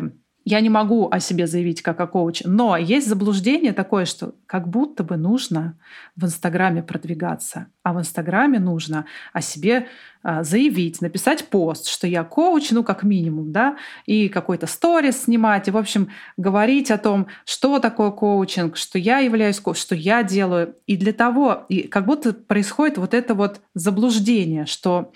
я 0.49 0.61
не 0.61 0.71
могу 0.71 1.11
о 1.11 1.21
себе 1.21 1.47
заявить 1.47 1.83
как 1.83 2.01
о 2.01 2.07
коуче, 2.07 2.49
но 2.49 2.75
есть 2.79 3.07
заблуждение 3.07 3.75
такое, 3.75 4.07
что 4.07 4.35
как 4.47 4.67
будто 4.67 5.05
бы 5.05 5.19
нужно 5.19 5.79
в 6.17 6.25
Инстаграме 6.25 6.83
продвигаться, 6.83 7.67
а 7.83 7.93
в 7.93 7.99
Инстаграме 8.01 8.59
нужно 8.59 9.05
о 9.35 9.43
себе 9.43 9.89
а, 10.23 10.43
заявить, 10.43 11.03
написать 11.03 11.49
пост, 11.49 11.87
что 11.87 12.07
я 12.07 12.25
коуч, 12.25 12.71
ну 12.71 12.83
как 12.83 13.03
минимум, 13.03 13.53
да, 13.53 13.77
и 14.07 14.31
какой-то 14.31 14.67
сторис 14.67 15.25
снимать, 15.25 15.69
и, 15.69 15.71
в 15.71 15.77
общем, 15.77 16.09
говорить 16.39 16.91
о 16.91 16.97
том, 16.97 17.27
что 17.45 17.79
такое 17.79 18.11
коучинг, 18.11 18.79
что 18.79 18.99
я 18.99 19.19
являюсь 19.19 19.61
коучем, 19.61 19.83
что 19.83 19.95
я 19.95 20.23
делаю. 20.23 20.77
И 20.87 20.97
для 20.97 21.13
того, 21.13 21.67
и 21.69 21.83
как 21.83 22.07
будто 22.07 22.33
происходит 22.33 22.97
вот 22.97 23.13
это 23.13 23.35
вот 23.35 23.61
заблуждение, 23.75 24.65
что 24.65 25.13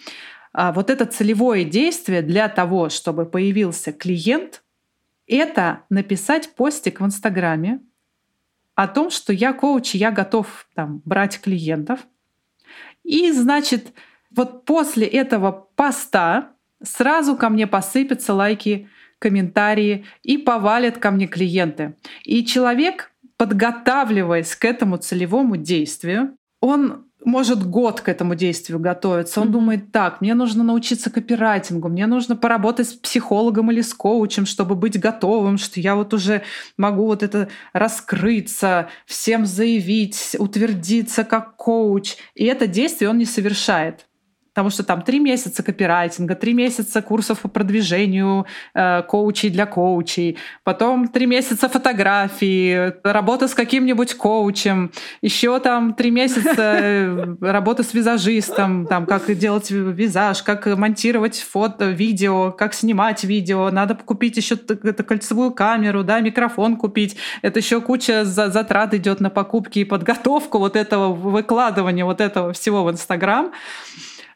а, 0.53 0.73
вот 0.73 0.91
это 0.91 1.07
целевое 1.07 1.65
действие 1.65 2.21
для 2.21 2.51
того, 2.51 2.91
чтобы 2.91 3.25
появился 3.25 3.93
клиент, 3.93 4.62
это 5.35 5.85
написать 5.91 6.55
постик 6.55 7.01
в 7.01 7.07
Инстаграме 7.07 7.81
о 8.75 8.89
том, 8.89 9.11
что 9.11 9.33
я 9.33 9.53
коуч, 9.53 9.95
я 9.95 10.11
готов 10.11 10.67
там, 10.75 11.03
брать 11.05 11.41
клиентов. 11.41 12.01
И, 13.05 13.31
значит, 13.33 13.93
вот 14.31 14.65
после 14.65 15.07
этого 15.07 15.69
поста 15.77 16.53
сразу 16.83 17.37
ко 17.37 17.49
мне 17.49 17.67
посыпятся 17.67 18.35
лайки, 18.35 18.89
комментарии 19.19 20.05
и 20.23 20.37
повалят 20.37 20.99
ко 20.99 21.11
мне 21.11 21.27
клиенты. 21.27 21.95
И 22.25 22.45
человек, 22.45 23.13
подготавливаясь 23.37 24.57
к 24.57 24.65
этому 24.65 24.97
целевому 24.97 25.57
действию, 25.57 26.37
он 26.61 27.07
может 27.25 27.69
год 27.69 28.01
к 28.01 28.09
этому 28.09 28.35
действию 28.35 28.79
готовиться. 28.79 29.41
Он 29.41 29.49
mm-hmm. 29.49 29.51
думает, 29.51 29.93
так, 29.93 30.21
мне 30.21 30.35
нужно 30.35 30.65
научиться 30.65 31.11
копирайтингу, 31.11 31.89
мне 31.89 32.07
нужно 32.07 32.37
поработать 32.37 32.89
с 32.89 32.93
психологом 32.95 33.71
или 33.71 33.81
с 33.81 33.95
коучем, 33.95 34.47
чтобы 34.47 34.75
быть 34.75 34.99
готовым, 34.99 35.59
что 35.59 35.81
я 35.81 35.95
вот 35.95 36.15
уже 36.15 36.43
могу 36.77 37.07
вот 37.07 37.23
это 37.23 37.49
раскрыться, 37.73 38.89
всем 39.07 39.47
заявить, 39.47 40.37
утвердиться 40.39 41.25
как 41.25 41.57
коуч. 41.57 42.17
И 42.35 42.45
это 42.45 42.67
действие 42.67 43.11
он 43.11 43.19
не 43.19 43.27
совершает 43.27 44.07
потому 44.53 44.71
что 44.71 44.83
там 44.83 45.03
три 45.03 45.19
месяца 45.19 45.63
копирайтинга, 45.63 46.35
три 46.35 46.53
месяца 46.53 47.01
курсов 47.01 47.41
по 47.41 47.49
продвижению 47.49 48.47
э, 48.75 49.03
коучей 49.03 49.49
для 49.49 49.65
коучей, 49.65 50.37
потом 50.63 51.09
три 51.09 51.27
месяца 51.27 51.69
фотографии, 51.69 52.93
работа 53.03 53.49
с 53.49 53.55
каким-нибудь 53.55 54.15
коучем, 54.15 54.93
еще 55.23 55.59
там 55.59 55.95
три 55.95 56.11
месяца 56.11 56.55
э, 56.59 57.37
работа 57.41 57.83
с 57.83 57.95
визажистом, 57.95 58.87
там 58.87 59.07
как 59.07 59.35
делать 59.35 59.71
визаж, 59.71 60.43
как 60.43 60.67
монтировать 60.67 61.41
фото, 61.41 61.87
видео, 61.87 62.53
как 62.53 62.75
снимать 62.75 63.25
видео, 63.25 63.71
надо 63.71 63.95
купить 63.95 64.37
еще 64.37 64.57
кольцевую 64.57 65.53
камеру, 65.53 66.05
да, 66.05 66.21
микрофон 66.21 66.77
купить, 66.77 67.17
это 67.41 67.59
еще 67.61 67.81
куча 67.81 68.27
затрат 68.27 68.93
идет 68.93 69.21
на 69.21 69.31
покупки 69.31 69.79
и 69.79 69.85
подготовку 69.85 70.59
вот 70.59 70.77
этого 70.77 71.15
выкладывания 71.15 72.05
вот 72.05 72.21
этого 72.21 72.53
всего 72.53 72.85
в 72.85 72.91
Инстаграм 72.91 73.51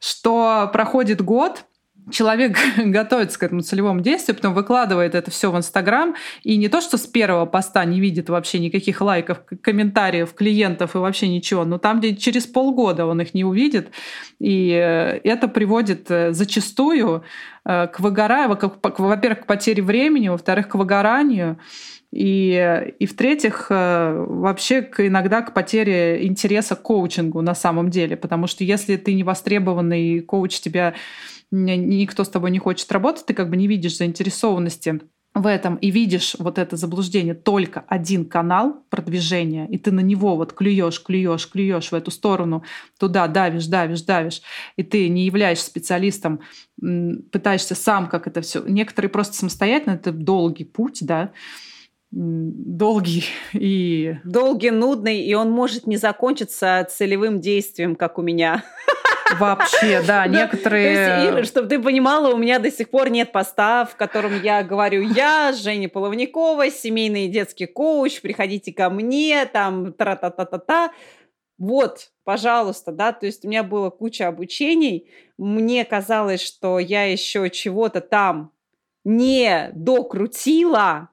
что 0.01 0.71
проходит 0.73 1.23
год, 1.23 1.65
человек 2.11 2.57
готовится 2.77 3.39
к 3.39 3.43
этому 3.43 3.63
целевому 3.63 4.01
действию, 4.01 4.37
потом 4.37 4.55
выкладывает 4.55 5.15
это 5.15 5.31
все 5.31 5.51
в 5.51 5.57
Инстаграм, 5.57 6.15
и 6.43 6.57
не 6.57 6.69
то, 6.69 6.81
что 6.81 6.97
с 6.97 7.07
первого 7.07 7.47
поста 7.47 7.85
не 7.85 8.01
видит 8.01 8.29
вообще 8.29 8.59
никаких 8.59 9.01
лайков, 9.01 9.43
комментариев, 9.61 10.35
клиентов 10.35 10.95
и 10.95 10.99
вообще 10.99 11.29
ничего, 11.29 11.65
но 11.65 11.79
там, 11.79 11.99
где 11.99 12.15
через 12.17 12.47
полгода 12.47 13.07
он 13.07 13.21
их 13.21 13.35
не 13.35 13.45
увидит, 13.45 13.91
и 14.39 14.71
э, 14.71 15.21
это 15.25 15.49
приводит 15.49 16.11
э, 16.11 16.33
зачастую 16.33 17.25
э, 17.65 17.87
к 17.89 18.01
выгоранию, 18.01 18.59
во-первых, 18.83 19.41
к 19.41 19.47
потере 19.47 19.83
времени, 19.83 20.29
во-вторых, 20.29 20.69
к 20.69 20.75
выгоранию, 20.75 21.59
и, 22.19 22.95
и 22.99 23.05
в-третьих, 23.05 23.67
э, 23.69 24.25
вообще 24.27 24.81
к, 24.81 25.07
иногда 25.07 25.43
к 25.43 25.53
потере 25.53 26.27
интереса 26.27 26.75
к 26.75 26.83
коучингу 26.83 27.43
на 27.43 27.55
самом 27.55 27.91
деле. 27.91 28.17
Потому 28.17 28.47
что 28.47 28.65
если 28.65 28.97
ты 28.97 29.13
не 29.13 29.23
востребованный 29.23 30.21
коуч, 30.21 30.61
тебя 30.61 30.95
никто 31.51 32.25
с 32.25 32.31
тобой 32.31 32.51
не 32.51 32.59
хочет 32.59 32.91
работать, 32.91 33.27
ты 33.27 33.35
как 33.35 33.51
бы 33.51 33.57
не 33.57 33.67
видишь 33.67 33.99
заинтересованности 33.99 35.01
в 35.35 35.47
этом 35.47 35.77
и 35.77 35.91
видишь 35.91 36.35
вот 36.39 36.59
это 36.59 36.77
заблуждение 36.77 37.35
только 37.35 37.85
один 37.89 38.25
канал 38.25 38.83
продвижения, 38.89 39.69
и 39.69 39.77
ты 39.77 39.93
на 39.93 40.01
него 40.01 40.37
вот 40.37 40.55
клюешь, 40.55 41.03
клюешь, 41.03 41.51
клюешь 41.51 41.93
в 41.93 41.95
эту 41.95 42.11
сторону, 42.11 42.65
туда 42.99 43.29
давишь, 43.29 43.67
давишь, 43.67 44.01
давишь, 44.01 44.41
и 44.77 44.83
ты 44.83 45.11
не 45.11 45.27
являешься 45.27 45.67
специалистом, 45.67 46.41
пытаешься 46.81 47.75
сам 47.75 48.09
как 48.09 48.27
это 48.27 48.41
все. 48.41 48.65
Некоторые 48.67 49.11
просто 49.11 49.37
самостоятельно, 49.37 49.97
это 49.97 50.11
долгий 50.11 50.65
путь, 50.65 51.01
да, 51.03 51.33
долгий 52.11 53.25
и... 53.53 54.17
Долгий, 54.25 54.71
нудный, 54.71 55.21
и 55.21 55.35
он 55.35 55.51
может 55.51 55.87
не 55.87 55.97
закончиться 55.97 56.87
целевым 56.89 57.41
действием, 57.41 57.97
как 57.97 58.19
у 58.19 58.23
меня. 58.23 58.65
Вообще, 59.39 60.03
да, 60.07 60.27
некоторые... 60.29 61.29
Ира, 61.29 61.45
чтобы 61.45 61.69
ты 61.69 61.81
понимала, 61.81 62.33
у 62.33 62.37
меня 62.37 62.59
до 62.59 62.71
сих 62.71 62.91
пор 62.91 63.11
нет 63.11 63.33
поста, 63.33 63.85
в 63.85 63.97
котором 63.97 64.41
я 64.43 64.63
говорю, 64.63 65.03
я 65.03 65.53
Женя 65.53 65.89
Половникова, 65.89 66.71
семейный 66.71 67.29
детский 67.29 67.67
коуч, 67.67 68.21
приходите 68.21 68.73
ко 68.73 68.89
мне, 68.89 69.45
там, 69.47 69.93
тра-та-та-та-та. 69.93 70.93
Вот, 71.59 72.11
пожалуйста, 72.25 72.93
да, 72.93 73.13
то 73.13 73.27
есть 73.27 73.45
у 73.45 73.49
меня 73.49 73.63
было 73.63 73.89
куча 73.89 74.29
обучений, 74.29 75.09
мне 75.39 75.85
казалось, 75.85 76.43
что 76.43 76.79
я 76.79 77.05
еще 77.11 77.49
чего-то 77.49 78.01
там 78.01 78.53
не 79.05 79.71
докрутила, 79.73 81.09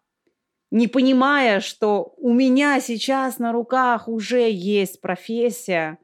не 0.74 0.88
понимая, 0.88 1.60
что 1.60 2.16
у 2.18 2.34
меня 2.34 2.80
сейчас 2.80 3.38
на 3.38 3.52
руках 3.52 4.08
уже 4.08 4.50
есть 4.50 5.02
профессия, 5.02 6.00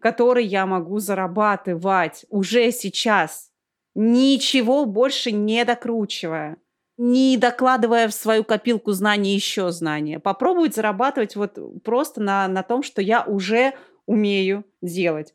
которой 0.00 0.44
я 0.44 0.66
могу 0.66 0.98
зарабатывать 0.98 2.26
уже 2.28 2.72
сейчас, 2.72 3.52
ничего 3.94 4.86
больше 4.86 5.30
не 5.30 5.64
докручивая, 5.64 6.56
не 6.98 7.36
докладывая 7.36 8.08
в 8.08 8.12
свою 8.12 8.42
копилку 8.42 8.90
знаний 8.90 9.36
еще 9.36 9.70
знания. 9.70 10.18
Попробовать 10.18 10.74
зарабатывать 10.74 11.36
вот 11.36 11.56
просто 11.84 12.20
на, 12.20 12.48
на 12.48 12.64
том, 12.64 12.82
что 12.82 13.00
я 13.00 13.22
уже 13.22 13.72
умею 14.06 14.64
делать. 14.80 15.32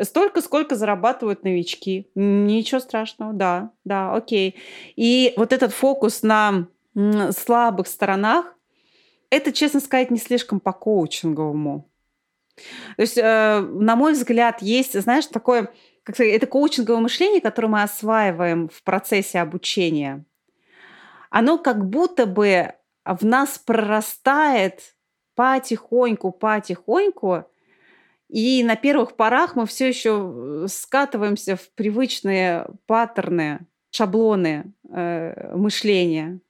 Столько, 0.00 0.40
сколько 0.40 0.76
зарабатывают 0.76 1.42
новички. 1.42 2.08
Ничего 2.14 2.78
страшного, 2.78 3.32
да, 3.32 3.72
да, 3.82 4.14
окей. 4.14 4.54
И 4.94 5.34
вот 5.36 5.52
этот 5.52 5.72
фокус 5.72 6.22
на 6.22 6.68
слабых 6.94 7.86
сторонах, 7.86 8.54
это, 9.30 9.52
честно 9.52 9.80
сказать, 9.80 10.10
не 10.10 10.18
слишком 10.18 10.60
по 10.60 10.72
коучинговому. 10.72 11.90
То 12.96 13.02
есть, 13.02 13.18
э, 13.18 13.60
на 13.60 13.96
мой 13.96 14.12
взгляд, 14.12 14.62
есть, 14.62 14.98
знаешь, 15.00 15.26
такое, 15.26 15.72
как 16.04 16.14
сказать, 16.14 16.34
это 16.34 16.46
коучинговое 16.46 17.00
мышление, 17.00 17.40
которое 17.40 17.68
мы 17.68 17.82
осваиваем 17.82 18.68
в 18.68 18.82
процессе 18.84 19.40
обучения. 19.40 20.24
Оно 21.30 21.58
как 21.58 21.84
будто 21.88 22.26
бы 22.26 22.74
в 23.04 23.24
нас 23.24 23.58
прорастает 23.58 24.94
потихоньку, 25.34 26.30
потихоньку, 26.30 27.44
и 28.28 28.62
на 28.62 28.76
первых 28.76 29.16
порах 29.16 29.56
мы 29.56 29.66
все 29.66 29.88
еще 29.88 30.64
э, 30.64 30.68
скатываемся 30.68 31.56
в 31.56 31.70
привычные 31.74 32.68
паттерны, 32.86 33.66
шаблоны 33.90 34.72
э, 34.90 35.56
мышления 35.56 36.40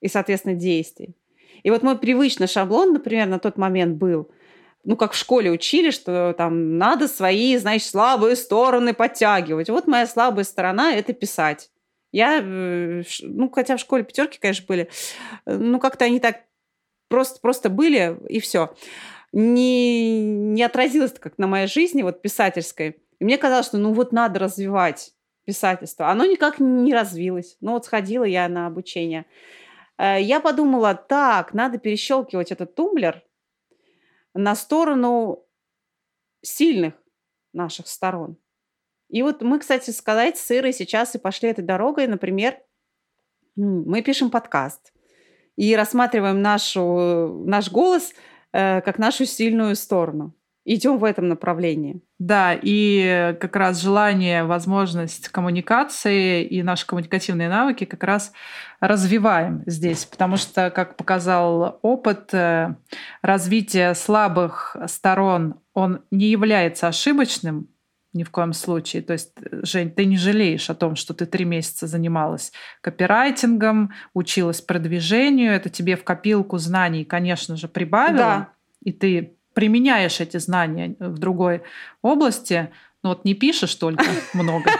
и, 0.00 0.08
соответственно, 0.08 0.54
действий. 0.54 1.16
И 1.62 1.70
вот 1.70 1.82
мой 1.82 1.98
привычный 1.98 2.46
шаблон, 2.46 2.92
например, 2.92 3.26
на 3.26 3.38
тот 3.38 3.56
момент 3.56 3.96
был, 3.96 4.30
ну, 4.84 4.96
как 4.96 5.12
в 5.12 5.16
школе 5.16 5.50
учили, 5.50 5.90
что 5.90 6.34
там 6.36 6.78
надо 6.78 7.08
свои, 7.08 7.56
значит, 7.56 7.88
слабые 7.88 8.36
стороны 8.36 8.94
подтягивать. 8.94 9.68
Вот 9.68 9.86
моя 9.86 10.06
слабая 10.06 10.44
сторона– 10.44 10.92
это 10.94 11.12
писать. 11.12 11.70
Я, 12.12 12.40
э, 12.40 13.02
ну, 13.22 13.50
хотя 13.50 13.76
в 13.76 13.80
школе 13.80 14.04
пятерки, 14.04 14.38
конечно, 14.40 14.64
были, 14.68 14.88
ну, 15.44 15.80
как-то 15.80 16.04
они 16.04 16.20
так 16.20 16.42
просто, 17.08 17.40
просто 17.40 17.68
были, 17.68 18.16
и 18.28 18.38
все. 18.38 18.74
Не, 19.32 20.20
не 20.20 20.62
отразилось 20.62 21.12
как 21.18 21.36
на 21.36 21.46
моей 21.46 21.66
жизни, 21.66 22.02
вот 22.02 22.22
писательской. 22.22 22.96
И 23.18 23.24
мне 23.24 23.38
казалось, 23.38 23.66
что 23.66 23.78
ну 23.78 23.92
вот 23.92 24.12
надо 24.12 24.38
развивать 24.38 25.12
писательство. 25.44 26.10
Оно 26.10 26.26
никак 26.26 26.58
не 26.58 26.94
развилось. 26.94 27.56
Ну 27.60 27.72
вот 27.72 27.84
сходила 27.84 28.24
я 28.24 28.48
на 28.48 28.66
обучение. 28.66 29.26
Э, 29.98 30.20
я 30.20 30.40
подумала, 30.40 30.94
так, 30.94 31.54
надо 31.54 31.78
перещелкивать 31.78 32.52
этот 32.52 32.74
тумблер 32.74 33.22
на 34.34 34.54
сторону 34.54 35.44
сильных 36.42 36.94
наших 37.52 37.88
сторон. 37.88 38.36
И 39.08 39.22
вот 39.22 39.42
мы, 39.42 39.58
кстати 39.58 39.90
сказать, 39.90 40.36
с 40.36 40.46
сейчас 40.72 41.14
и 41.14 41.18
пошли 41.18 41.48
этой 41.48 41.64
дорогой. 41.64 42.06
Например, 42.06 42.58
мы 43.54 44.02
пишем 44.02 44.30
подкаст 44.30 44.92
и 45.56 45.74
рассматриваем 45.74 46.42
нашу, 46.42 47.44
наш 47.46 47.70
голос 47.70 48.12
э, 48.52 48.80
как 48.82 48.98
нашу 48.98 49.24
сильную 49.24 49.76
сторону 49.76 50.34
идем 50.64 50.98
в 50.98 51.04
этом 51.04 51.28
направлении. 51.28 52.02
Да, 52.18 52.58
и 52.60 53.36
как 53.40 53.56
раз 53.56 53.82
желание, 53.82 54.44
возможность 54.44 55.28
коммуникации 55.28 56.44
и 56.44 56.62
наши 56.62 56.86
коммуникативные 56.86 57.50
навыки 57.50 57.84
как 57.84 58.02
раз 58.04 58.32
развиваем 58.80 59.62
здесь, 59.66 60.06
потому 60.06 60.38
что, 60.38 60.70
как 60.70 60.96
показал 60.96 61.78
опыт, 61.82 62.32
э, 62.32 62.74
развитие 63.20 63.94
слабых 63.94 64.76
сторон, 64.86 65.56
он 65.74 66.02
не 66.10 66.28
является 66.28 66.88
ошибочным, 66.88 67.68
ни 68.14 68.24
в 68.24 68.30
коем 68.30 68.54
случае. 68.54 69.02
То 69.02 69.12
есть, 69.12 69.32
Жень, 69.62 69.90
ты 69.90 70.06
не 70.06 70.16
жалеешь 70.16 70.70
о 70.70 70.74
том, 70.74 70.96
что 70.96 71.12
ты 71.12 71.26
три 71.26 71.44
месяца 71.44 71.86
занималась 71.86 72.50
копирайтингом, 72.80 73.92
училась 74.14 74.62
продвижению, 74.62 75.52
это 75.52 75.68
тебе 75.68 75.96
в 75.96 76.04
копилку 76.04 76.56
знаний, 76.56 77.04
конечно 77.04 77.56
же, 77.56 77.68
прибавило, 77.68 78.16
да. 78.16 78.48
и 78.82 78.92
ты 78.92 79.35
применяешь 79.56 80.20
эти 80.20 80.36
знания 80.36 80.96
в 80.98 81.16
другой 81.16 81.62
области, 82.02 82.70
ну 83.02 83.08
вот 83.08 83.24
не 83.24 83.32
пишешь 83.32 83.74
только 83.74 84.04
много, 84.34 84.70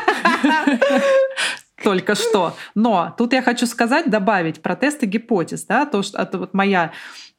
только 1.83 2.15
что. 2.15 2.55
Но 2.75 3.15
тут 3.17 3.33
я 3.33 3.41
хочу 3.41 3.65
сказать, 3.65 4.11
добавить 4.11 4.61
про 4.61 4.77
тесты 4.77 5.07
гипотез, 5.07 5.65
да, 5.65 5.87
то, 5.87 6.03
что 6.03 6.21
это 6.21 6.37
вот 6.37 6.53
моя 6.53 6.93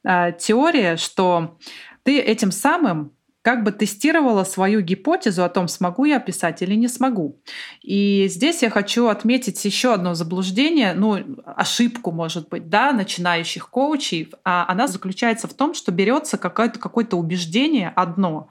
э, 0.04 0.32
теория, 0.40 0.98
что 0.98 1.60
ты 2.02 2.20
этим 2.20 2.52
самым 2.52 3.12
как 3.48 3.64
бы 3.64 3.72
тестировала 3.72 4.44
свою 4.44 4.82
гипотезу 4.82 5.42
о 5.42 5.48
том, 5.48 5.70
смогу 5.70 6.04
я 6.04 6.20
писать 6.20 6.62
или 6.62 6.76
не 6.76 6.90
смогу. 6.90 7.40
И 7.82 8.28
здесь 8.28 8.62
я 8.62 8.70
хочу 8.70 9.08
отметить 9.08 9.64
еще 9.64 9.94
одно 9.94 10.16
заблуждение, 10.16 10.94
ну, 10.94 11.18
ошибку, 11.46 12.12
может 12.12 12.50
быть, 12.50 12.68
да, 12.68 12.92
начинающих 12.92 13.70
коучей. 13.70 14.30
А 14.44 14.66
она 14.68 14.88
заключается 14.88 15.48
в 15.48 15.54
том, 15.54 15.74
что 15.76 15.94
берется 15.94 16.38
какое-то 16.38 16.78
какое 16.78 17.06
убеждение 17.06 17.94
одно, 17.96 18.50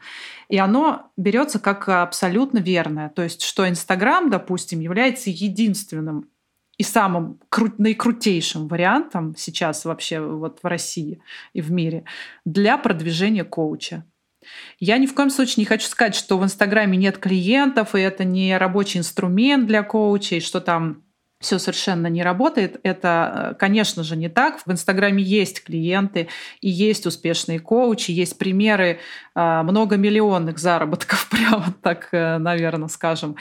и 0.48 0.56
оно 0.56 1.10
берется 1.18 1.58
как 1.58 1.90
абсолютно 1.90 2.56
верное. 2.56 3.10
То 3.10 3.22
есть, 3.22 3.42
что 3.42 3.68
Инстаграм, 3.68 4.30
допустим, 4.30 4.80
является 4.80 5.28
единственным 5.28 6.30
и 6.78 6.82
самым 6.82 7.38
кру- 7.54 7.74
наикрутейшим 7.76 8.66
вариантом 8.66 9.34
сейчас 9.36 9.84
вообще 9.84 10.20
вот 10.20 10.60
в 10.62 10.66
России 10.66 11.20
и 11.52 11.60
в 11.60 11.70
мире 11.70 12.04
для 12.46 12.78
продвижения 12.78 13.44
коуча. 13.44 14.06
Я 14.78 14.98
ни 14.98 15.06
в 15.06 15.14
коем 15.14 15.30
случае 15.30 15.62
не 15.62 15.64
хочу 15.64 15.86
сказать, 15.88 16.14
что 16.14 16.38
в 16.38 16.44
Инстаграме 16.44 16.96
нет 16.96 17.18
клиентов, 17.18 17.94
и 17.94 18.00
это 18.00 18.24
не 18.24 18.56
рабочий 18.56 18.98
инструмент 18.98 19.66
для 19.66 19.82
коучей, 19.82 20.40
что 20.40 20.60
там 20.60 21.02
все 21.38 21.58
совершенно 21.58 22.06
не 22.06 22.22
работает. 22.22 22.80
Это, 22.82 23.50
э, 23.52 23.54
конечно 23.58 24.02
же, 24.02 24.16
не 24.16 24.28
так. 24.28 24.60
В 24.64 24.70
Инстаграме 24.70 25.22
есть 25.22 25.62
клиенты 25.64 26.28
и 26.60 26.68
есть 26.68 27.06
успешные 27.06 27.60
коучи, 27.60 28.10
есть 28.10 28.38
примеры 28.38 29.00
э, 29.34 29.62
многомиллионных 29.62 30.58
заработков, 30.58 31.28
прямо 31.30 31.74
так, 31.82 32.08
э, 32.12 32.38
наверное, 32.38 32.88
скажем, 32.88 33.36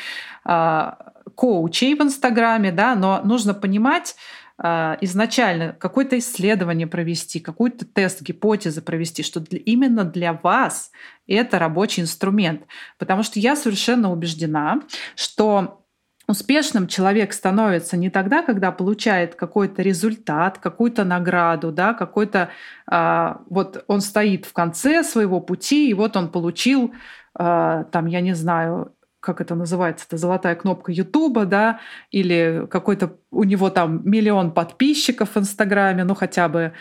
коучей 1.35 1.95
в 1.95 2.01
Инстаграме, 2.01 2.71
да, 2.71 2.93
но 2.95 3.21
нужно 3.23 3.55
понимать, 3.55 4.15
изначально 4.57 5.73
какое-то 5.73 6.17
исследование 6.17 6.87
провести, 6.87 7.41
какой-то 7.41 7.85
тест, 7.85 8.21
гипотезы 8.21 8.81
провести, 8.81 9.21
что 9.21 9.41
именно 9.41 10.05
для 10.05 10.31
вас 10.31 10.91
это 11.27 11.59
рабочий 11.59 12.01
инструмент. 12.01 12.61
Потому 12.97 13.23
что 13.23 13.39
я 13.39 13.57
совершенно 13.57 14.11
убеждена, 14.11 14.81
что 15.15 15.85
Успешным 16.27 16.87
человек 16.87 17.33
становится 17.33 17.97
не 17.97 18.09
тогда, 18.09 18.41
когда 18.41 18.71
получает 18.71 19.35
какой-то 19.35 19.83
результат, 19.83 20.57
какую-то 20.57 21.03
награду, 21.03 21.71
да, 21.71 21.93
какой-то 21.93 22.49
а, 22.87 23.41
вот 23.47 23.83
он 23.87 24.01
стоит 24.01 24.45
в 24.45 24.53
конце 24.53 25.03
своего 25.03 25.39
пути, 25.39 25.87
и 25.87 25.93
вот 25.93 26.17
он 26.17 26.31
получил 26.31 26.95
а, 27.35 27.83
там, 27.85 28.07
я 28.07 28.21
не 28.21 28.33
знаю, 28.33 28.91
как 29.25 29.41
это 29.41 29.55
называется, 29.55 30.05
это 30.07 30.17
золотая 30.17 30.55
кнопка 30.55 30.91
Ютуба, 30.91 31.45
да, 31.45 31.79
или 32.11 32.67
какой-то 32.69 33.17
у 33.31 33.43
него 33.43 33.69
там 33.71 34.01
миллион 34.09 34.51
подписчиков 34.51 35.35
в 35.35 35.37
Инстаграме, 35.37 36.03
ну 36.03 36.13
хотя 36.13 36.47
бы 36.47 36.73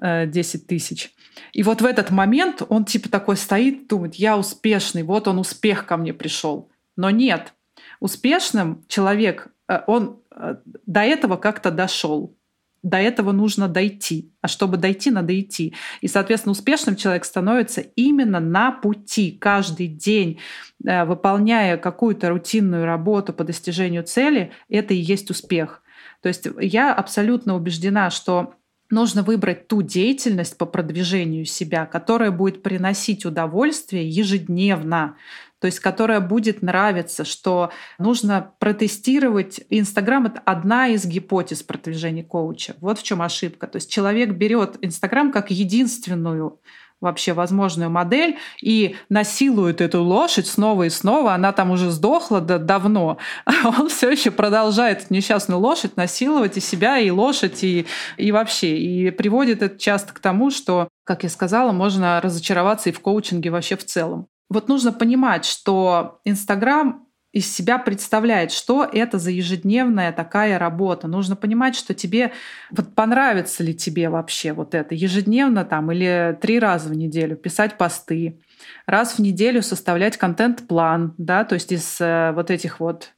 э, 0.00 0.26
10 0.26 0.66
тысяч. 0.66 1.14
И 1.52 1.62
вот 1.62 1.80
в 1.80 1.86
этот 1.86 2.10
момент 2.10 2.62
он 2.68 2.84
типа 2.84 3.08
такой 3.08 3.36
стоит, 3.36 3.86
думает, 3.86 4.16
я 4.16 4.36
успешный, 4.36 5.04
вот 5.04 5.28
он 5.28 5.38
успех 5.38 5.86
ко 5.86 5.96
мне 5.96 6.12
пришел. 6.12 6.68
Но 6.96 7.10
нет, 7.10 7.54
успешным 8.00 8.84
человек, 8.88 9.46
э, 9.68 9.80
он 9.86 10.20
э, 10.32 10.56
до 10.86 11.00
этого 11.00 11.36
как-то 11.36 11.70
дошел 11.70 12.36
до 12.82 12.96
этого 12.96 13.32
нужно 13.32 13.68
дойти. 13.68 14.32
А 14.40 14.48
чтобы 14.48 14.76
дойти, 14.76 15.10
надо 15.10 15.38
идти. 15.38 15.74
И, 16.00 16.08
соответственно, 16.08 16.52
успешным 16.52 16.96
человек 16.96 17.24
становится 17.24 17.80
именно 17.80 18.40
на 18.40 18.72
пути, 18.72 19.32
каждый 19.40 19.86
день, 19.86 20.40
э, 20.84 21.04
выполняя 21.04 21.76
какую-то 21.76 22.28
рутинную 22.30 22.84
работу 22.84 23.32
по 23.32 23.44
достижению 23.44 24.02
цели, 24.02 24.52
это 24.68 24.94
и 24.94 24.98
есть 24.98 25.30
успех. 25.30 25.82
То 26.22 26.28
есть 26.28 26.46
я 26.60 26.92
абсолютно 26.92 27.54
убеждена, 27.54 28.10
что 28.10 28.54
нужно 28.90 29.22
выбрать 29.22 29.68
ту 29.68 29.82
деятельность 29.82 30.58
по 30.58 30.66
продвижению 30.66 31.44
себя, 31.44 31.86
которая 31.86 32.30
будет 32.30 32.62
приносить 32.62 33.24
удовольствие 33.24 34.08
ежедневно. 34.08 35.16
То 35.62 35.66
есть 35.66 35.78
которая 35.78 36.18
будет 36.18 36.60
нравиться, 36.60 37.24
что 37.24 37.70
нужно 37.96 38.50
протестировать. 38.58 39.60
Инстаграм— 39.70 40.26
это 40.26 40.40
одна 40.44 40.88
из 40.88 41.06
гипотез 41.06 41.62
продвижения 41.62 42.24
коуча. 42.24 42.74
Вот 42.80 42.98
в 42.98 43.04
чем 43.04 43.22
ошибка. 43.22 43.68
То 43.68 43.76
есть 43.76 43.88
человек 43.88 44.30
берет 44.30 44.76
Инстаграм 44.80 45.30
как 45.30 45.52
единственную 45.52 46.58
вообще 47.00 47.32
возможную 47.32 47.90
модель 47.90 48.38
и 48.60 48.96
насилует 49.08 49.80
эту 49.80 50.02
лошадь 50.02 50.48
снова 50.48 50.82
и 50.82 50.90
снова. 50.90 51.34
Она 51.34 51.52
там 51.52 51.70
уже 51.70 51.92
сдохла 51.92 52.40
да, 52.40 52.58
давно. 52.58 53.18
А 53.44 53.68
он 53.68 53.88
все 53.88 54.10
еще 54.10 54.32
продолжает 54.32 55.04
эту 55.04 55.14
несчастную 55.14 55.60
лошадь 55.60 55.96
насиловать 55.96 56.56
и 56.56 56.60
себя, 56.60 56.98
и 56.98 57.10
лошадь, 57.10 57.62
и, 57.62 57.86
и 58.16 58.32
вообще. 58.32 58.78
И 58.78 59.12
приводит 59.12 59.62
это 59.62 59.78
часто 59.78 60.12
к 60.12 60.18
тому, 60.18 60.50
что, 60.50 60.88
как 61.04 61.22
я 61.22 61.28
сказала, 61.28 61.70
можно 61.70 62.20
разочароваться 62.20 62.88
и 62.88 62.92
в 62.92 62.98
коучинге 62.98 63.50
вообще 63.50 63.76
в 63.76 63.84
целом. 63.86 64.26
Вот 64.52 64.68
нужно 64.68 64.92
понимать, 64.92 65.46
что 65.46 66.20
Инстаграм 66.24 67.06
из 67.32 67.50
себя 67.50 67.78
представляет, 67.78 68.52
что 68.52 68.84
это 68.84 69.18
за 69.18 69.30
ежедневная 69.30 70.12
такая 70.12 70.58
работа. 70.58 71.08
Нужно 71.08 71.36
понимать, 71.36 71.74
что 71.74 71.94
тебе 71.94 72.32
вот 72.70 72.94
понравится 72.94 73.62
ли 73.64 73.74
тебе 73.74 74.10
вообще 74.10 74.52
вот 74.52 74.74
это 74.74 74.94
ежедневно 74.94 75.64
там 75.64 75.90
или 75.90 76.36
три 76.42 76.58
раза 76.58 76.90
в 76.90 76.94
неделю 76.94 77.36
писать 77.36 77.78
посты, 77.78 78.42
раз 78.84 79.14
в 79.14 79.18
неделю 79.20 79.62
составлять 79.62 80.18
контент-план, 80.18 81.14
да, 81.16 81.44
то 81.44 81.54
есть 81.54 81.72
из 81.72 81.98
э, 82.02 82.32
вот 82.32 82.50
этих 82.50 82.78
вот 82.78 83.14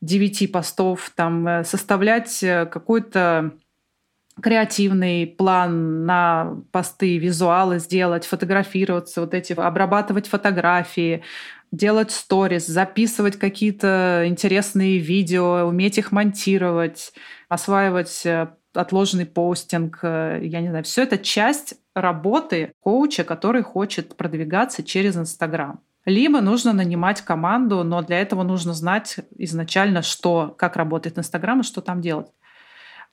девяти 0.00 0.46
постов 0.46 1.10
там 1.16 1.48
э, 1.48 1.64
составлять 1.64 2.40
э, 2.44 2.66
какой-то 2.66 3.54
креативный 4.40 5.26
план 5.26 6.06
на 6.06 6.56
посты, 6.70 7.18
визуалы 7.18 7.78
сделать, 7.78 8.24
фотографироваться, 8.24 9.20
вот 9.20 9.34
эти, 9.34 9.52
обрабатывать 9.52 10.26
фотографии, 10.26 11.22
делать 11.70 12.10
сторис, 12.10 12.66
записывать 12.66 13.38
какие-то 13.38 14.24
интересные 14.26 14.98
видео, 14.98 15.66
уметь 15.66 15.98
их 15.98 16.12
монтировать, 16.12 17.12
осваивать 17.48 18.24
э, 18.24 18.48
отложенный 18.74 19.26
постинг, 19.26 20.00
э, 20.02 20.40
я 20.42 20.60
не 20.60 20.68
знаю, 20.68 20.84
все 20.84 21.02
это 21.02 21.18
часть 21.18 21.74
работы 21.94 22.72
коуча, 22.80 23.24
который 23.24 23.62
хочет 23.62 24.16
продвигаться 24.16 24.82
через 24.82 25.16
Инстаграм. 25.16 25.80
Либо 26.04 26.40
нужно 26.40 26.72
нанимать 26.72 27.20
команду, 27.20 27.84
но 27.84 28.02
для 28.02 28.20
этого 28.20 28.42
нужно 28.42 28.72
знать 28.72 29.16
изначально, 29.38 30.02
что, 30.02 30.54
как 30.58 30.76
работает 30.76 31.18
Инстаграм 31.18 31.60
и 31.60 31.64
что 31.64 31.80
там 31.80 32.00
делать. 32.00 32.26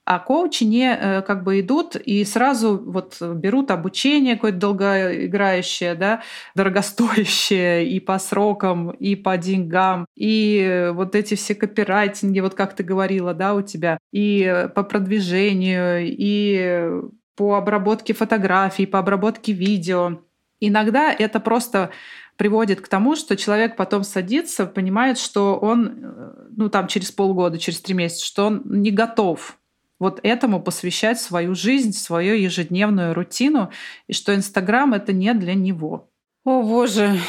А 0.09 0.17
коучи 0.17 0.63
не 0.63 0.91
э, 0.91 1.21
как 1.21 1.43
бы 1.43 1.59
идут 1.59 1.95
и 1.95 2.25
сразу 2.25 2.81
вот 2.83 3.21
берут 3.21 3.69
обучение 3.69 4.33
какое-то 4.33 4.57
долгоиграющее, 4.57 5.93
да, 5.93 6.23
дорогостоящее 6.55 7.87
и 7.87 7.99
по 7.99 8.17
срокам, 8.17 8.89
и 8.89 9.15
по 9.15 9.37
деньгам, 9.37 10.07
и 10.15 10.89
вот 10.95 11.13
эти 11.13 11.35
все 11.35 11.53
копирайтинги, 11.53 12.39
вот 12.39 12.55
как 12.55 12.75
ты 12.75 12.81
говорила, 12.81 13.35
да, 13.35 13.53
у 13.53 13.61
тебя, 13.61 13.99
и 14.11 14.67
по 14.73 14.81
продвижению, 14.81 15.99
и 16.01 16.89
по 17.35 17.57
обработке 17.57 18.15
фотографий, 18.15 18.87
по 18.87 18.97
обработке 18.97 19.51
видео. 19.51 20.21
Иногда 20.59 21.13
это 21.13 21.39
просто 21.39 21.91
приводит 22.35 22.81
к 22.81 22.87
тому, 22.87 23.15
что 23.15 23.37
человек 23.37 23.75
потом 23.75 24.03
садится, 24.03 24.65
понимает, 24.65 25.19
что 25.19 25.55
он, 25.55 25.99
э, 26.01 26.33
ну 26.57 26.69
там 26.69 26.87
через 26.87 27.11
полгода, 27.11 27.59
через 27.59 27.79
три 27.79 27.93
месяца, 27.93 28.25
что 28.25 28.47
он 28.47 28.63
не 28.65 28.89
готов 28.89 29.58
вот 29.99 30.19
этому 30.23 30.61
посвящать 30.61 31.19
свою 31.21 31.53
жизнь, 31.55 31.93
свою 31.93 32.35
ежедневную 32.35 33.13
рутину, 33.13 33.71
и 34.07 34.13
что 34.13 34.33
Инстаграм 34.33 34.93
это 34.93 35.13
не 35.13 35.33
для 35.33 35.53
него. 35.53 36.09
О 36.45 36.63
боже. 36.63 37.19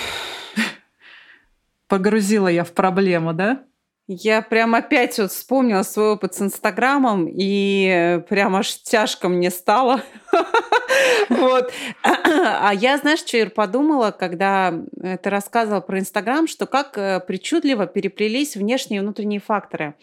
Погрузила 1.88 2.48
я 2.48 2.64
в 2.64 2.72
проблему, 2.72 3.34
да? 3.34 3.64
Я 4.12 4.42
прям 4.42 4.74
опять 4.74 5.18
вот 5.20 5.30
вспомнила 5.30 5.84
свой 5.84 6.14
опыт 6.14 6.34
с 6.34 6.42
Инстаграмом, 6.42 7.28
и 7.30 8.20
прям 8.28 8.56
аж 8.56 8.82
тяжко 8.82 9.28
мне 9.28 9.50
стало. 9.50 10.02
Вот. 11.28 11.72
А 12.02 12.72
я, 12.74 12.98
знаешь, 12.98 13.20
что, 13.20 13.36
Ир, 13.36 13.50
подумала, 13.50 14.10
когда 14.10 14.74
ты 15.00 15.30
рассказывала 15.30 15.80
про 15.80 16.00
Инстаграм, 16.00 16.46
что 16.48 16.66
как 16.66 16.98
э, 16.98 17.20
причудливо 17.20 17.86
переплелись 17.86 18.56
внешние 18.56 18.98
и 18.98 19.02
внутренние 19.02 19.40
факторы. 19.40 19.94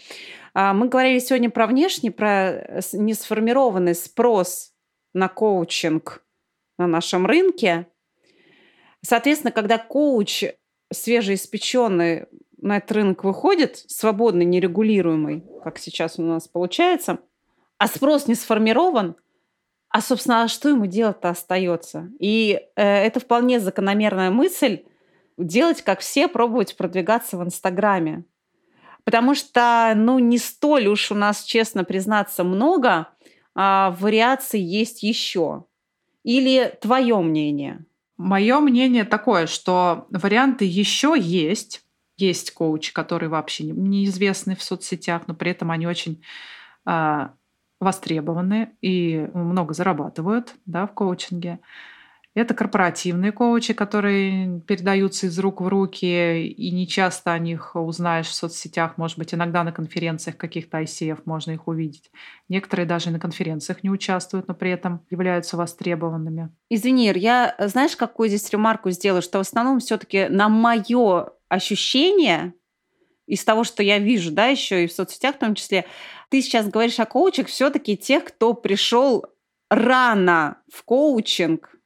А, 0.60 0.74
мы 0.74 0.88
говорили 0.88 1.20
сегодня 1.20 1.52
про 1.52 1.68
внешний, 1.68 2.10
про 2.10 2.82
несформированный 2.92 3.94
спрос 3.94 4.74
на 5.14 5.28
коучинг 5.28 6.26
на 6.80 6.88
нашем 6.88 7.28
рынке. 7.28 7.86
Соответственно, 9.04 9.52
когда 9.52 9.78
коуч 9.78 10.46
свежеиспеченный 10.92 12.26
на 12.58 12.78
этот 12.78 12.92
рынок 12.94 13.24
выходит, 13.24 13.84
свободный, 13.86 14.46
нерегулируемый, 14.46 15.44
как 15.64 15.78
сейчас 15.78 16.18
у 16.18 16.24
нас 16.24 16.48
получается, 16.48 17.20
а 17.78 17.88
спрос 17.88 18.26
не 18.26 18.34
сформирован, 18.34 19.16
а, 19.90 20.02
собственно, 20.02 20.42
а 20.42 20.48
что 20.48 20.70
ему 20.70 20.88
делать-то 20.88 21.30
остается? 21.30 22.10
И 22.20 22.60
э, 22.76 22.82
это 22.84 23.20
вполне 23.20 23.60
закономерная 23.60 24.32
мысль 24.32 24.86
делать, 25.38 25.84
как 25.84 26.00
все, 26.00 26.28
пробовать 26.28 26.76
продвигаться 26.76 27.38
в 27.38 27.44
Инстаграме. 27.44 28.26
Потому 29.08 29.36
что, 29.36 29.94
ну, 29.96 30.20
не 30.20 30.38
столь 30.38 30.88
уж 30.88 31.14
у 31.14 31.16
нас, 31.16 31.46
честно 31.46 31.86
признаться, 31.86 32.44
много 32.44 33.08
а, 33.56 33.96
вариаций 34.02 34.60
есть 34.60 35.02
еще. 35.02 35.64
Или 36.26 36.78
твое 36.82 37.18
мнение? 37.22 37.86
Мое 38.18 38.60
мнение 38.60 39.06
такое, 39.06 39.48
что 39.48 40.08
варианты 40.10 40.66
еще 40.66 41.16
есть. 41.18 41.86
Есть 42.18 42.52
коучи, 42.52 42.92
которые 42.92 43.30
вообще 43.30 43.64
неизвестны 43.64 44.58
в 44.58 44.62
соцсетях, 44.62 45.22
но 45.28 45.34
при 45.34 45.52
этом 45.52 45.72
они 45.72 45.88
очень 45.88 46.22
а, 46.84 47.32
востребованы 47.80 48.72
и 48.82 49.30
много 49.34 49.74
зарабатывают 49.74 50.54
да, 50.66 50.86
в 50.86 50.94
коучинге. 50.94 51.60
Это 52.38 52.54
корпоративные 52.54 53.32
коучи, 53.32 53.74
которые 53.74 54.60
передаются 54.68 55.26
из 55.26 55.40
рук 55.40 55.60
в 55.60 55.68
руки, 55.68 56.46
и 56.46 56.70
не 56.70 56.88
часто 56.88 57.34
о 57.34 57.40
них 57.40 57.76
узнаешь 57.76 58.28
в 58.28 58.34
соцсетях. 58.36 58.96
Может 59.00 59.18
быть, 59.18 59.34
иногда 59.34 59.64
на 59.64 59.72
конференциях 59.72 60.38
каких-то 60.38 60.80
ICF 60.80 61.22
можно 61.26 61.54
их 61.54 61.68
увидеть. 61.68 62.12
Некоторые 62.48 62.86
даже 62.86 63.10
на 63.10 63.20
конференциях 63.20 63.84
не 63.84 63.90
участвуют, 63.90 64.48
но 64.48 64.54
при 64.54 64.70
этом 64.70 65.04
являются 65.10 65.58
востребованными. 65.58 66.52
Извини, 66.70 67.12
я 67.16 67.56
знаешь, 67.58 67.96
какую 67.96 68.30
здесь 68.30 68.48
ремарку 68.52 68.92
сделаю, 68.92 69.24
что 69.24 69.40
в 69.40 69.42
основном 69.42 69.80
все-таки 69.80 70.28
на 70.28 70.48
мое 70.48 71.32
ощущение 71.50 72.54
из 73.26 73.44
того, 73.44 73.64
что 73.64 73.82
я 73.82 73.98
вижу, 73.98 74.32
да, 74.32 74.46
еще 74.46 74.84
и 74.84 74.88
в 74.88 74.94
соцсетях 74.94 75.38
в 75.38 75.40
том 75.40 75.56
числе, 75.56 75.88
ты 76.30 76.44
сейчас 76.44 76.70
говоришь 76.70 77.00
о 77.00 77.08
коучах 77.08 77.48
все-таки 77.48 77.98
тех, 77.98 78.26
кто 78.26 78.54
пришел 78.54 79.26
рано 79.72 80.58
в 80.72 80.84
коучинг, 80.84 81.77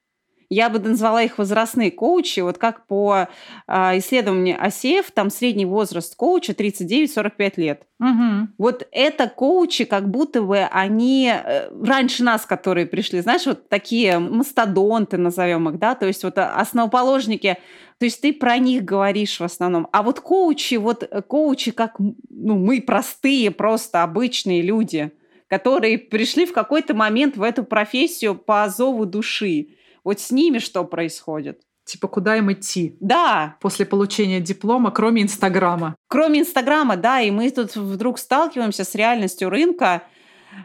я 0.52 0.70
бы 0.70 0.80
назвала 0.80 1.24
их 1.24 1.38
возрастные 1.38 1.92
коучи. 1.92 2.42
Вот 2.42 2.58
как 2.58 2.86
по 2.86 3.30
э, 3.68 3.98
исследованию 3.98 4.58
ОСЕФ, 4.62 5.10
там 5.12 5.30
средний 5.30 5.66
возраст 5.66 6.14
коуча 6.18 6.52
39-45 6.52 7.54
лет. 7.56 7.84
Угу. 8.02 8.50
Вот 8.58 8.86
это 8.92 9.30
коучи, 9.30 9.86
как 9.86 10.10
будто 10.10 10.42
бы 10.42 10.60
они 10.60 11.32
э, 11.34 11.70
раньше 11.82 12.24
нас, 12.24 12.46
которые 12.46 12.86
пришли, 12.86 13.22
знаешь, 13.22 13.46
вот 13.46 13.70
такие 13.70 14.20
мастодонты, 14.20 15.18
назовем 15.18 15.70
их, 15.70 15.80
да, 15.80 15.96
то 15.96 16.06
есть 16.06 16.24
вот 16.24 16.38
основоположники 16.38 17.58
то 17.98 18.06
есть 18.06 18.20
ты 18.20 18.34
про 18.34 18.58
них 18.58 18.84
говоришь 18.84 19.40
в 19.40 19.44
основном. 19.44 19.88
А 19.92 20.02
вот 20.02 20.22
коучи, 20.22 20.74
вот 20.74 21.08
коучи, 21.28 21.70
как 21.70 22.00
ну, 22.00 22.58
мы 22.58 22.82
простые, 22.82 23.52
просто 23.52 24.02
обычные 24.02 24.64
люди, 24.64 25.12
которые 25.48 26.00
пришли 26.00 26.48
в 26.48 26.52
какой-то 26.52 26.96
момент 26.96 27.38
в 27.38 27.44
эту 27.44 27.64
профессию 27.64 28.34
по 28.34 28.68
зову 28.70 29.06
души. 29.06 29.68
Вот 30.04 30.20
с 30.20 30.32
ними 30.32 30.60
что 30.60 30.84
происходит? 30.84 31.62
Типа, 31.84 32.08
куда 32.08 32.38
им 32.38 32.52
идти? 32.52 32.96
Да. 33.00 33.58
После 33.60 33.86
получения 33.86 34.40
диплома, 34.40 34.92
кроме 34.92 35.24
Инстаграма. 35.24 35.96
Кроме 36.08 36.42
Инстаграма, 36.42 36.96
да. 36.96 37.22
И 37.22 37.32
мы 37.32 37.50
тут 37.52 37.76
вдруг 37.76 38.20
сталкиваемся 38.20 38.84
с 38.84 38.96
реальностью 38.96 39.50
рынка 39.50 40.04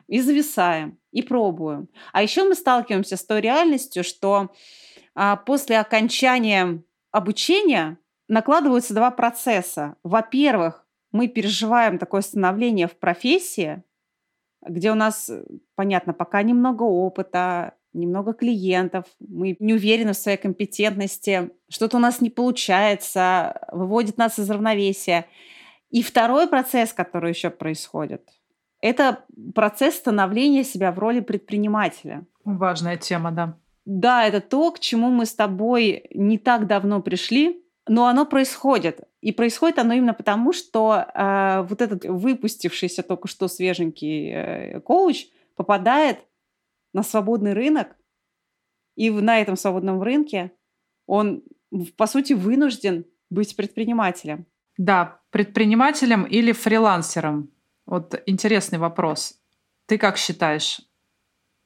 и 0.09 0.20
зависаем, 0.20 0.99
и 1.12 1.22
пробуем. 1.22 1.88
А 2.12 2.22
еще 2.22 2.44
мы 2.44 2.55
сталкиваемся 2.55 3.16
с 3.16 3.25
той 3.25 3.40
реальностью, 3.40 4.05
что 4.05 4.51
а, 5.14 5.37
после 5.37 5.79
окончания 5.79 6.82
обучения 7.11 7.99
накладываются 8.28 8.95
два 8.95 9.11
процесса. 9.11 9.97
Во-первых, 10.03 10.84
мы 11.12 11.28
переживаем 11.28 11.99
такое 11.99 12.20
становление 12.20 12.89
в 12.89 12.99
профессии, 12.99 13.82
где 14.66 14.91
у 14.91 14.95
нас, 14.95 15.30
понятно, 15.76 16.12
пока 16.12 16.43
немного 16.43 16.82
опыта, 16.82 17.74
немного 17.97 18.32
клиентов, 18.32 19.05
мы 19.20 19.57
не 19.59 19.74
уверены 19.74 20.12
в 20.12 20.16
своей 20.16 20.36
компетентности, 20.36 21.51
что-то 21.68 21.97
у 21.97 22.01
нас 22.01 22.20
не 22.20 22.30
получается, 22.30 23.61
выводит 23.72 24.18
нас 24.18 24.38
из 24.38 24.49
равновесия. 24.51 25.26
И 25.90 26.03
второй 26.03 26.49
процесс, 26.49 26.92
который 26.92 27.30
еще 27.30 27.51
происходит, 27.51 28.22
это 28.80 29.24
процесс 29.55 29.97
становления 29.97 30.64
себя 30.64 30.92
в 30.92 30.99
роли 30.99 31.20
предпринимателя. 31.20 32.24
Важная 32.44 32.97
тема, 32.97 33.30
да. 33.32 33.57
Да, 33.84 34.26
это 34.26 34.40
то, 34.40 34.70
к 34.72 34.80
чему 34.80 35.11
мы 35.11 35.26
с 35.26 35.34
тобой 35.34 36.07
не 36.12 36.38
так 36.38 36.66
давно 36.66 37.01
пришли, 37.01 37.62
Но 37.88 38.07
оно 38.07 38.26
происходит. 38.26 39.01
И 39.20 39.32
происходит 39.32 39.78
оно 39.78 39.94
именно 39.94 40.14
потому, 40.14 40.53
что 40.53 41.07
э, 41.14 41.66
вот 41.68 41.80
этот 41.80 42.05
выпустившийся 42.05 43.03
только 43.03 43.28
что 43.28 43.49
свеженький 43.49 44.30
э, 44.32 44.80
коуч 44.80 45.28
попадает 45.55 46.18
на 46.97 47.03
свободный 47.03 47.53
рынок, 47.53 47.94
и 48.97 49.11
на 49.11 49.38
этом 49.38 49.57
свободном 49.57 50.03
рынке 50.03 50.53
он, 51.07 51.42
по 51.99 52.07
сути, 52.07 52.32
вынужден 52.32 53.05
быть 53.28 53.55
предпринимателем. 53.55 54.47
Да, 54.78 55.20
предпринимателем 55.30 56.24
или 56.24 56.53
фрилансером. 56.53 57.51
Вот 57.84 58.22
интересный 58.24 58.78
вопрос. 58.78 59.38
Ты 59.84 59.99
как 59.99 60.16
считаешь, 60.16 60.80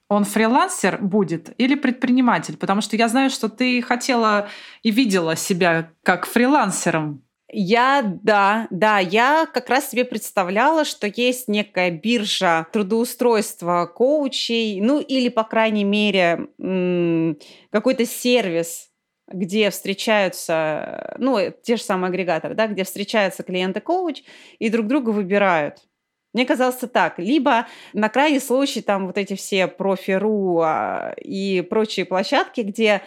он 0.09 0.25
фрилансер 0.25 0.99
будет 1.01 1.55
или 1.59 1.77
предприниматель? 1.77 2.57
Потому 2.57 2.81
что 2.81 2.97
я 2.97 3.07
знаю, 3.09 3.31
что 3.31 3.49
ты 3.49 3.81
хотела 3.83 4.49
и 4.83 4.91
видела 4.91 5.37
себя 5.37 5.93
как 6.03 6.27
фрилансером. 6.27 7.23
Я, 7.53 8.03
да, 8.23 8.69
да, 8.71 8.99
я 9.01 9.47
как 9.53 9.69
раз 9.71 9.91
себе 9.91 10.05
представляла, 10.05 10.85
что 10.85 11.09
есть 11.09 11.49
некая 11.49 11.91
биржа 11.91 12.67
трудоустройства 12.73 13.87
коучей, 13.87 14.81
ну 14.81 15.01
или, 15.01 15.29
по 15.29 15.43
крайней 15.43 15.83
мере, 15.83 16.49
какой-то 17.71 18.07
сервис, 18.07 18.91
где 19.27 19.71
встречаются, 19.71 21.15
ну, 21.19 21.39
те 21.63 21.77
же 21.77 21.83
самые 21.83 22.11
агрегаторы, 22.11 22.55
да, 22.55 22.69
где 22.69 22.85
встречаются 22.85 23.43
клиенты-коуч 23.43 24.23
и 24.61 24.71
друг 24.71 24.87
друга 24.87 25.11
выбирают. 25.11 25.79
Мне 26.33 26.47
казалось 26.47 26.77
так. 26.93 27.19
Либо 27.19 27.67
на 27.93 28.09
крайний 28.09 28.41
случай 28.41 28.83
там 28.83 29.07
вот 29.07 29.19
эти 29.19 29.35
все 29.35 29.67
профи.ру 29.67 30.61
а, 30.61 31.15
и 31.21 31.61
прочие 31.63 32.07
площадки, 32.07 32.61
где 32.61 33.03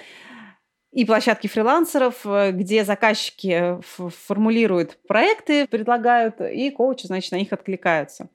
и 0.93 1.05
площадки 1.05 1.47
фрилансеров, 1.47 2.21
э, 2.23 2.51
где 2.51 2.85
заказчики 2.85 3.79
формулируют 4.27 4.99
проекты, 5.07 5.67
предлагают, 5.67 6.39
и 6.39 6.69
коучи, 6.69 7.07
значит, 7.07 7.31
на 7.31 7.37
них 7.37 7.51
откликаются. 7.51 8.29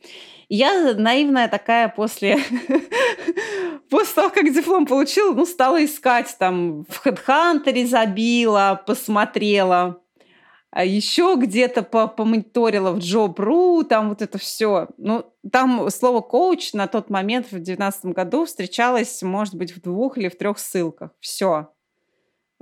Я 0.49 0.95
наивная 0.95 1.49
такая 1.49 1.89
после, 1.89 2.39
после 3.91 4.15
того, 4.15 4.31
как 4.31 4.53
диплом 4.53 4.87
получила, 4.87 5.33
ну, 5.35 5.47
стала 5.47 5.85
искать 5.85 6.35
там 6.39 6.85
в 6.85 7.07
HeadHunter 7.07 7.87
забила, 7.87 8.83
посмотрела, 8.85 10.01
а 10.71 10.85
еще 10.85 11.37
где-то 11.39 11.83
помониторила 11.83 12.91
в 12.91 12.99
Job.ru, 12.99 13.85
там 13.85 14.09
вот 14.11 14.21
это 14.21 14.37
все. 14.37 14.89
Ну, 14.99 15.25
там 15.51 15.89
слово 15.91 16.21
коуч 16.21 16.73
на 16.73 16.89
тот 16.89 17.09
момент 17.09 17.47
в 17.47 17.51
2019 17.51 18.07
году 18.07 18.45
встречалось, 18.45 19.23
может 19.23 19.55
быть, 19.55 19.75
в 19.75 19.81
двух 19.81 20.19
или 20.19 20.29
в 20.29 20.37
трех 20.37 20.59
ссылках. 20.59 21.11
Все. 21.21 21.69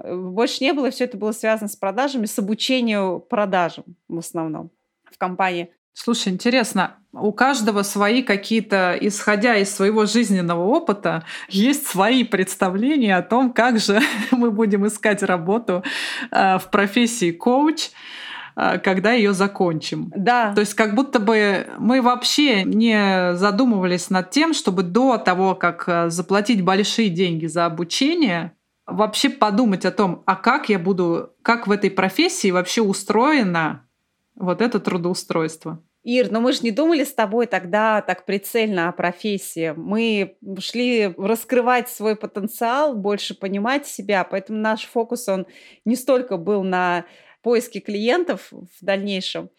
Э, 0.03 0.14
больше 0.14 0.62
не 0.62 0.72
было, 0.72 0.90
все 0.90 1.05
это 1.05 1.16
было 1.16 1.32
связано 1.32 1.68
с 1.68 1.76
продажами, 1.76 2.26
с 2.26 2.38
обучением 2.38 3.20
продажам 3.20 3.84
в 4.09 4.18
основном 4.18 4.70
в 5.11 5.18
компании. 5.18 5.70
Слушай, 5.99 6.34
интересно, 6.34 6.97
у 7.12 7.32
каждого 7.32 7.82
свои 7.82 8.22
какие-то, 8.22 8.99
исходя 9.01 9.57
из 9.57 9.74
своего 9.74 10.05
жизненного 10.05 10.62
опыта, 10.66 11.24
есть 11.49 11.86
свои 11.86 12.24
представления 12.24 13.16
о 13.16 13.22
том, 13.22 13.53
как 13.53 13.78
же 13.78 14.01
мы 14.30 14.51
будем 14.51 14.86
искать 14.86 15.22
работу 15.22 15.82
э, 16.30 16.59
в 16.59 16.70
профессии 16.70 17.30
коуч 17.30 17.88
э, 18.57 18.78
когда 18.78 19.12
ее 19.12 19.32
закончим. 19.32 20.12
Да. 20.14 20.53
То 20.55 20.61
есть 20.61 20.74
как 20.74 20.94
будто 20.94 21.18
бы 21.18 21.66
мы 21.78 22.03
вообще 22.03 22.64
не 22.64 23.34
задумывались 23.34 24.11
над 24.11 24.30
тем, 24.30 24.53
чтобы 24.53 24.82
до 24.82 25.16
того, 25.16 25.55
как 25.55 26.11
заплатить 26.11 26.62
большие 26.62 27.09
деньги 27.09 27.47
за 27.47 27.64
обучение, 27.64 28.53
вообще 28.87 29.28
подумать 29.28 29.84
о 29.84 29.91
том, 29.91 30.22
а 30.26 30.37
как 30.37 30.68
я 30.68 30.78
буду, 30.78 31.34
как 31.43 31.66
в 31.66 31.72
этой 31.72 31.91
профессии 31.91 32.51
вообще 32.51 32.82
устроено 32.82 33.87
вот 34.34 34.62
это 34.62 34.80
трудоустройство. 34.80 35.82
Ир, 36.05 36.30
но 36.30 36.41
мы 36.41 36.53
же 36.53 36.61
не 36.62 36.70
думали 36.70 37.03
с 37.03 37.12
тобой 37.12 37.47
тогда 37.47 38.01
так 38.01 38.26
прицельно 38.26 38.89
о 38.89 38.93
профессии. 38.93 39.74
Мы 39.76 40.37
шли 40.61 41.12
раскрывать 41.18 41.89
свой 41.89 42.14
потенциал, 42.14 42.95
больше 42.95 43.34
понимать 43.34 43.89
себя, 43.89 44.22
поэтому 44.22 44.61
наш 44.61 44.84
фокус, 44.84 45.28
он 45.28 45.49
не 45.84 45.97
столько 45.97 46.37
был 46.37 46.62
на 46.62 47.07
поиске 47.47 47.78
клиентов 47.78 48.51
в 48.51 48.84
дальнейшем. 48.84 49.51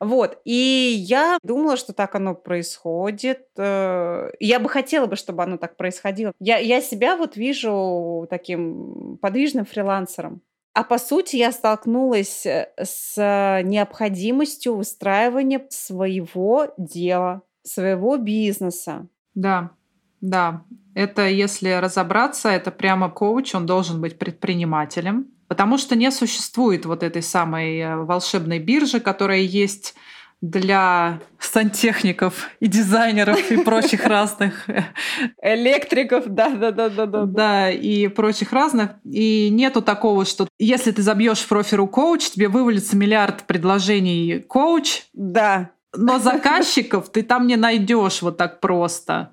Вот. 0.00 0.40
И 0.44 0.96
я 0.98 1.38
думала, 1.44 1.76
что 1.76 1.92
так 1.92 2.16
оно 2.16 2.34
происходит. 2.34 3.46
Э, 3.56 4.30
я 4.40 4.58
бы 4.58 4.68
хотела 4.68 5.06
бы, 5.06 5.14
чтобы 5.14 5.44
оно 5.44 5.56
так 5.56 5.76
происходило. 5.76 6.32
Я, 6.40 6.58
я 6.58 6.80
себя 6.80 7.16
вот 7.16 7.36
вижу 7.36 8.26
таким 8.28 9.16
подвижным 9.22 9.64
фрилансером. 9.64 10.42
А 10.74 10.82
по 10.82 10.98
сути 10.98 11.36
я 11.36 11.52
столкнулась 11.52 12.44
э, 12.46 12.68
с 12.82 13.14
необходимостью 13.64 14.74
выстраивания 14.74 15.64
своего 15.70 16.74
дела, 16.76 17.42
своего 17.62 18.16
бизнеса. 18.16 19.06
Да, 19.36 19.70
да. 20.20 20.64
Это, 20.96 21.28
если 21.28 21.70
разобраться, 21.70 22.48
это 22.48 22.72
прямо 22.72 23.08
коуч, 23.08 23.54
он 23.54 23.66
должен 23.66 24.00
быть 24.00 24.18
предпринимателем, 24.18 25.30
потому 25.48 25.78
что 25.78 25.96
не 25.96 26.10
существует 26.10 26.86
вот 26.86 27.02
этой 27.02 27.22
самой 27.22 27.78
э, 27.78 27.96
волшебной 27.96 28.58
биржи, 28.58 29.00
которая 29.00 29.40
есть 29.40 29.94
для 30.42 31.20
сантехников 31.38 32.50
и 32.60 32.66
дизайнеров 32.66 33.50
и 33.50 33.56
прочих 33.58 34.04
разных 34.06 34.66
электриков, 35.42 36.24
да, 36.26 36.50
да, 36.50 36.70
да, 36.70 36.88
да, 36.88 37.06
да, 37.06 37.24
да, 37.24 37.70
и 37.70 38.08
прочих 38.08 38.52
разных. 38.52 38.90
И 39.04 39.48
нету 39.50 39.80
такого, 39.80 40.24
что 40.24 40.46
если 40.58 40.90
ты 40.90 41.02
забьешь 41.02 41.38
в 41.38 41.48
профиру 41.48 41.86
коуч, 41.86 42.30
тебе 42.30 42.48
вывалится 42.48 42.96
миллиард 42.96 43.44
предложений 43.44 44.44
коуч. 44.48 45.04
Да. 45.14 45.70
Но 45.96 46.18
заказчиков 46.20 47.10
ты 47.10 47.22
там 47.22 47.46
не 47.46 47.56
найдешь 47.56 48.20
вот 48.20 48.36
так 48.36 48.60
просто 48.60 49.32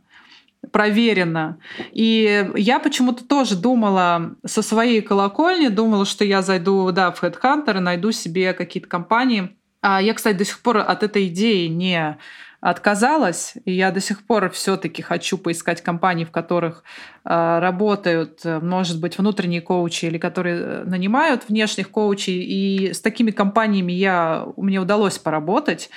проверено. 0.72 1.58
И 1.92 2.50
я 2.56 2.80
почему-то 2.80 3.24
тоже 3.26 3.56
думала 3.56 4.36
со 4.46 4.62
своей 4.62 5.02
колокольни, 5.02 5.68
думала, 5.68 6.06
что 6.06 6.24
я 6.26 6.42
зайду 6.42 6.92
да, 6.92 7.12
в 7.12 7.22
Headhunter 7.22 7.78
и 7.78 7.82
найду 7.82 8.12
себе 8.12 8.54
какие-то 8.54 8.90
компании, 8.90 9.56
а 9.82 10.02
я, 10.02 10.14
кстати, 10.14 10.38
до 10.38 10.46
сих 10.46 10.62
пор 10.62 10.78
от 10.78 11.04
этой 11.04 11.28
идеи 11.28 11.68
не 11.68 12.18
отказалась, 12.62 13.56
и 13.66 13.74
я 13.74 13.92
до 13.92 14.00
сих 14.00 14.26
пор 14.26 14.50
все-таки 14.50 15.02
хочу 15.02 15.38
поискать 15.38 15.82
компании, 15.82 16.24
в 16.24 16.32
которых 16.32 16.86
э, 17.26 17.60
работают, 17.60 18.40
может 18.46 19.02
быть, 19.02 19.18
внутренние 19.18 19.60
коучи 19.60 20.06
или 20.06 20.18
которые 20.18 20.62
э, 20.62 20.84
нанимают 20.86 21.50
внешних 21.50 21.90
коучей, 21.92 22.42
и 22.42 22.94
с 22.94 23.02
такими 23.02 23.32
компаниями 23.32 23.92
я, 23.92 24.48
мне 24.56 24.80
удалось 24.80 25.20
поработать, 25.20 25.90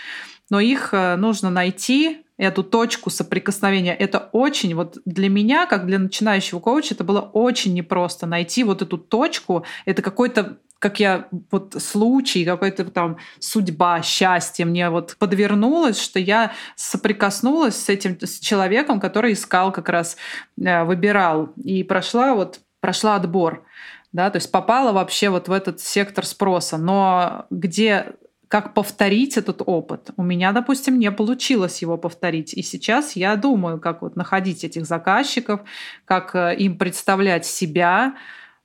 но 0.51 0.59
их 0.59 0.89
э, 0.93 1.15
нужно 1.15 1.51
найти, 1.51 2.26
эту 2.39 2.63
точку 2.63 3.11
соприкосновения. 3.11 3.95
Это 3.95 4.29
очень, 4.33 4.75
вот 4.75 4.99
для 5.05 5.29
меня, 5.29 5.67
как 5.67 5.87
для 5.87 5.99
начинающего 5.99 6.61
коуча, 6.61 6.95
это 6.95 7.05
было 7.05 7.21
очень 7.21 7.75
непросто 7.75 8.27
найти 8.27 8.65
вот 8.65 8.83
эту 8.83 8.99
точку. 8.99 9.65
Это 9.85 10.03
какой-то 10.03 10.59
как 10.79 11.01
я 11.01 11.29
вот 11.51 11.75
случай, 11.79 12.45
какая-то 12.45 12.85
там 12.85 13.17
судьба, 13.39 14.03
счастье 14.03 14.67
мне 14.67 14.91
вот 14.91 15.17
подвернулось, 15.19 15.99
что 15.99 16.19
я 16.19 16.53
соприкоснулась 16.75 17.77
с 17.77 17.89
этим 17.89 18.19
с 18.21 18.39
человеком, 18.39 19.01
который 19.01 19.33
искал 19.33 19.73
как 19.73 19.89
раз, 19.89 20.19
э, 20.61 20.85
выбирал. 20.85 21.53
И 21.57 21.83
прошла 21.83 22.35
вот, 22.35 22.61
прошла 22.81 23.17
отбор. 23.17 23.65
Да, 24.13 24.31
то 24.31 24.37
есть 24.37 24.51
попала 24.51 24.93
вообще 24.93 25.31
вот 25.31 25.49
в 25.49 25.53
этот 25.53 25.81
сектор 25.81 26.25
спроса. 26.25 26.77
Но 26.79 27.47
где 27.51 28.15
как 28.49 28.75
повторить 28.75 29.37
этот 29.37 29.63
опыт. 29.65 30.11
У 30.17 30.23
меня, 30.23 30.53
допустим, 30.53 30.99
не 30.99 31.11
получилось 31.11 31.83
его 31.83 31.99
повторить. 31.99 32.55
И 32.55 32.63
сейчас 32.63 33.17
я 33.17 33.37
думаю, 33.37 33.81
как 33.81 34.03
вот 34.03 34.17
находить 34.17 34.63
этих 34.65 34.87
заказчиков, 34.87 35.61
как 36.05 36.35
э, 36.35 36.55
им 36.57 36.79
представлять 36.79 37.45
себя, 37.45 38.15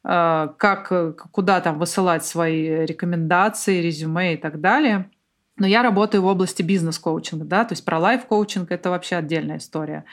э, 0.04 0.50
как, 0.58 0.92
э, 0.92 1.14
куда 1.32 1.62
там 1.62 1.80
высылать 1.80 2.24
свои 2.26 2.86
рекомендации, 2.86 3.82
резюме 3.82 4.36
и 4.36 4.38
так 4.38 4.62
далее. 4.62 5.10
Но 5.58 5.68
я 5.68 5.84
работаю 5.84 6.24
в 6.24 6.28
области 6.28 6.62
бизнес-коучинга, 6.62 7.46
да, 7.46 7.66
то 7.66 7.74
есть 7.74 7.86
про 7.86 8.00
лайф-коучинг 8.00 8.72
это 8.72 8.90
вообще 8.90 9.18
отдельная 9.18 9.58
история. 9.58 10.06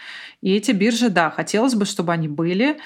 И 0.42 0.54
эти 0.54 0.72
биржи, 0.72 1.10
да, 1.10 1.30
хотелось 1.30 1.74
бы, 1.74 1.84
чтобы 1.84 2.12
они 2.12 2.28
были, 2.28 2.78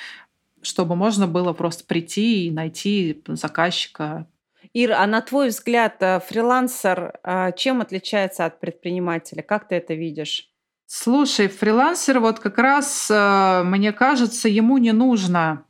чтобы 0.62 0.94
можно 0.94 1.26
было 1.26 1.52
просто 1.54 1.84
прийти 1.84 2.46
и 2.46 2.50
найти 2.50 3.22
заказчика, 3.26 4.26
Ир, 4.74 4.92
а 4.92 5.06
на 5.06 5.20
твой 5.20 5.48
взгляд, 5.48 5.96
э, 6.00 6.20
фрилансер 6.20 7.18
э, 7.22 7.52
чем 7.56 7.82
отличается 7.82 8.46
от 8.46 8.58
предпринимателя? 8.58 9.42
Как 9.42 9.68
ты 9.68 9.74
это 9.74 9.92
видишь? 9.94 10.48
Слушай, 10.86 11.48
фрилансер 11.48 12.20
вот 12.20 12.38
как 12.38 12.58
раз, 12.58 13.10
э, 13.10 13.62
мне 13.64 13.92
кажется, 13.92 14.48
ему 14.48 14.78
не 14.78 14.92
нужно, 14.92 15.64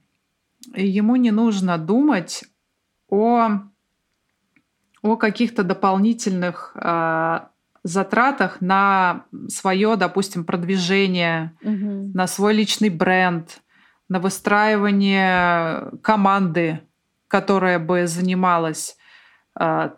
ему 0.75 1.17
не 1.17 1.33
нужно 1.33 1.79
думать 1.79 2.45
о, 3.09 3.49
о 5.03 5.17
каких-то 5.17 5.65
дополнительных 5.65 6.77
затратах 7.85 8.61
на 8.61 9.25
свое, 9.49 9.97
допустим, 9.97 10.45
продвижение, 10.45 11.57
угу. 11.63 12.13
на 12.15 12.29
свой 12.29 12.55
личный 12.55 12.91
бренд, 12.91 13.61
на 14.09 14.21
выстраивание 14.21 15.91
команды 16.01 16.81
которая 17.33 17.79
бы 17.79 18.07
занималась 18.07 18.95
а, 19.55 19.95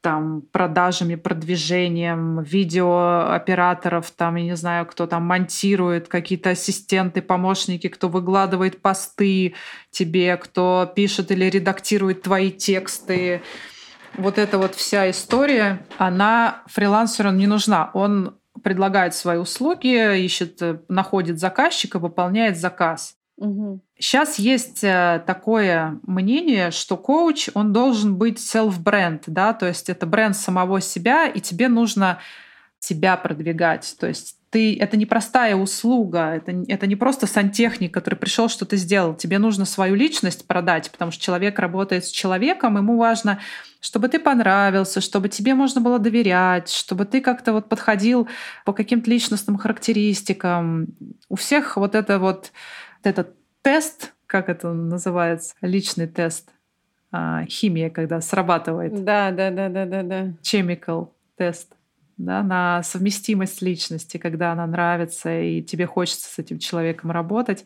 там 0.00 0.42
продажами, 0.52 1.16
продвижением, 1.16 2.40
видеооператоров, 2.40 4.12
там, 4.12 4.36
я 4.36 4.44
не 4.44 4.54
знаю, 4.54 4.86
кто 4.86 5.08
там 5.08 5.24
монтирует, 5.24 6.06
какие-то 6.06 6.50
ассистенты, 6.50 7.20
помощники, 7.20 7.88
кто 7.88 8.08
выкладывает 8.08 8.80
посты 8.80 9.56
тебе, 9.90 10.36
кто 10.36 10.88
пишет 10.94 11.32
или 11.32 11.46
редактирует 11.46 12.22
твои 12.22 12.52
тексты. 12.52 13.42
Вот 14.14 14.38
эта 14.38 14.56
вот 14.56 14.76
вся 14.76 15.10
история, 15.10 15.84
она 15.98 16.62
фрилансеру 16.66 17.32
не 17.32 17.48
нужна. 17.48 17.90
Он 17.92 18.38
предлагает 18.62 19.16
свои 19.16 19.38
услуги, 19.38 20.24
ищет, 20.24 20.62
находит 20.88 21.40
заказчика, 21.40 21.98
выполняет 21.98 22.56
заказ. 22.56 23.17
Сейчас 23.98 24.38
есть 24.38 24.82
э, 24.82 25.22
такое 25.26 26.00
мнение, 26.06 26.70
что 26.70 26.96
коуч, 26.96 27.48
он 27.54 27.72
должен 27.72 28.16
быть 28.16 28.38
self-бренд, 28.38 29.24
да, 29.26 29.52
то 29.52 29.66
есть 29.66 29.88
это 29.88 30.06
бренд 30.06 30.36
самого 30.36 30.80
себя, 30.80 31.26
и 31.26 31.40
тебе 31.40 31.68
нужно 31.68 32.18
себя 32.80 33.16
продвигать. 33.16 33.96
То 33.98 34.06
есть 34.06 34.36
ты, 34.50 34.78
это 34.78 34.96
не 34.96 35.04
простая 35.04 35.56
услуга, 35.56 36.34
это, 36.34 36.52
это 36.68 36.86
не 36.86 36.96
просто 36.96 37.26
сантехник, 37.26 37.92
который 37.92 38.14
пришел, 38.14 38.48
что-то 38.48 38.76
сделал. 38.76 39.14
Тебе 39.14 39.38
нужно 39.38 39.64
свою 39.64 39.94
личность 39.94 40.46
продать, 40.46 40.90
потому 40.90 41.10
что 41.10 41.22
человек 41.22 41.58
работает 41.58 42.06
с 42.06 42.10
человеком, 42.10 42.76
ему 42.76 42.96
важно, 42.96 43.40
чтобы 43.80 44.08
ты 44.08 44.18
понравился, 44.18 45.00
чтобы 45.00 45.28
тебе 45.28 45.54
можно 45.54 45.80
было 45.80 45.98
доверять, 45.98 46.70
чтобы 46.70 47.04
ты 47.04 47.20
как-то 47.20 47.52
вот 47.52 47.68
подходил 47.68 48.28
по 48.64 48.72
каким-то 48.72 49.10
личностным 49.10 49.58
характеристикам. 49.58 50.88
У 51.28 51.36
всех 51.36 51.76
вот 51.76 51.94
это 51.94 52.18
вот 52.18 52.52
этот 53.08 53.34
тест, 53.62 54.14
как 54.26 54.48
это 54.48 54.72
называется, 54.72 55.54
личный 55.60 56.06
тест, 56.06 56.50
а, 57.10 57.44
химия, 57.46 57.90
когда 57.90 58.20
срабатывает. 58.20 59.04
Да, 59.04 59.30
да, 59.30 59.50
да, 59.50 59.68
да, 59.68 59.86
да, 59.86 60.02
да. 60.02 60.34
Chemical 60.42 61.08
тест 61.36 61.74
да, 62.18 62.42
на 62.42 62.82
совместимость 62.82 63.62
личности, 63.62 64.18
когда 64.18 64.52
она 64.52 64.66
нравится 64.66 65.40
и 65.40 65.62
тебе 65.62 65.86
хочется 65.86 66.28
с 66.28 66.38
этим 66.38 66.58
человеком 66.58 67.10
работать. 67.10 67.64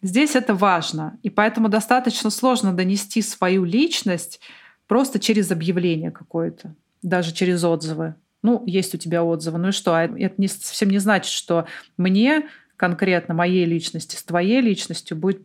Здесь 0.00 0.34
это 0.34 0.54
важно, 0.54 1.18
и 1.22 1.30
поэтому 1.30 1.68
достаточно 1.68 2.30
сложно 2.30 2.72
донести 2.72 3.22
свою 3.22 3.64
личность 3.64 4.40
просто 4.86 5.20
через 5.20 5.50
объявление 5.50 6.10
какое-то, 6.10 6.74
даже 7.02 7.32
через 7.32 7.62
отзывы. 7.62 8.14
Ну, 8.42 8.64
есть 8.66 8.94
у 8.94 8.98
тебя 8.98 9.22
отзывы, 9.22 9.58
ну 9.58 9.68
и 9.68 9.72
что? 9.72 9.94
А 9.94 10.04
это 10.04 10.34
не, 10.38 10.48
совсем 10.48 10.90
не 10.90 10.98
значит, 10.98 11.32
что 11.32 11.66
мне 11.96 12.48
конкретно 12.82 13.32
моей 13.32 13.64
личности 13.64 14.16
с 14.16 14.24
твоей 14.24 14.60
личностью 14.60 15.16
будет 15.16 15.40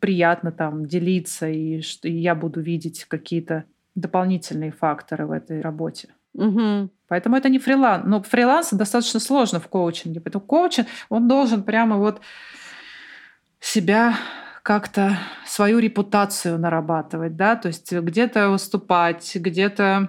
приятно 0.00 0.52
там 0.52 0.86
делиться, 0.86 1.46
и 1.46 1.82
что 1.82 2.08
я 2.08 2.34
буду 2.34 2.62
видеть 2.62 3.04
какие-то 3.04 3.64
дополнительные 3.94 4.72
факторы 4.72 5.26
в 5.26 5.32
этой 5.32 5.60
работе. 5.60 6.08
Угу. 6.32 6.88
Поэтому 7.08 7.36
это 7.36 7.50
не 7.50 7.58
фриланс. 7.58 8.06
Но 8.06 8.22
фриланс 8.22 8.70
достаточно 8.72 9.20
сложно 9.20 9.60
в 9.60 9.68
коучинге. 9.68 10.22
Поэтому 10.22 10.42
коучинг, 10.42 10.86
он 11.10 11.28
должен 11.28 11.62
прямо 11.62 11.98
вот 11.98 12.22
себя 13.60 14.14
как-то 14.62 15.18
свою 15.44 15.80
репутацию 15.80 16.58
нарабатывать, 16.58 17.36
да, 17.36 17.56
то 17.56 17.68
есть 17.68 17.92
где-то 17.92 18.48
выступать, 18.48 19.30
где-то 19.34 20.08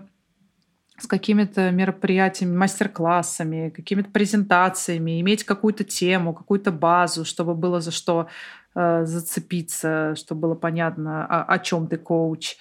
с 1.00 1.08
какими-то 1.08 1.72
мероприятиями, 1.72 2.56
мастер-классами, 2.56 3.70
какими-то 3.70 4.10
презентациями, 4.10 5.22
иметь 5.22 5.44
какую-то 5.44 5.84
тему, 5.84 6.34
какую-то 6.34 6.72
базу, 6.72 7.26
чтобы 7.26 7.56
было 7.56 7.82
за 7.82 7.92
что 7.92 8.28
э, 8.76 9.06
зацепиться, 9.06 10.16
чтобы 10.16 10.42
было 10.42 10.56
понятно, 10.56 11.26
о, 11.26 11.44
о 11.44 11.60
чем 11.60 11.88
ты 11.88 11.98
коуч, 11.98 12.56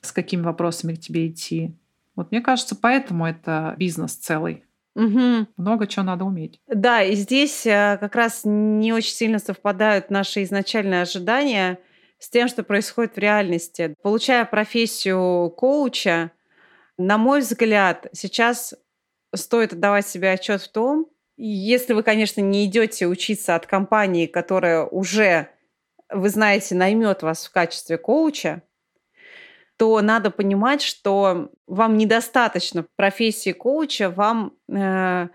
с 0.00 0.12
какими 0.12 0.42
вопросами 0.42 0.94
к 0.94 1.00
тебе 1.00 1.28
идти. 1.28 1.74
Вот 2.16 2.30
мне 2.30 2.40
кажется, 2.40 2.76
поэтому 2.76 3.26
это 3.26 3.74
бизнес 3.78 4.14
целый. 4.14 4.64
Угу. 4.94 5.46
Много 5.56 5.86
чего 5.86 6.04
надо 6.04 6.24
уметь. 6.24 6.60
Да, 6.66 7.02
и 7.02 7.14
здесь 7.14 7.64
э, 7.66 7.98
как 8.00 8.16
раз 8.16 8.40
не 8.44 8.92
очень 8.92 9.12
сильно 9.12 9.38
совпадают 9.38 10.10
наши 10.10 10.42
изначальные 10.42 11.02
ожидания 11.02 11.78
с 12.18 12.28
тем, 12.28 12.48
что 12.48 12.64
происходит 12.64 13.14
в 13.14 13.18
реальности. 13.18 13.94
Получая 14.02 14.44
профессию 14.44 15.50
коуча, 15.50 16.32
на 16.98 17.16
мой 17.16 17.40
взгляд, 17.40 18.08
сейчас 18.12 18.74
стоит 19.34 19.72
отдавать 19.72 20.06
себе 20.06 20.32
отчет 20.32 20.60
в 20.60 20.70
том, 20.70 21.08
если 21.36 21.92
вы, 21.92 22.02
конечно, 22.02 22.40
не 22.40 22.66
идете 22.66 23.06
учиться 23.06 23.54
от 23.54 23.66
компании, 23.66 24.26
которая 24.26 24.84
уже, 24.84 25.48
вы 26.10 26.28
знаете, 26.30 26.74
наймет 26.74 27.22
вас 27.22 27.46
в 27.46 27.52
качестве 27.52 27.96
коуча, 27.96 28.62
то 29.76 30.00
надо 30.00 30.32
понимать, 30.32 30.82
что 30.82 31.52
вам 31.68 31.96
недостаточно 31.96 32.84
профессии 32.96 33.52
коуча, 33.52 34.10
вам 34.10 34.54
э, 34.68 35.28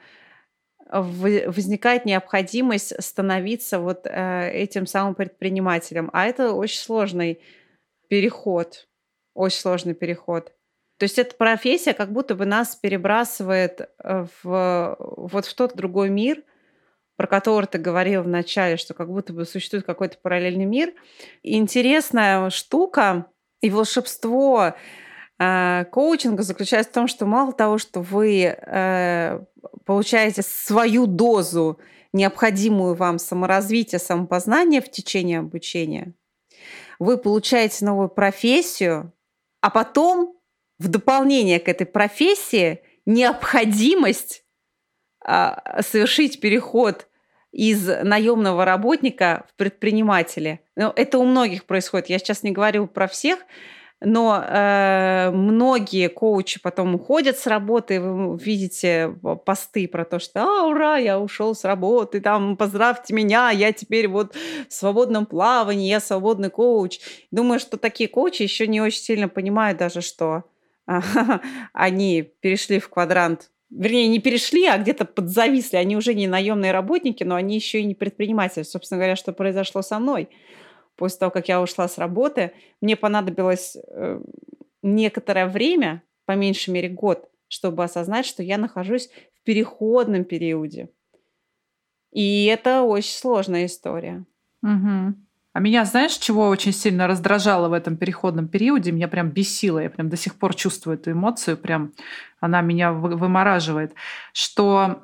возникает 0.89 2.03
необходимость 2.03 3.01
становиться 3.01 3.79
вот 3.79 4.05
э, 4.05 4.51
этим 4.51 4.85
самым 4.85 5.15
предпринимателем. 5.15 6.09
А 6.11 6.25
это 6.25 6.51
очень 6.51 6.81
сложный 6.81 7.39
переход, 8.09 8.89
очень 9.33 9.59
сложный 9.59 9.93
переход. 9.93 10.51
То 11.03 11.05
есть 11.05 11.19
эта 11.19 11.35
профессия 11.35 11.93
как 11.93 12.13
будто 12.13 12.33
бы 12.33 12.45
нас 12.45 12.77
перебрасывает 12.77 13.81
э, 13.81 14.25
в, 14.41 14.95
вот 14.97 15.45
в 15.45 15.53
тот 15.53 15.75
другой 15.75 16.09
мир, 16.09 16.41
про 17.17 17.27
который 17.27 17.65
ты 17.65 17.77
говорил 17.77 18.23
в 18.23 18.29
начале, 18.29 18.77
что 18.77 18.93
как 18.93 19.09
будто 19.09 19.33
бы 19.33 19.43
существует 19.43 19.85
какой-то 19.85 20.17
параллельный 20.21 20.63
мир. 20.63 20.93
И 21.41 21.57
интересная 21.57 22.49
штука 22.51 23.25
и 23.59 23.69
волшебство 23.69 24.75
э, 25.39 25.85
коучинга 25.91 26.41
заключается 26.43 26.91
в 26.91 26.93
том, 26.93 27.07
что 27.09 27.25
мало 27.25 27.51
того, 27.51 27.79
что 27.79 27.99
вы 27.99 28.55
э, 28.55 29.43
получаете 29.83 30.41
свою 30.41 31.05
дозу 31.05 31.81
необходимую 32.13 32.95
вам 32.95 33.19
саморазвития, 33.19 33.99
самопознания 33.99 34.79
в 34.79 34.89
течение 34.89 35.39
обучения, 35.39 36.13
вы 36.97 37.17
получаете 37.17 37.83
новую 37.83 38.07
профессию, 38.07 39.11
а 39.59 39.69
потом 39.69 40.37
в 40.79 40.87
дополнение 40.87 41.59
к 41.59 41.67
этой 41.67 41.85
профессии 41.85 42.81
необходимость 43.05 44.43
а, 45.23 45.81
совершить 45.81 46.39
переход 46.39 47.07
из 47.51 47.87
наемного 47.87 48.65
работника 48.65 49.45
в 49.49 49.55
предпринимателя. 49.57 50.59
Ну, 50.75 50.91
это 50.95 51.19
у 51.19 51.23
многих 51.23 51.65
происходит. 51.65 52.09
Я 52.09 52.17
сейчас 52.17 52.43
не 52.43 52.51
говорю 52.51 52.87
про 52.87 53.07
всех, 53.07 53.39
но 54.01 54.43
э, 54.45 55.31
многие 55.31 56.09
коучи 56.09 56.59
потом 56.59 56.95
уходят 56.95 57.37
с 57.37 57.47
работы, 57.47 58.01
вы 58.01 58.37
видите 58.37 59.15
посты 59.45 59.87
про 59.87 60.03
то, 60.03 60.19
что 60.19 60.41
«А, 60.41 60.67
ура, 60.67 60.97
я 60.97 61.19
ушел 61.19 61.55
с 61.55 61.63
работы, 61.63 62.19
там, 62.19 62.57
поздравьте 62.57 63.13
меня, 63.13 63.49
я 63.51 63.71
теперь 63.71 64.09
вот 64.09 64.35
в 64.67 64.73
свободном 64.73 65.25
плавании, 65.25 65.87
я 65.87 66.01
свободный 66.01 66.49
коуч». 66.49 66.99
Думаю, 67.31 67.59
что 67.59 67.77
такие 67.77 68.09
коучи 68.09 68.41
еще 68.41 68.67
не 68.67 68.81
очень 68.81 69.01
сильно 69.01 69.29
понимают 69.29 69.77
даже, 69.77 70.01
что 70.01 70.43
они 71.73 72.21
перешли 72.21 72.79
в 72.79 72.89
квадрант 72.89 73.49
вернее, 73.73 74.07
не 74.07 74.19
перешли, 74.19 74.65
а 74.67 74.77
где-то 74.77 75.05
подзависли. 75.05 75.77
Они 75.77 75.97
уже 75.97 76.13
не 76.13 76.27
наемные 76.27 76.71
работники, 76.71 77.23
но 77.23 77.35
они 77.35 77.55
еще 77.55 77.81
и 77.81 77.85
не 77.85 77.95
предприниматели. 77.95 78.63
Собственно 78.63 78.99
говоря, 78.99 79.15
что 79.15 79.33
произошло 79.33 79.81
со 79.81 79.99
мной. 79.99 80.29
После 80.95 81.19
того, 81.19 81.31
как 81.31 81.47
я 81.47 81.61
ушла 81.61 81.87
с 81.87 81.97
работы, 81.97 82.53
мне 82.81 82.95
понадобилось 82.95 83.75
э, 83.75 84.21
некоторое 84.83 85.47
время, 85.47 86.03
по 86.25 86.33
меньшей 86.33 86.69
мере 86.69 86.89
год, 86.89 87.29
чтобы 87.47 87.83
осознать, 87.83 88.25
что 88.25 88.43
я 88.43 88.57
нахожусь 88.57 89.09
в 89.33 89.43
переходном 89.43 90.23
периоде. 90.23 90.89
И 92.11 92.45
это 92.45 92.83
очень 92.83 93.13
сложная 93.13 93.65
история. 93.65 94.23
Угу. 94.61 95.15
А 95.53 95.59
меня, 95.59 95.85
знаешь, 95.85 96.13
чего 96.13 96.47
очень 96.47 96.73
сильно 96.73 97.05
раздражало 97.05 97.69
в 97.69 97.73
этом 97.73 97.95
переходном 97.95 98.47
периоде? 98.47 98.91
Меня 98.91 99.07
прям 99.07 99.29
бесило. 99.29 99.77
Я 99.77 99.91
прям 99.91 100.09
до 100.09 100.17
сих 100.17 100.35
пор 100.35 100.55
чувствую 100.55 100.97
эту 100.97 101.11
эмоцию. 101.11 101.57
Прям 101.57 101.93
она 102.39 102.61
меня 102.61 102.91
вымораживает. 102.91 103.93
Что 104.33 105.03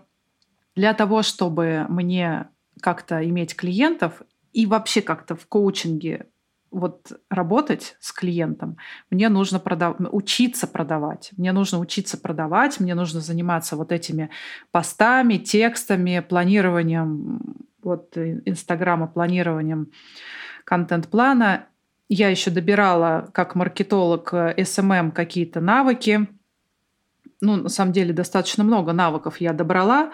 для 0.75 0.95
того, 0.95 1.21
чтобы 1.21 1.85
мне 1.87 2.49
как-то 2.81 3.23
иметь 3.29 3.55
клиентов 3.55 4.23
и 4.51 4.65
вообще 4.65 5.03
как-то 5.03 5.35
в 5.35 5.45
коучинге 5.45 6.25
вот 6.71 7.11
работать 7.29 7.95
с 7.99 8.11
клиентом, 8.11 8.77
мне 9.11 9.29
нужно 9.29 9.59
продав... 9.59 9.97
учиться 9.99 10.65
продавать. 10.65 11.29
Мне 11.37 11.51
нужно 11.51 11.77
учиться 11.77 12.17
продавать, 12.17 12.79
мне 12.79 12.95
нужно 12.95 13.21
заниматься 13.21 13.75
вот 13.75 13.91
этими 13.91 14.31
постами, 14.71 15.37
текстами, 15.37 16.25
планированием 16.27 17.68
вот 17.83 18.17
Инстаграма, 18.17 19.07
планированием 19.07 19.91
контент-плана. 20.63 21.67
Я 22.07 22.29
еще 22.29 22.51
добирала 22.51 23.29
как 23.33 23.55
маркетолог 23.55 24.33
SMM 24.33 25.09
э, 25.09 25.11
какие-то 25.11 25.61
навыки. 25.61 26.27
Ну, 27.41 27.55
на 27.55 27.69
самом 27.69 27.91
деле, 27.93 28.13
достаточно 28.13 28.63
много 28.63 28.93
навыков 28.93 29.39
я 29.39 29.53
добрала. 29.53 30.11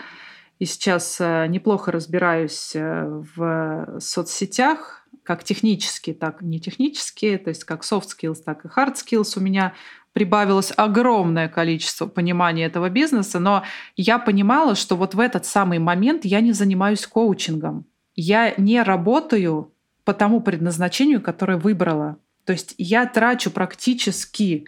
И 0.59 0.65
сейчас 0.65 1.17
э, 1.19 1.47
неплохо 1.47 1.91
разбираюсь 1.91 2.75
э, 2.75 3.21
в 3.35 3.99
соцсетях, 3.99 5.04
как 5.25 5.43
технические, 5.43 6.15
так 6.15 6.41
и 6.41 6.45
не 6.45 6.59
технические, 6.59 7.37
то 7.37 7.49
есть 7.49 7.63
как 7.63 7.83
soft 7.83 8.07
skills, 8.17 8.37
так 8.45 8.63
и 8.63 8.67
hard 8.67 8.93
skills 8.93 9.37
у 9.37 9.41
меня 9.41 9.73
прибавилось 10.13 10.71
огромное 10.77 11.49
количество 11.49 12.05
понимания 12.05 12.65
этого 12.65 12.89
бизнеса, 12.89 13.39
но 13.39 13.63
я 13.97 14.19
понимала, 14.19 14.75
что 14.75 14.95
вот 14.95 15.15
в 15.15 15.19
этот 15.19 15.45
самый 15.45 15.79
момент 15.79 16.23
я 16.23 16.39
не 16.39 16.53
занимаюсь 16.53 17.05
коучингом. 17.05 17.85
Я 18.15 18.53
не 18.55 18.81
работаю 18.81 19.73
по 20.05 20.13
тому 20.13 20.39
предназначению, 20.39 21.21
которое 21.21 21.57
выбрала. 21.57 22.17
То 22.45 22.53
есть 22.53 22.75
я 22.77 23.05
трачу 23.07 23.51
практически 23.51 24.67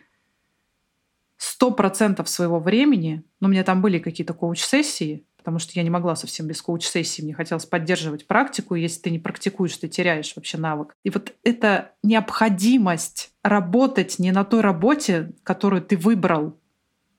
100% 1.39 2.25
своего 2.25 2.59
времени, 2.59 3.23
но 3.39 3.47
у 3.47 3.51
меня 3.51 3.63
там 3.63 3.81
были 3.81 3.99
какие-то 3.99 4.33
коуч-сессии, 4.33 5.23
потому 5.47 5.59
что 5.59 5.71
я 5.75 5.83
не 5.83 5.89
могла 5.89 6.17
совсем 6.17 6.45
без 6.45 6.61
коуч-сессии, 6.61 7.21
мне 7.21 7.33
хотелось 7.33 7.65
поддерживать 7.65 8.27
практику, 8.27 8.75
если 8.75 8.99
ты 8.99 9.11
не 9.11 9.17
практикуешь, 9.17 9.77
ты 9.77 9.87
теряешь 9.87 10.33
вообще 10.35 10.57
навык. 10.57 10.93
И 11.05 11.09
вот 11.09 11.31
эта 11.41 11.93
необходимость 12.03 13.31
работать 13.45 14.19
не 14.19 14.33
на 14.33 14.43
той 14.43 14.59
работе, 14.59 15.31
которую 15.43 15.81
ты 15.81 15.95
выбрал, 15.95 16.59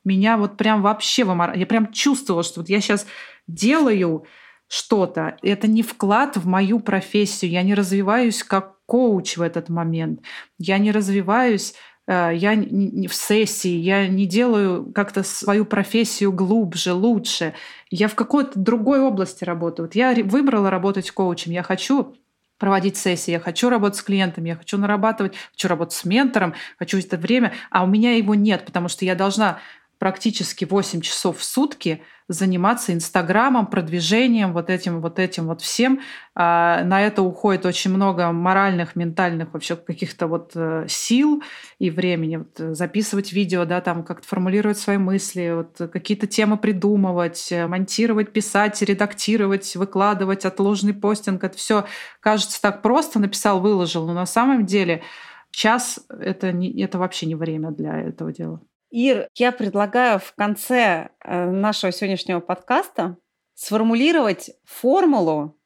меня 0.04 0.36
вот 0.36 0.58
прям 0.58 0.82
вообще 0.82 1.24
вымор... 1.24 1.54
Я 1.54 1.64
прям 1.64 1.90
чувствовала, 1.90 2.42
что 2.42 2.60
вот 2.60 2.68
я 2.68 2.82
сейчас 2.82 3.06
делаю 3.46 4.26
что-то. 4.66 5.38
Это 5.40 5.66
не 5.66 5.82
вклад 5.82 6.36
в 6.36 6.46
мою 6.46 6.80
профессию. 6.80 7.50
Я 7.50 7.62
не 7.62 7.72
развиваюсь 7.72 8.42
как 8.42 8.76
коуч 8.84 9.38
в 9.38 9.40
этот 9.40 9.70
момент. 9.70 10.20
Я 10.58 10.76
не 10.76 10.92
развиваюсь 10.92 11.72
я 12.08 12.54
не 12.54 13.06
в 13.06 13.14
сессии, 13.14 13.76
я 13.76 14.08
не 14.08 14.24
делаю 14.24 14.90
как-то 14.94 15.22
свою 15.22 15.66
профессию 15.66 16.32
глубже, 16.32 16.94
лучше. 16.94 17.54
Я 17.90 18.08
в 18.08 18.14
какой-то 18.14 18.58
другой 18.58 19.00
области 19.00 19.44
работаю. 19.44 19.86
Вот 19.86 19.94
я 19.94 20.14
выбрала 20.24 20.70
работать 20.70 21.10
коучем. 21.10 21.52
Я 21.52 21.62
хочу 21.62 22.14
проводить 22.58 22.96
сессии, 22.96 23.30
я 23.30 23.40
хочу 23.40 23.68
работать 23.68 23.98
с 23.98 24.02
клиентами, 24.02 24.48
я 24.48 24.56
хочу 24.56 24.78
нарабатывать, 24.78 25.34
хочу 25.52 25.68
работать 25.68 25.94
с 25.94 26.04
ментором, 26.04 26.54
хочу 26.78 26.98
это 26.98 27.16
время, 27.16 27.52
а 27.70 27.84
у 27.84 27.86
меня 27.86 28.16
его 28.16 28.34
нет, 28.34 28.64
потому 28.64 28.88
что 28.88 29.04
я 29.04 29.14
должна 29.14 29.60
практически 29.98 30.64
8 30.64 31.00
часов 31.00 31.38
в 31.38 31.44
сутки 31.44 32.02
заниматься 32.28 32.92
Инстаграмом, 32.92 33.66
продвижением, 33.66 34.52
вот 34.52 34.68
этим, 34.68 35.00
вот 35.00 35.18
этим, 35.18 35.46
вот 35.46 35.62
всем. 35.62 36.00
А 36.34 36.84
на 36.84 37.00
это 37.00 37.22
уходит 37.22 37.64
очень 37.64 37.90
много 37.90 38.30
моральных, 38.32 38.96
ментальных 38.96 39.54
вообще 39.54 39.76
каких-то 39.76 40.26
вот 40.26 40.52
э, 40.54 40.84
сил 40.88 41.42
и 41.78 41.90
времени. 41.90 42.36
Вот 42.36 42.60
э, 42.60 42.74
записывать 42.74 43.32
видео, 43.32 43.64
да, 43.64 43.80
там 43.80 44.04
как-то 44.04 44.28
формулировать 44.28 44.78
свои 44.78 44.98
мысли, 44.98 45.52
вот 45.54 45.90
какие-то 45.90 46.26
темы 46.26 46.58
придумывать, 46.58 47.50
э, 47.50 47.66
монтировать, 47.66 48.30
писать, 48.32 48.80
редактировать, 48.82 49.74
выкладывать, 49.74 50.44
отложенный 50.44 50.94
постинг. 50.94 51.42
Это 51.42 51.56
все 51.56 51.86
кажется 52.20 52.60
так 52.60 52.82
просто, 52.82 53.18
написал, 53.18 53.60
выложил, 53.60 54.06
но 54.06 54.12
на 54.12 54.26
самом 54.26 54.66
деле 54.66 55.02
час 55.50 55.98
это, 56.10 56.52
не, 56.52 56.78
это 56.82 56.98
вообще 56.98 57.24
не 57.24 57.34
время 57.34 57.70
для 57.70 57.98
этого 57.98 58.32
дела. 58.32 58.60
Ир, 58.90 59.28
я 59.34 59.52
предлагаю 59.52 60.18
в 60.18 60.32
конце 60.34 61.10
э, 61.20 61.50
нашего 61.50 61.92
сегодняшнего 61.92 62.40
подкаста 62.40 63.18
сформулировать 63.54 64.50
формулу 64.64 65.58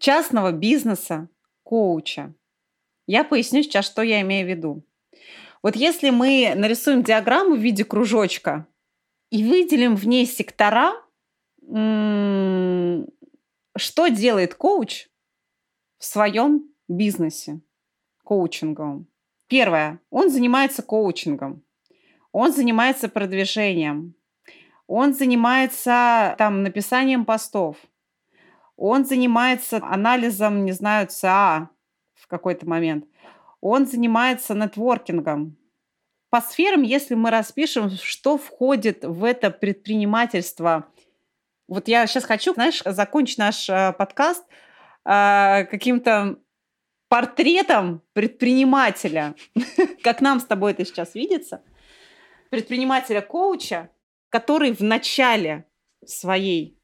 частного 0.00 0.50
бизнеса 0.50 1.28
коуча. 1.62 2.34
Я 3.06 3.22
поясню 3.22 3.62
сейчас, 3.62 3.86
что 3.86 4.02
я 4.02 4.20
имею 4.22 4.46
в 4.46 4.50
виду. 4.50 4.84
Вот 5.62 5.76
если 5.76 6.10
мы 6.10 6.54
нарисуем 6.56 7.04
диаграмму 7.04 7.54
в 7.54 7.60
виде 7.60 7.84
кружочка 7.84 8.66
и 9.30 9.44
выделим 9.44 9.94
в 9.96 10.06
ней 10.06 10.26
сектора, 10.26 10.94
что 13.76 14.08
делает 14.08 14.54
коуч 14.54 15.08
в 15.98 16.04
своем 16.04 16.68
бизнесе 16.88 17.60
коучинговом? 18.24 19.06
Первое. 19.46 20.00
Он 20.10 20.30
занимается 20.30 20.82
коучингом 20.82 21.65
он 22.38 22.52
занимается 22.52 23.08
продвижением, 23.08 24.14
он 24.86 25.14
занимается 25.14 26.34
там 26.36 26.62
написанием 26.62 27.24
постов, 27.24 27.78
он 28.76 29.06
занимается 29.06 29.78
анализом, 29.82 30.66
не 30.66 30.72
знаю, 30.72 31.06
ЦА 31.06 31.70
в 32.12 32.26
какой-то 32.26 32.68
момент, 32.68 33.06
он 33.62 33.86
занимается 33.86 34.54
нетворкингом. 34.54 35.56
По 36.28 36.42
сферам, 36.42 36.82
если 36.82 37.14
мы 37.14 37.30
распишем, 37.30 37.88
что 37.88 38.36
входит 38.36 39.02
в 39.02 39.24
это 39.24 39.50
предпринимательство, 39.50 40.88
вот 41.68 41.88
я 41.88 42.06
сейчас 42.06 42.24
хочу, 42.24 42.52
знаешь, 42.52 42.82
закончить 42.84 43.38
наш 43.38 43.66
э, 43.70 43.94
подкаст 43.96 44.44
э, 45.06 45.64
каким-то 45.64 46.36
портретом 47.08 48.02
предпринимателя, 48.12 49.34
как 50.02 50.20
нам 50.20 50.38
с 50.38 50.44
тобой 50.44 50.72
это 50.72 50.84
сейчас 50.84 51.14
видится– 51.14 51.62
предпринимателя-коуча, 52.50 53.90
который 54.28 54.72
в 54.72 54.80
начале 54.80 55.64
своей 56.04 56.78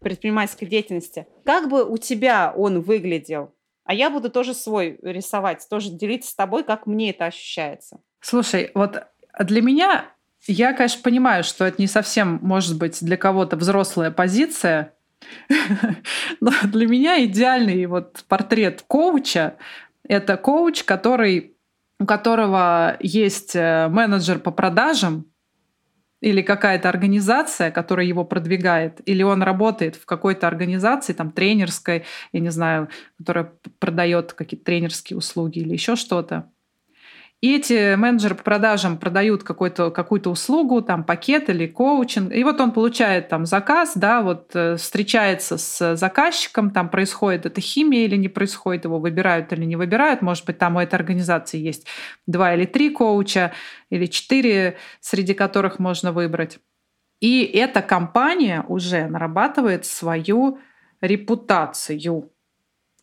предпринимательской 0.00 0.66
деятельности, 0.66 1.26
как 1.44 1.68
бы 1.68 1.84
у 1.84 1.98
тебя 1.98 2.52
он 2.56 2.80
выглядел? 2.80 3.54
А 3.84 3.94
я 3.94 4.10
буду 4.10 4.30
тоже 4.30 4.52
свой 4.52 4.98
рисовать, 5.02 5.66
тоже 5.68 5.90
делиться 5.90 6.30
с 6.30 6.34
тобой, 6.34 6.64
как 6.64 6.86
мне 6.86 7.10
это 7.10 7.26
ощущается. 7.26 8.00
Слушай, 8.20 8.72
вот 8.74 9.04
для 9.38 9.62
меня, 9.62 10.06
я, 10.46 10.72
конечно, 10.72 11.02
понимаю, 11.02 11.44
что 11.44 11.64
это 11.64 11.80
не 11.80 11.86
совсем, 11.86 12.40
может 12.42 12.76
быть, 12.78 13.02
для 13.04 13.16
кого-то 13.16 13.56
взрослая 13.56 14.10
позиция, 14.10 14.92
но 16.40 16.52
для 16.64 16.86
меня 16.86 17.24
идеальный 17.24 17.86
вот 17.86 18.24
портрет 18.28 18.82
коуча— 18.86 19.56
это 20.08 20.36
коуч, 20.36 20.84
который 20.84 21.55
у 21.98 22.06
которого 22.06 22.96
есть 23.00 23.56
э, 23.56 23.88
менеджер 23.88 24.38
по 24.38 24.50
продажам 24.50 25.26
или 26.20 26.42
какая-то 26.42 26.88
организация, 26.88 27.70
которая 27.70 28.06
его 28.06 28.24
продвигает, 28.24 29.00
или 29.06 29.22
он 29.22 29.42
работает 29.42 29.96
в 29.96 30.06
какой-то 30.06 30.46
организации, 30.46 31.12
там, 31.12 31.30
тренерской, 31.30 32.04
я 32.32 32.40
не 32.40 32.50
знаю, 32.50 32.88
которая 33.18 33.52
продает 33.78 34.32
какие-то 34.32 34.64
тренерские 34.64 35.16
услуги 35.16 35.58
или 35.58 35.72
еще 35.72 35.96
что-то. 35.96 36.50
И 37.42 37.54
эти 37.54 37.94
менеджеры 37.96 38.34
по 38.34 38.42
продажам 38.42 38.96
продают 38.96 39.42
какую-то 39.42 39.90
какую-то 39.90 40.30
услугу, 40.30 40.80
там 40.80 41.04
пакет 41.04 41.50
или 41.50 41.66
коучинг. 41.66 42.32
И 42.32 42.42
вот 42.42 42.60
он 42.60 42.72
получает 42.72 43.28
там 43.28 43.44
заказ, 43.44 43.92
да, 43.94 44.22
вот 44.22 44.52
э, 44.54 44.76
встречается 44.76 45.58
с 45.58 45.96
заказчиком, 45.96 46.70
там 46.70 46.88
происходит 46.88 47.44
эта 47.44 47.60
химия 47.60 48.04
или 48.06 48.16
не 48.16 48.28
происходит, 48.28 48.84
его 48.84 48.98
выбирают 48.98 49.52
или 49.52 49.66
не 49.66 49.76
выбирают. 49.76 50.22
Может 50.22 50.46
быть, 50.46 50.56
там 50.56 50.76
у 50.76 50.80
этой 50.80 50.94
организации 50.94 51.58
есть 51.58 51.86
два 52.26 52.54
или 52.54 52.64
три 52.64 52.88
коуча, 52.88 53.52
или 53.90 54.06
четыре, 54.06 54.78
среди 55.00 55.34
которых 55.34 55.78
можно 55.78 56.12
выбрать. 56.12 56.58
И 57.20 57.44
эта 57.44 57.82
компания 57.82 58.64
уже 58.66 59.08
нарабатывает 59.08 59.84
свою 59.84 60.58
репутацию 61.02 62.30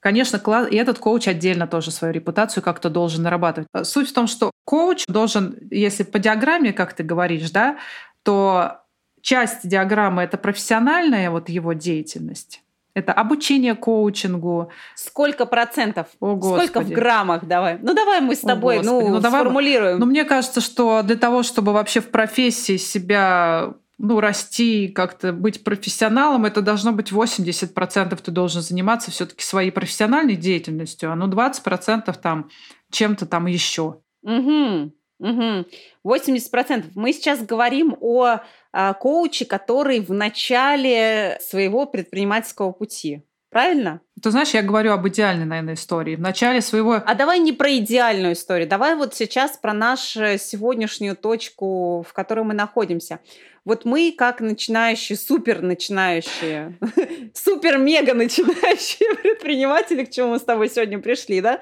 Конечно, 0.03 0.37
и 0.69 0.75
этот 0.75 0.99
коуч 0.99 1.29
отдельно 1.29 1.65
тоже 1.65 1.89
свою 1.89 2.13
репутацию 2.13 2.61
как-то 2.61 2.89
должен 2.89 3.23
нарабатывать. 3.23 3.69
Э, 3.73 3.85
суть 3.85 4.09
в 4.09 4.13
том, 4.13 4.27
что 4.27 4.51
коуч 4.65 5.05
должен, 5.07 5.57
если 5.71 6.03
по 6.03 6.19
диаграмме, 6.19 6.73
как 6.73 6.91
ты 6.91 7.03
говоришь, 7.03 7.49
да, 7.51 7.77
то 8.21 8.81
часть 9.21 9.65
диаграммы— 9.65 10.21
это 10.23 10.37
профессиональная 10.37 11.29
вот 11.31 11.47
его 11.47 11.71
деятельность, 11.71 12.61
это 12.93 13.13
обучение 13.13 13.75
коучингу. 13.75 14.69
Сколько 14.95 15.45
процентов? 15.45 16.07
О, 16.19 16.37
Сколько 16.37 16.81
в 16.81 16.89
граммах? 16.89 17.45
Давай. 17.45 17.79
Ну, 17.81 17.93
давай 17.93 18.19
мы 18.19 18.35
с 18.35 18.41
тобой 18.41 18.79
О, 18.79 18.83
ну, 18.83 19.07
ну, 19.07 19.19
давай, 19.21 19.39
сформулируем. 19.39 19.99
Ну, 19.99 20.05
мне 20.05 20.25
кажется, 20.25 20.59
что 20.59 21.01
для 21.01 21.15
того, 21.15 21.43
чтобы 21.43 21.71
вообще 21.71 22.01
в 22.01 22.11
профессии 22.11 22.75
себя 22.75 23.73
ну, 24.05 24.19
расти, 24.19 24.89
как-то 24.89 25.31
быть 25.31 25.63
профессионалом, 25.63 26.43
это 26.43 26.61
должно 26.61 26.91
быть 26.91 27.13
80% 27.13 28.21
ты 28.21 28.31
должен 28.31 28.61
заниматься 28.61 29.11
все-таки 29.11 29.45
своей 29.45 29.71
профессиональной 29.71 30.35
деятельностью, 30.35 31.09
а 31.09 31.15
ну 31.15 31.29
20% 31.29 32.13
там 32.21 32.49
чем-то 32.91 33.25
там 33.25 33.45
еще. 33.45 34.01
Угу, 34.23 34.91
угу. 35.19 35.65
80%. 36.05 36.91
Мы 36.95 37.13
сейчас 37.13 37.45
говорим 37.45 37.95
о, 38.01 38.25
о 38.25 38.41
а, 38.73 38.93
коуче, 38.93 39.45
который 39.45 40.01
в 40.01 40.11
начале 40.11 41.39
своего 41.41 41.85
предпринимательского 41.85 42.73
пути. 42.73 43.23
Правильно? 43.53 44.01
Ты 44.19 44.31
знаешь, 44.31 44.49
я 44.55 44.63
говорю 44.63 44.93
об 44.93 45.07
идеальной, 45.07 45.45
наверное, 45.45 45.75
истории. 45.75 46.15
В 46.15 46.21
начале 46.21 46.59
своего... 46.61 46.93
А 47.05 47.13
давай 47.13 47.39
не 47.39 47.53
про 47.53 47.77
идеальную 47.77 48.33
историю. 48.33 48.67
Давай 48.67 48.95
вот 48.95 49.13
сейчас 49.13 49.57
про 49.57 49.73
нашу 49.73 50.39
сегодняшнюю 50.39 51.15
точку, 51.15 52.03
в 52.07 52.13
которой 52.13 52.43
мы 52.43 52.55
находимся. 52.55 53.19
Вот 53.63 53.85
мы, 53.85 54.13
как 54.17 54.41
начинающие, 54.41 55.17
супер 55.17 55.61
начинающие, 55.61 56.77
супер-мега 57.35 58.15
начинающие 58.15 59.15
предприниматели, 59.21 60.03
к 60.03 60.09
чему 60.09 60.31
мы 60.31 60.39
с 60.39 60.43
тобой 60.43 60.69
сегодня 60.69 60.97
пришли, 60.99 61.39
да? 61.39 61.59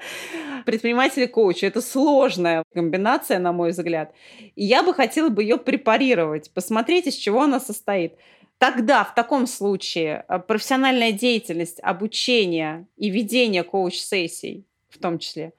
Предприниматели-коучи. 0.64 1.66
Это 1.66 1.82
сложная 1.82 2.64
комбинация, 2.72 3.38
на 3.38 3.52
мой 3.52 3.70
взгляд. 3.70 4.14
И 4.56 4.64
я 4.64 4.82
бы 4.82 4.94
хотела 4.94 5.28
бы 5.28 5.42
ее 5.42 5.58
препарировать, 5.58 6.50
посмотреть, 6.54 7.06
из 7.06 7.14
чего 7.14 7.42
она 7.42 7.60
состоит. 7.60 8.14
Тогда, 8.62 9.02
в 9.02 9.12
таком 9.12 9.48
случае, 9.48 10.24
э, 10.28 10.38
профессиональная 10.38 11.10
деятельность, 11.10 11.80
обучение 11.82 12.86
и 12.96 13.10
ведение 13.10 13.64
коуч-сессий 13.64 14.64
в 14.88 14.98
том 14.98 15.18
числе, 15.18 15.52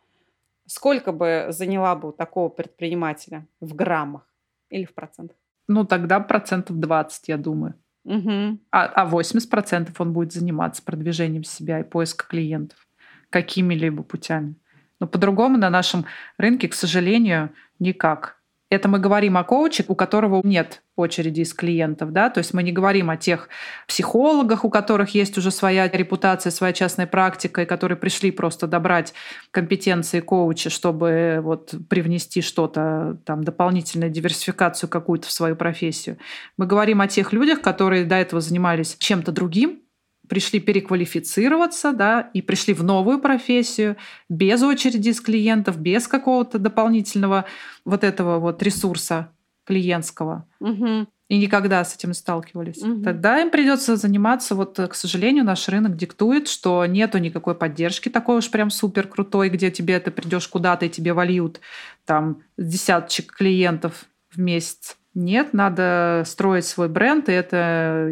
сколько 0.67 1.11
бы 1.11 1.47
заняла 1.49 1.95
бы 1.97 2.09
у 2.09 2.11
такого 2.13 2.47
предпринимателя 2.47 3.45
в 3.59 3.75
граммах 3.75 4.25
или 4.69 4.85
в 4.85 4.93
процентах? 4.93 5.35
Ну, 5.67 5.83
тогда 5.83 6.21
процентов 6.21 6.79
20, 6.79 7.27
я 7.27 7.35
думаю. 7.35 7.73
Угу. 8.05 8.59
А, 8.71 8.85
а 8.85 9.05
80% 9.05 9.93
он 9.99 10.13
будет 10.13 10.31
заниматься 10.31 10.81
продвижением 10.81 11.43
себя 11.43 11.81
и 11.81 11.83
поиском 11.83 12.29
клиентов 12.29 12.87
какими-либо 13.29 14.03
путями. 14.03 14.55
Но 15.01 15.07
по-другому 15.07 15.57
на 15.57 15.69
нашем 15.69 16.05
рынке, 16.37 16.69
к 16.69 16.73
сожалению, 16.73 17.49
никак. 17.79 18.37
Это 18.73 18.89
мы 18.89 18.97
говорим 18.97 19.37
о 19.37 19.43
коуче, 19.43 19.85
у 19.87 19.93
которого 19.93 20.41
нет 20.43 20.81
очереди 20.95 21.41
из 21.41 21.53
клиентов, 21.53 22.11
да, 22.11 22.31
то 22.31 22.39
есть 22.39 22.55
мы 22.55 22.63
не 22.63 22.71
говорим 22.71 23.11
о 23.11 23.17
тех 23.17 23.49
психологах, 23.87 24.65
у 24.65 24.71
которых 24.71 25.13
есть 25.13 25.37
уже 25.37 25.51
своя 25.51 25.87
репутация, 25.87 26.49
своя 26.49 26.73
частная 26.73 27.05
практика, 27.05 27.61
и 27.61 27.65
которые 27.65 27.99
пришли 27.99 28.31
просто 28.31 28.65
добрать 28.65 29.13
компетенции 29.51 30.21
коуча, 30.21 30.71
чтобы 30.71 31.39
вот 31.43 31.75
привнести 31.87 32.41
что-то, 32.41 33.19
там, 33.25 33.43
дополнительную 33.43 34.09
диверсификацию 34.09 34.89
какую-то 34.89 35.27
в 35.27 35.31
свою 35.31 35.55
профессию. 35.55 36.17
Мы 36.57 36.65
говорим 36.65 36.99
о 37.01 37.07
тех 37.07 37.31
людях, 37.31 37.61
которые 37.61 38.05
до 38.05 38.15
этого 38.15 38.41
занимались 38.41 38.95
чем-то 38.97 39.31
другим, 39.31 39.82
пришли 40.27 40.59
переквалифицироваться, 40.59 41.91
да, 41.91 42.29
и 42.33 42.41
пришли 42.41 42.73
в 42.73 42.83
новую 42.83 43.19
профессию 43.19 43.97
без 44.29 44.61
очереди 44.61 45.09
из 45.09 45.21
клиентов, 45.21 45.79
без 45.79 46.07
какого-то 46.07 46.59
дополнительного 46.59 47.45
вот 47.85 48.03
этого 48.03 48.39
вот 48.39 48.63
ресурса 48.63 49.29
клиентского. 49.65 50.47
Угу. 50.59 51.07
И 51.29 51.37
никогда 51.37 51.83
с 51.83 51.95
этим 51.95 52.09
не 52.09 52.15
сталкивались. 52.15 52.81
Угу. 52.81 53.03
Тогда 53.03 53.41
им 53.41 53.49
придется 53.49 53.95
заниматься, 53.95 54.55
вот, 54.55 54.77
к 54.77 54.93
сожалению, 54.93 55.45
наш 55.45 55.67
рынок 55.67 55.95
диктует, 55.95 56.47
что 56.47 56.85
нету 56.85 57.17
никакой 57.17 57.55
поддержки 57.55 58.09
такой 58.09 58.37
уж 58.37 58.51
прям 58.51 58.69
супер 58.69 59.07
крутой, 59.07 59.49
где 59.49 59.71
тебе 59.71 59.99
ты 59.99 60.11
придешь 60.11 60.47
куда-то 60.47 60.85
и 60.85 60.89
тебе 60.89 61.13
вольют 61.13 61.59
там 62.05 62.43
десяточек 62.57 63.33
клиентов 63.33 64.05
в 64.29 64.39
месяц. 64.39 64.97
Нет, 65.15 65.53
надо 65.53 66.23
строить 66.25 66.65
свой 66.65 66.89
бренд, 66.89 67.29
и 67.29 67.33
это 67.33 68.09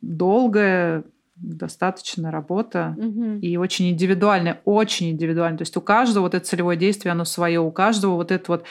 долгая 0.00 1.04
достаточно 1.36 2.30
работа 2.30 2.94
угу. 2.96 3.38
и 3.40 3.56
очень 3.56 3.90
индивидуальная, 3.90 4.60
очень 4.64 5.10
индивидуальная. 5.10 5.58
То 5.58 5.62
есть 5.62 5.76
у 5.76 5.80
каждого 5.80 6.24
вот 6.24 6.34
это 6.34 6.46
целевое 6.46 6.76
действие, 6.76 7.12
оно 7.12 7.24
свое, 7.24 7.60
у 7.60 7.70
каждого 7.72 8.14
вот 8.14 8.30
этот 8.30 8.48
вот 8.48 8.64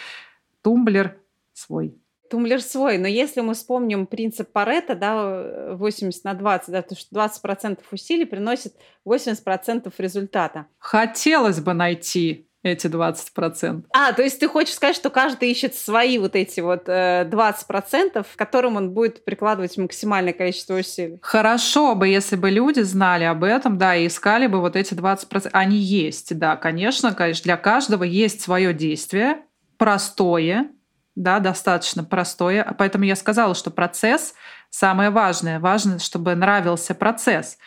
тумблер 0.61 1.17
свой. 1.53 1.97
Тумблер 2.29 2.61
свой, 2.61 2.97
но 2.97 3.07
если 3.07 3.41
мы 3.41 3.53
вспомним 3.53 4.07
принцип 4.07 4.51
Паретта, 4.51 4.95
да, 4.95 5.75
80 5.75 6.23
на 6.23 6.33
20, 6.33 6.69
да, 6.71 6.81
то 6.81 6.95
что 6.95 7.15
20% 7.15 7.79
усилий 7.91 8.25
приносит 8.25 8.73
80% 9.05 9.93
результата. 9.99 10.65
Хотелось 10.79 11.59
бы 11.59 11.73
найти 11.73 12.47
эти 12.63 12.87
20%. 12.87 13.83
А, 13.93 14.13
то 14.13 14.23
есть 14.23 14.39
ты 14.39 14.47
хочешь 14.47 14.73
сказать, 14.73 14.95
что 14.95 15.09
каждый 15.09 15.51
ищет 15.51 15.75
свои 15.75 16.17
вот 16.17 16.35
эти 16.35 16.61
вот 16.61 16.83
э, 16.87 17.27
20%, 17.29 18.23
к 18.23 18.37
которым 18.37 18.77
он 18.77 18.91
будет 18.91 19.25
прикладывать 19.25 19.77
максимальное 19.77 20.33
количество 20.33 20.75
усилий? 20.75 21.19
Хорошо 21.21 21.93
бы, 21.93 22.07
если 22.07 22.37
бы 22.37 22.49
люди 22.49 22.79
знали 22.79 23.25
об 23.25 23.43
этом, 23.43 23.77
да, 23.77 23.95
и 23.95 24.07
искали 24.07 24.47
бы 24.47 24.61
вот 24.61 24.75
эти 24.77 24.93
20%. 24.93 25.49
Они 25.51 25.77
есть, 25.77 26.37
да, 26.37 26.55
конечно, 26.55 27.13
конечно, 27.13 27.43
для 27.43 27.57
каждого 27.57 28.03
есть 28.03 28.41
свое 28.41 28.73
действие, 28.73 29.41
простое, 29.77 30.69
да, 31.15 31.39
достаточно 31.39 32.03
простое. 32.03 32.75
Поэтому 32.77 33.03
я 33.03 33.15
сказала, 33.15 33.55
что 33.55 33.71
процесс 33.71 34.33
самое 34.69 35.09
важное. 35.09 35.59
Важно, 35.59 35.99
чтобы 35.99 36.33
нравился 36.33 36.95
процесс. 36.95 37.57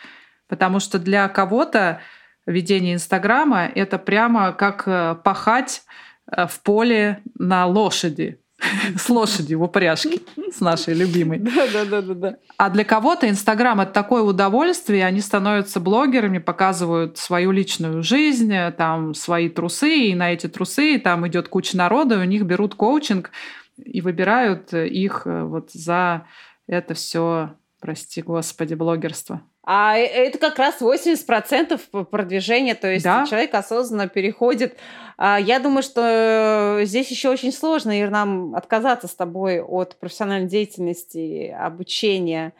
Потому 0.47 0.79
что 0.79 0.97
для 0.97 1.27
кого-то 1.29 2.01
ведение 2.47 2.95
Инстаграма— 2.95 3.65
это 3.75 3.99
прямо 3.99 4.53
как 4.53 4.83
э, 4.87 5.15
пахать 5.23 5.83
э, 6.31 6.47
в 6.47 6.59
поле 6.61 7.21
на 7.37 7.67
лошади. 7.67 8.39
С 8.97 9.07
лошадью 9.09 9.59
в 9.59 9.63
упряжке, 9.63 10.19
с 10.51 10.61
нашей 10.61 10.95
любимой. 10.95 11.37
Да, 11.37 11.67
да, 11.71 11.85
да, 11.85 12.01
да, 12.01 12.13
да. 12.15 12.35
А 12.57 12.71
для 12.71 12.83
кого-то 12.83 13.29
Инстаграм 13.29 13.79
это 13.79 13.91
такое 13.91 14.23
удовольствие, 14.23 15.05
они 15.05 15.21
становятся 15.21 15.79
блогерами, 15.79 16.39
показывают 16.39 17.19
свою 17.19 17.51
личную 17.51 18.01
жизнь, 18.01 18.51
там 18.75 19.13
свои 19.13 19.49
трусы, 19.49 20.07
и 20.07 20.15
на 20.15 20.33
эти 20.33 20.47
трусы 20.47 20.97
там 20.97 21.27
идет 21.27 21.49
куча 21.49 21.77
народа, 21.77 22.15
и 22.15 22.17
у 22.17 22.23
них 22.23 22.45
берут 22.45 22.73
коучинг 22.73 23.29
и 23.77 24.01
выбирают 24.01 24.73
их 24.73 25.23
э, 25.25 25.43
вот 25.43 25.71
за 25.71 26.25
это 26.65 26.93
все, 26.95 27.53
прости 27.79 28.21
господи, 28.21 28.73
блогерство. 28.73 29.41
А 29.69 29.97
э, 29.97 30.05
это 30.05 30.37
как 30.37 30.59
раз 30.59 30.81
80% 30.81 32.05
продвижения, 32.05 32.73
то 32.73 32.89
есть 32.89 33.03
да? 33.03 33.25
человек 33.25 33.53
осознанно 33.53 34.07
переходит. 34.07 34.77
А, 35.17 35.37
я 35.37 35.59
думаю, 35.59 35.83
что 35.83 36.79
здесь 36.83 37.11
еще 37.11 37.29
очень 37.29 37.51
сложно, 37.51 37.99
Ир, 37.99 38.09
нам 38.09 38.55
отказаться 38.55 39.09
с 39.09 39.13
тобой 39.13 39.61
от 39.61 39.97
профессиональной 39.99 40.47
деятельности, 40.47 41.53
обучения 41.59 42.53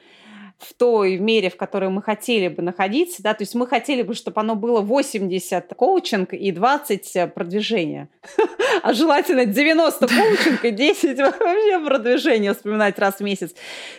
в 0.58 0.74
той 0.74 1.18
мере, 1.18 1.50
в 1.50 1.56
которой 1.56 1.90
мы 1.90 2.02
хотели 2.02 2.48
бы 2.48 2.64
находиться, 2.64 3.22
да, 3.22 3.34
то 3.34 3.44
есть 3.44 3.54
мы 3.54 3.68
хотели 3.68 4.02
бы, 4.02 4.16
чтобы 4.16 4.42
оно 4.42 4.56
было 4.56 4.82
80 4.82 5.74
коучинг 5.76 6.34
и 6.34 6.52
20 6.52 7.34
продвижения, 7.34 8.10
а 8.84 8.94
желательно 8.94 9.46
90 9.46 10.08
коучинг 10.08 10.66
и 10.66 10.72
10 10.72 11.18
вообще 11.20 11.80
продвижения 11.86 12.54
вспоминать 12.54 12.98
раз 12.98 13.16
в 13.16 13.22
месяц. 13.22 13.54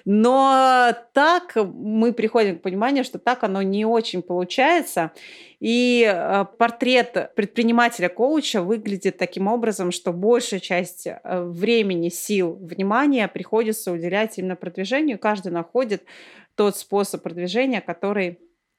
Но 0.05 0.93
так 1.13 1.53
мы 1.55 2.13
приходим 2.13 2.59
к 2.59 2.63
пониманию, 2.63 3.05
что 3.05 3.19
так 3.19 3.45
оно 3.45 3.63
не 3.63 3.85
очень 3.85 4.23
получается, 4.23 5.13
и 5.61 6.09
э, 6.09 6.45
портрет 6.57 7.33
предпринимателя-коуча 7.35 8.63
выглядит 8.63 9.19
таким 9.19 9.49
образом, 9.49 9.91
что 9.91 10.13
большая 10.13 10.61
часть 10.61 11.07
э, 11.07 11.43
времени, 11.43 12.11
сил, 12.11 12.57
внимания 12.61 13.27
приходится 13.27 13.91
уделять 13.91 14.39
именно 14.39 14.55
продвижению. 14.55 15.19
Каждый 15.19 15.51
находит 15.51 16.05
тот 16.55 16.77
способ 16.77 17.23
продвижения, 17.23 17.81
который 17.81 18.39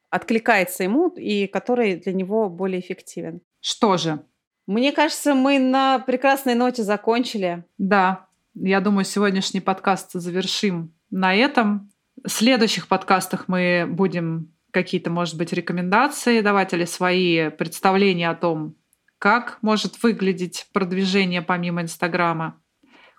откликается 0.10 0.84
ему 0.84 1.10
и 1.10 1.48
который 1.48 1.96
для 1.96 2.14
него 2.14 2.50
более 2.50 2.80
эффективен. 2.80 3.42
Что 3.60 3.98
же? 3.98 4.20
Мне 4.66 4.92
кажется, 4.92 5.34
мы 5.34 5.60
на 5.60 6.00
прекрасной 6.00 6.56
ноте 6.56 6.84
закончили. 6.84 7.66
Да, 7.78 8.28
я 8.54 8.80
думаю, 8.80 9.04
сегодняшний 9.04 9.62
подкаст 9.62 10.12
завершим 10.14 10.94
на 11.10 11.36
этом. 11.36 11.92
В 12.24 12.30
следующих 12.30 12.88
подкастах 12.88 13.48
мы 13.48 13.86
будем 13.90 14.54
какие-то, 14.72 15.10
может 15.10 15.38
быть, 15.38 15.54
рекомендации 15.54 16.42
давать 16.42 16.74
или 16.74 16.86
свои 16.86 17.50
представления 17.50 18.30
о 18.30 18.36
том, 18.36 18.76
как 19.18 19.60
может 19.62 20.02
выглядеть 20.02 20.68
продвижение 20.74 21.42
помимо 21.42 21.82
Инстаграма, 21.82 22.62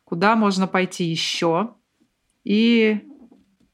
куда 0.04 0.36
можно 0.36 0.66
пойти 0.66 1.04
еще. 1.04 1.74
И 2.44 3.00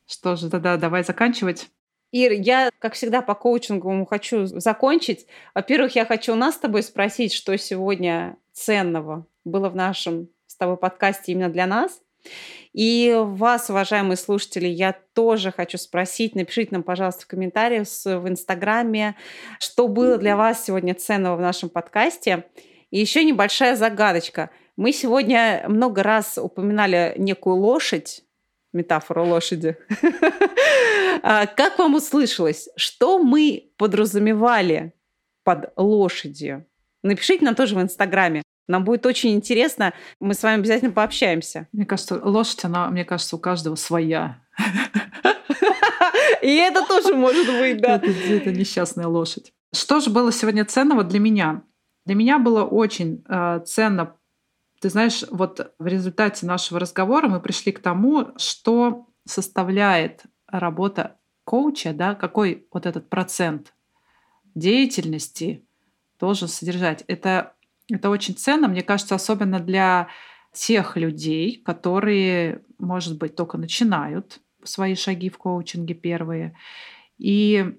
что 0.07 0.37
же, 0.37 0.51
тогда 0.51 0.77
давай 0.77 1.05
заканчивать. 1.05 1.69
Ир, 2.13 2.33
я, 2.33 2.71
как 2.79 2.95
всегда, 2.95 3.21
по 3.21 3.35
коучинговому 3.35 4.07
хочу 4.07 4.47
закончить. 4.47 5.27
Во-первых, 5.55 5.97
я 5.97 6.05
хочу 6.05 6.33
у 6.33 6.37
нас 6.37 6.55
с 6.55 6.59
тобой 6.59 6.83
спросить, 6.83 7.33
что 7.33 7.57
сегодня 7.59 8.37
ценного 8.53 9.27
было 9.45 9.69
в 9.69 9.77
нашем 9.77 10.29
с 10.47 10.57
тобой 10.57 10.77
подкасте 10.77 11.33
именно 11.33 11.51
для 11.51 11.67
нас. 11.67 12.01
И 12.77 13.17
вас, 13.19 13.71
уважаемые 13.71 14.19
слушатели, 14.19 14.67
я 14.67 14.95
тоже 15.15 15.51
хочу 15.51 15.79
спросить, 15.79 16.35
напишите 16.35 16.73
нам, 16.73 16.83
пожалуйста, 16.83 17.23
в 17.23 17.27
комментариях 17.27 17.87
в 18.05 18.29
Инстаграме, 18.29 19.17
что 19.59 19.89
было 19.89 20.19
для 20.19 20.37
вас 20.37 20.67
сегодня 20.67 20.95
ценного 20.95 21.37
в 21.37 21.41
нашем 21.41 21.71
подкасте. 21.71 22.45
И 22.91 23.01
еще 23.01 23.25
небольшая 23.25 23.77
загадочка. 23.77 24.51
Мы 24.77 24.93
сегодня 24.93 25.65
много 25.69 26.03
раз 26.03 26.37
упоминали 26.37 27.15
некую 27.17 27.57
лошадь, 27.57 28.23
метафору 28.75 29.25
лошади. 29.25 29.79
А 31.23 31.47
как 31.47 31.79
вам 31.79 31.95
услышалось, 31.95 32.69
что 32.77 33.19
мы 33.19 33.71
подразумевали 33.79 34.93
под 35.45 35.73
лошадью? 35.77 36.67
Напишите 37.03 37.43
нам 37.47 37.55
тоже 37.55 37.75
в 37.75 37.81
Инстаграме. 37.81 38.43
Нам 38.69 38.85
будет 38.85 39.07
очень 39.07 39.35
интересно. 39.35 39.93
Мы 40.21 40.35
с 40.35 40.43
вами 40.43 40.61
обязательно 40.61 40.91
пообщаемся. 40.91 41.69
Мне 41.73 41.87
кажется, 41.87 42.21
лошадь, 42.23 42.65
она, 42.65 42.89
мне 42.89 43.05
кажется, 43.05 43.37
у 43.37 43.39
каждого 43.39 43.77
своя. 43.77 44.43
И 46.43 46.57
это 46.57 46.85
тоже 46.87 47.15
может 47.15 47.47
быть, 47.47 47.81
да. 47.81 47.97
Это, 47.97 48.51
несчастная 48.53 49.07
лошадь. 49.07 49.53
Что 49.73 50.01
же 50.01 50.11
было 50.11 50.33
сегодня 50.33 50.65
ценного 50.65 51.05
для 51.05 51.21
меня? 51.21 51.63
Для 52.05 52.15
меня 52.15 52.39
было 52.39 52.65
очень 52.65 53.25
э, 53.29 53.61
ценно. 53.67 54.17
Ты 54.81 54.91
знаешь, 54.91 55.25
вот 55.31 55.73
в 55.79 55.87
результате 55.87 56.47
нашего 56.47 56.81
разговора 56.81 57.29
мы 57.29 57.41
пришли 57.41 57.73
к 57.73 57.81
тому, 57.81 58.29
что 58.37 59.07
составляет 59.27 60.23
работа 60.47 61.17
коуча, 61.45 61.93
да, 61.93 62.15
какой 62.15 62.67
вот 62.73 62.87
этот 62.87 63.09
процент 63.09 63.75
деятельности 64.55 65.67
должен 66.19 66.49
содержать. 66.49 67.05
Это 67.09 67.55
это 67.91 68.11
очень 68.11 68.37
ценно, 68.37 68.69
мне 68.69 68.83
кажется, 68.83 69.15
особенно 69.15 69.61
для 69.61 70.09
тех 70.53 70.97
людей, 70.97 71.63
которые, 71.65 72.63
может 72.79 73.19
быть, 73.19 73.37
только 73.37 73.59
начинают 73.59 74.41
свои 74.65 74.95
шаги 74.95 75.29
в 75.29 75.39
коучинге 75.39 75.95
первые. 75.95 76.57
И 77.19 77.77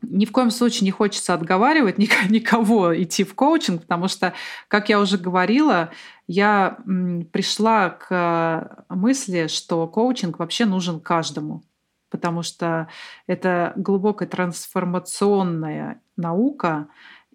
ни 0.00 0.24
в 0.24 0.32
коем 0.32 0.50
случае 0.50 0.84
не 0.84 0.90
хочется 0.90 1.34
отговаривать 1.34 1.98
никого 2.28 3.00
идти 3.02 3.24
в 3.24 3.34
коучинг, 3.34 3.82
потому 3.82 4.08
что, 4.08 4.32
как 4.68 4.88
я 4.88 5.00
уже 5.00 5.18
говорила, 5.18 5.90
я 6.26 6.78
пришла 7.32 7.90
к 7.90 8.84
мысли, 8.88 9.48
что 9.48 9.86
коучинг 9.88 10.38
вообще 10.38 10.64
нужен 10.66 11.00
каждому, 11.00 11.62
потому 12.10 12.42
что 12.42 12.88
это 13.26 13.72
глубокая 13.76 14.28
трансформационная 14.28 16.00
наука, 16.16 16.88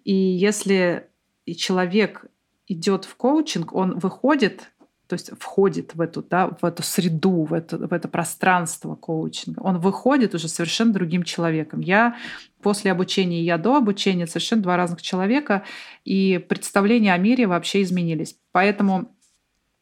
и 0.04 0.14
если 0.14 1.08
человек 1.52 2.24
идет 2.66 3.04
в 3.04 3.16
коучинг, 3.16 3.74
он 3.74 3.98
выходит 3.98 4.70
то 5.06 5.14
есть 5.14 5.30
входит 5.38 5.94
в 5.94 6.00
эту, 6.00 6.22
да, 6.22 6.48
в 6.48 6.64
эту 6.64 6.82
среду, 6.82 7.44
в 7.44 7.52
это, 7.52 7.76
в 7.76 7.92
это 7.92 8.08
пространство 8.08 8.94
коучинга. 8.94 9.60
Он 9.60 9.78
выходит 9.78 10.34
уже 10.34 10.48
совершенно 10.48 10.94
другим 10.94 11.24
человеком. 11.24 11.80
Я 11.80 12.16
после 12.62 12.90
обучения 12.90 13.40
и 13.40 13.44
я 13.44 13.58
до 13.58 13.76
обучения 13.76 14.26
совершенно 14.26 14.62
два 14.62 14.76
разных 14.78 15.02
человека, 15.02 15.64
и 16.04 16.38
представления 16.48 17.12
о 17.12 17.18
мире 17.18 17.46
вообще 17.46 17.82
изменились. 17.82 18.36
Поэтому 18.50 19.14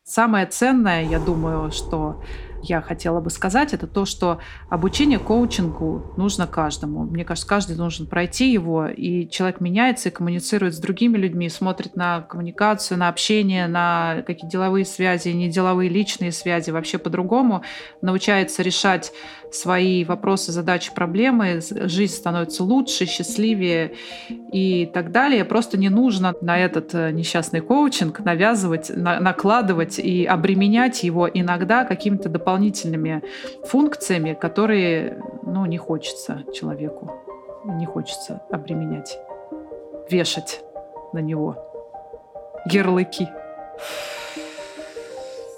самое 0.03 0.47
ценное, 0.47 1.05
я 1.05 1.21
думаю, 1.21 1.71
что 1.71 2.21
я 2.63 2.81
хотела 2.81 3.21
бы 3.21 3.31
сказать, 3.31 3.73
это 3.73 3.87
то, 3.87 4.05
что 4.05 4.39
обучение 4.69 5.19
коучингу 5.19 6.15
нужно 6.17 6.47
каждому. 6.47 7.05
Мне 7.05 7.25
кажется, 7.25 7.49
каждый 7.49 7.77
должен 7.77 8.07
пройти 8.07 8.53
его, 8.53 8.87
и 8.87 9.29
человек 9.29 9.61
меняется 9.61 10.09
и 10.09 10.13
коммуницирует 10.13 10.75
с 10.75 10.79
другими 10.79 11.19
людьми, 11.19 11.49
смотрит 11.49 11.97
на 11.97 12.21
коммуникацию, 12.23 12.99
на 12.99 13.09
общение, 13.09 13.67
на 13.67 14.23
какие 14.27 14.49
деловые 14.49 14.85
связи, 14.85 15.29
не 15.29 15.49
деловые 15.49 15.91
личные 15.91 16.33
связи, 16.33 16.71
вообще 16.71 16.99
по-другому, 16.99 17.63
научается 18.01 18.63
решать 18.63 19.13
свои 19.55 20.05
вопросы, 20.05 20.53
задачи, 20.53 20.93
проблемы, 20.95 21.61
жизнь 21.61 22.15
становится 22.15 22.65
лучше, 22.65 23.07
счастливее 23.07 23.93
и 24.53 24.87
так 24.87 25.13
далее. 25.13 25.45
Просто 25.45 25.79
не 25.79 25.89
нужно 25.89 26.35
на 26.41 26.59
этот 26.59 26.95
э, 26.95 27.11
несчастный 27.13 27.61
коучинг 27.61 28.21
навязывать, 28.21 28.91
на, 28.95 29.21
накладывать 29.21 29.99
и 29.99 30.25
обременять 30.25 31.03
его 31.03 31.29
иногда 31.29 31.85
какими-то 31.85 32.29
дополнительными 32.29 32.52
функциями, 33.65 34.35
которые 34.35 35.23
ну, 35.43 35.67
не 35.67 35.79
хочется 35.79 36.45
человеку, 36.53 37.13
не 37.65 37.87
хочется 37.87 38.43
обременять, 38.51 39.19
вешать 40.11 40.61
на 41.13 41.19
него 41.21 41.57
ярлыки. 42.67 43.29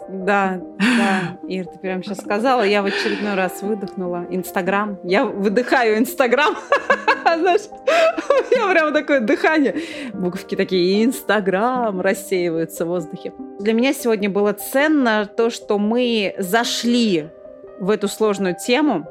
Да, 0.08 0.60
да, 0.78 1.38
Ир, 1.48 1.66
ты 1.66 1.78
прям 1.78 2.02
сейчас 2.02 2.18
сказала, 2.18 2.62
я 2.62 2.82
в 2.82 2.86
очередной 2.86 3.34
раз 3.34 3.62
выдохнула. 3.62 4.26
Инстаграм. 4.30 4.98
Я 5.02 5.24
выдыхаю 5.24 5.98
Инстаграм. 5.98 6.54
Знаешь, 7.24 7.62
у 7.70 8.54
меня 8.54 8.72
прям 8.72 8.92
такое 8.92 9.20
дыхание. 9.20 9.76
Буковки 10.12 10.56
такие, 10.56 11.04
Инстаграм 11.04 12.00
рассеиваются 12.00 12.84
в 12.84 12.88
воздухе. 12.88 13.32
Для 13.60 13.72
меня 13.72 13.94
сегодня 13.94 14.28
было 14.28 14.52
ценно 14.52 15.26
то, 15.26 15.50
что 15.50 15.78
мы 15.78 16.34
зашли 16.38 17.28
в 17.80 17.90
эту 17.90 18.08
сложную 18.08 18.56
тему. 18.56 19.08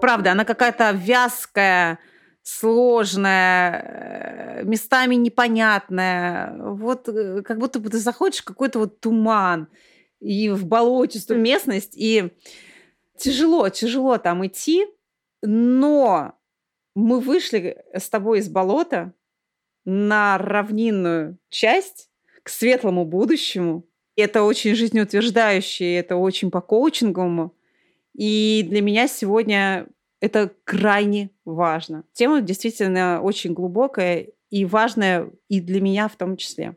Правда, 0.00 0.32
она 0.32 0.44
какая-то 0.44 0.90
вязкая, 0.92 1.98
сложная, 2.42 4.60
э, 4.60 4.64
местами 4.64 5.14
непонятная. 5.14 6.54
Вот 6.58 7.08
э, 7.08 7.42
как 7.42 7.58
будто 7.58 7.78
бы 7.78 7.88
ты 7.88 7.98
заходишь 7.98 8.40
в 8.40 8.44
какой-то 8.44 8.80
вот 8.80 9.00
туман 9.00 9.68
и 10.20 10.50
в 10.50 10.66
болотистую 10.66 11.40
местность, 11.40 11.94
и 11.96 12.30
тяжело, 13.16 13.68
тяжело 13.68 14.18
там 14.18 14.46
идти, 14.46 14.86
но 15.42 16.34
мы 16.94 17.20
вышли 17.20 17.84
с 17.92 18.08
тобой 18.08 18.38
из 18.38 18.48
болота 18.48 19.12
на 19.84 20.38
равнинную 20.38 21.38
часть 21.48 22.08
к 22.42 22.48
светлому 22.48 23.04
будущему. 23.04 23.86
Это 24.16 24.44
очень 24.44 24.74
жизнеутверждающее, 24.74 25.98
это 25.98 26.16
очень 26.16 26.50
по 26.50 26.60
коучинговому. 26.60 27.54
И 28.14 28.64
для 28.68 28.80
меня 28.80 29.08
сегодня 29.08 29.88
это 30.20 30.54
крайне 30.64 31.30
важно. 31.44 32.04
Тема 32.12 32.40
действительно 32.40 33.20
очень 33.20 33.52
глубокая 33.52 34.28
и 34.50 34.64
важная 34.64 35.30
и 35.48 35.60
для 35.60 35.80
меня 35.80 36.08
в 36.08 36.16
том 36.16 36.36
числе. 36.36 36.76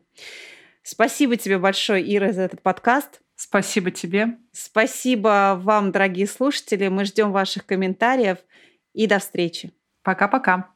Спасибо 0.82 1.36
тебе 1.36 1.58
большое, 1.58 2.04
Ира, 2.16 2.32
за 2.32 2.42
этот 2.42 2.60
подкаст. 2.60 3.20
Спасибо 3.40 3.92
тебе. 3.92 4.36
Спасибо 4.50 5.56
вам, 5.62 5.92
дорогие 5.92 6.26
слушатели. 6.26 6.88
Мы 6.88 7.04
ждем 7.04 7.30
ваших 7.30 7.66
комментариев 7.66 8.38
и 8.94 9.06
до 9.06 9.20
встречи. 9.20 9.72
Пока-пока. 10.02 10.74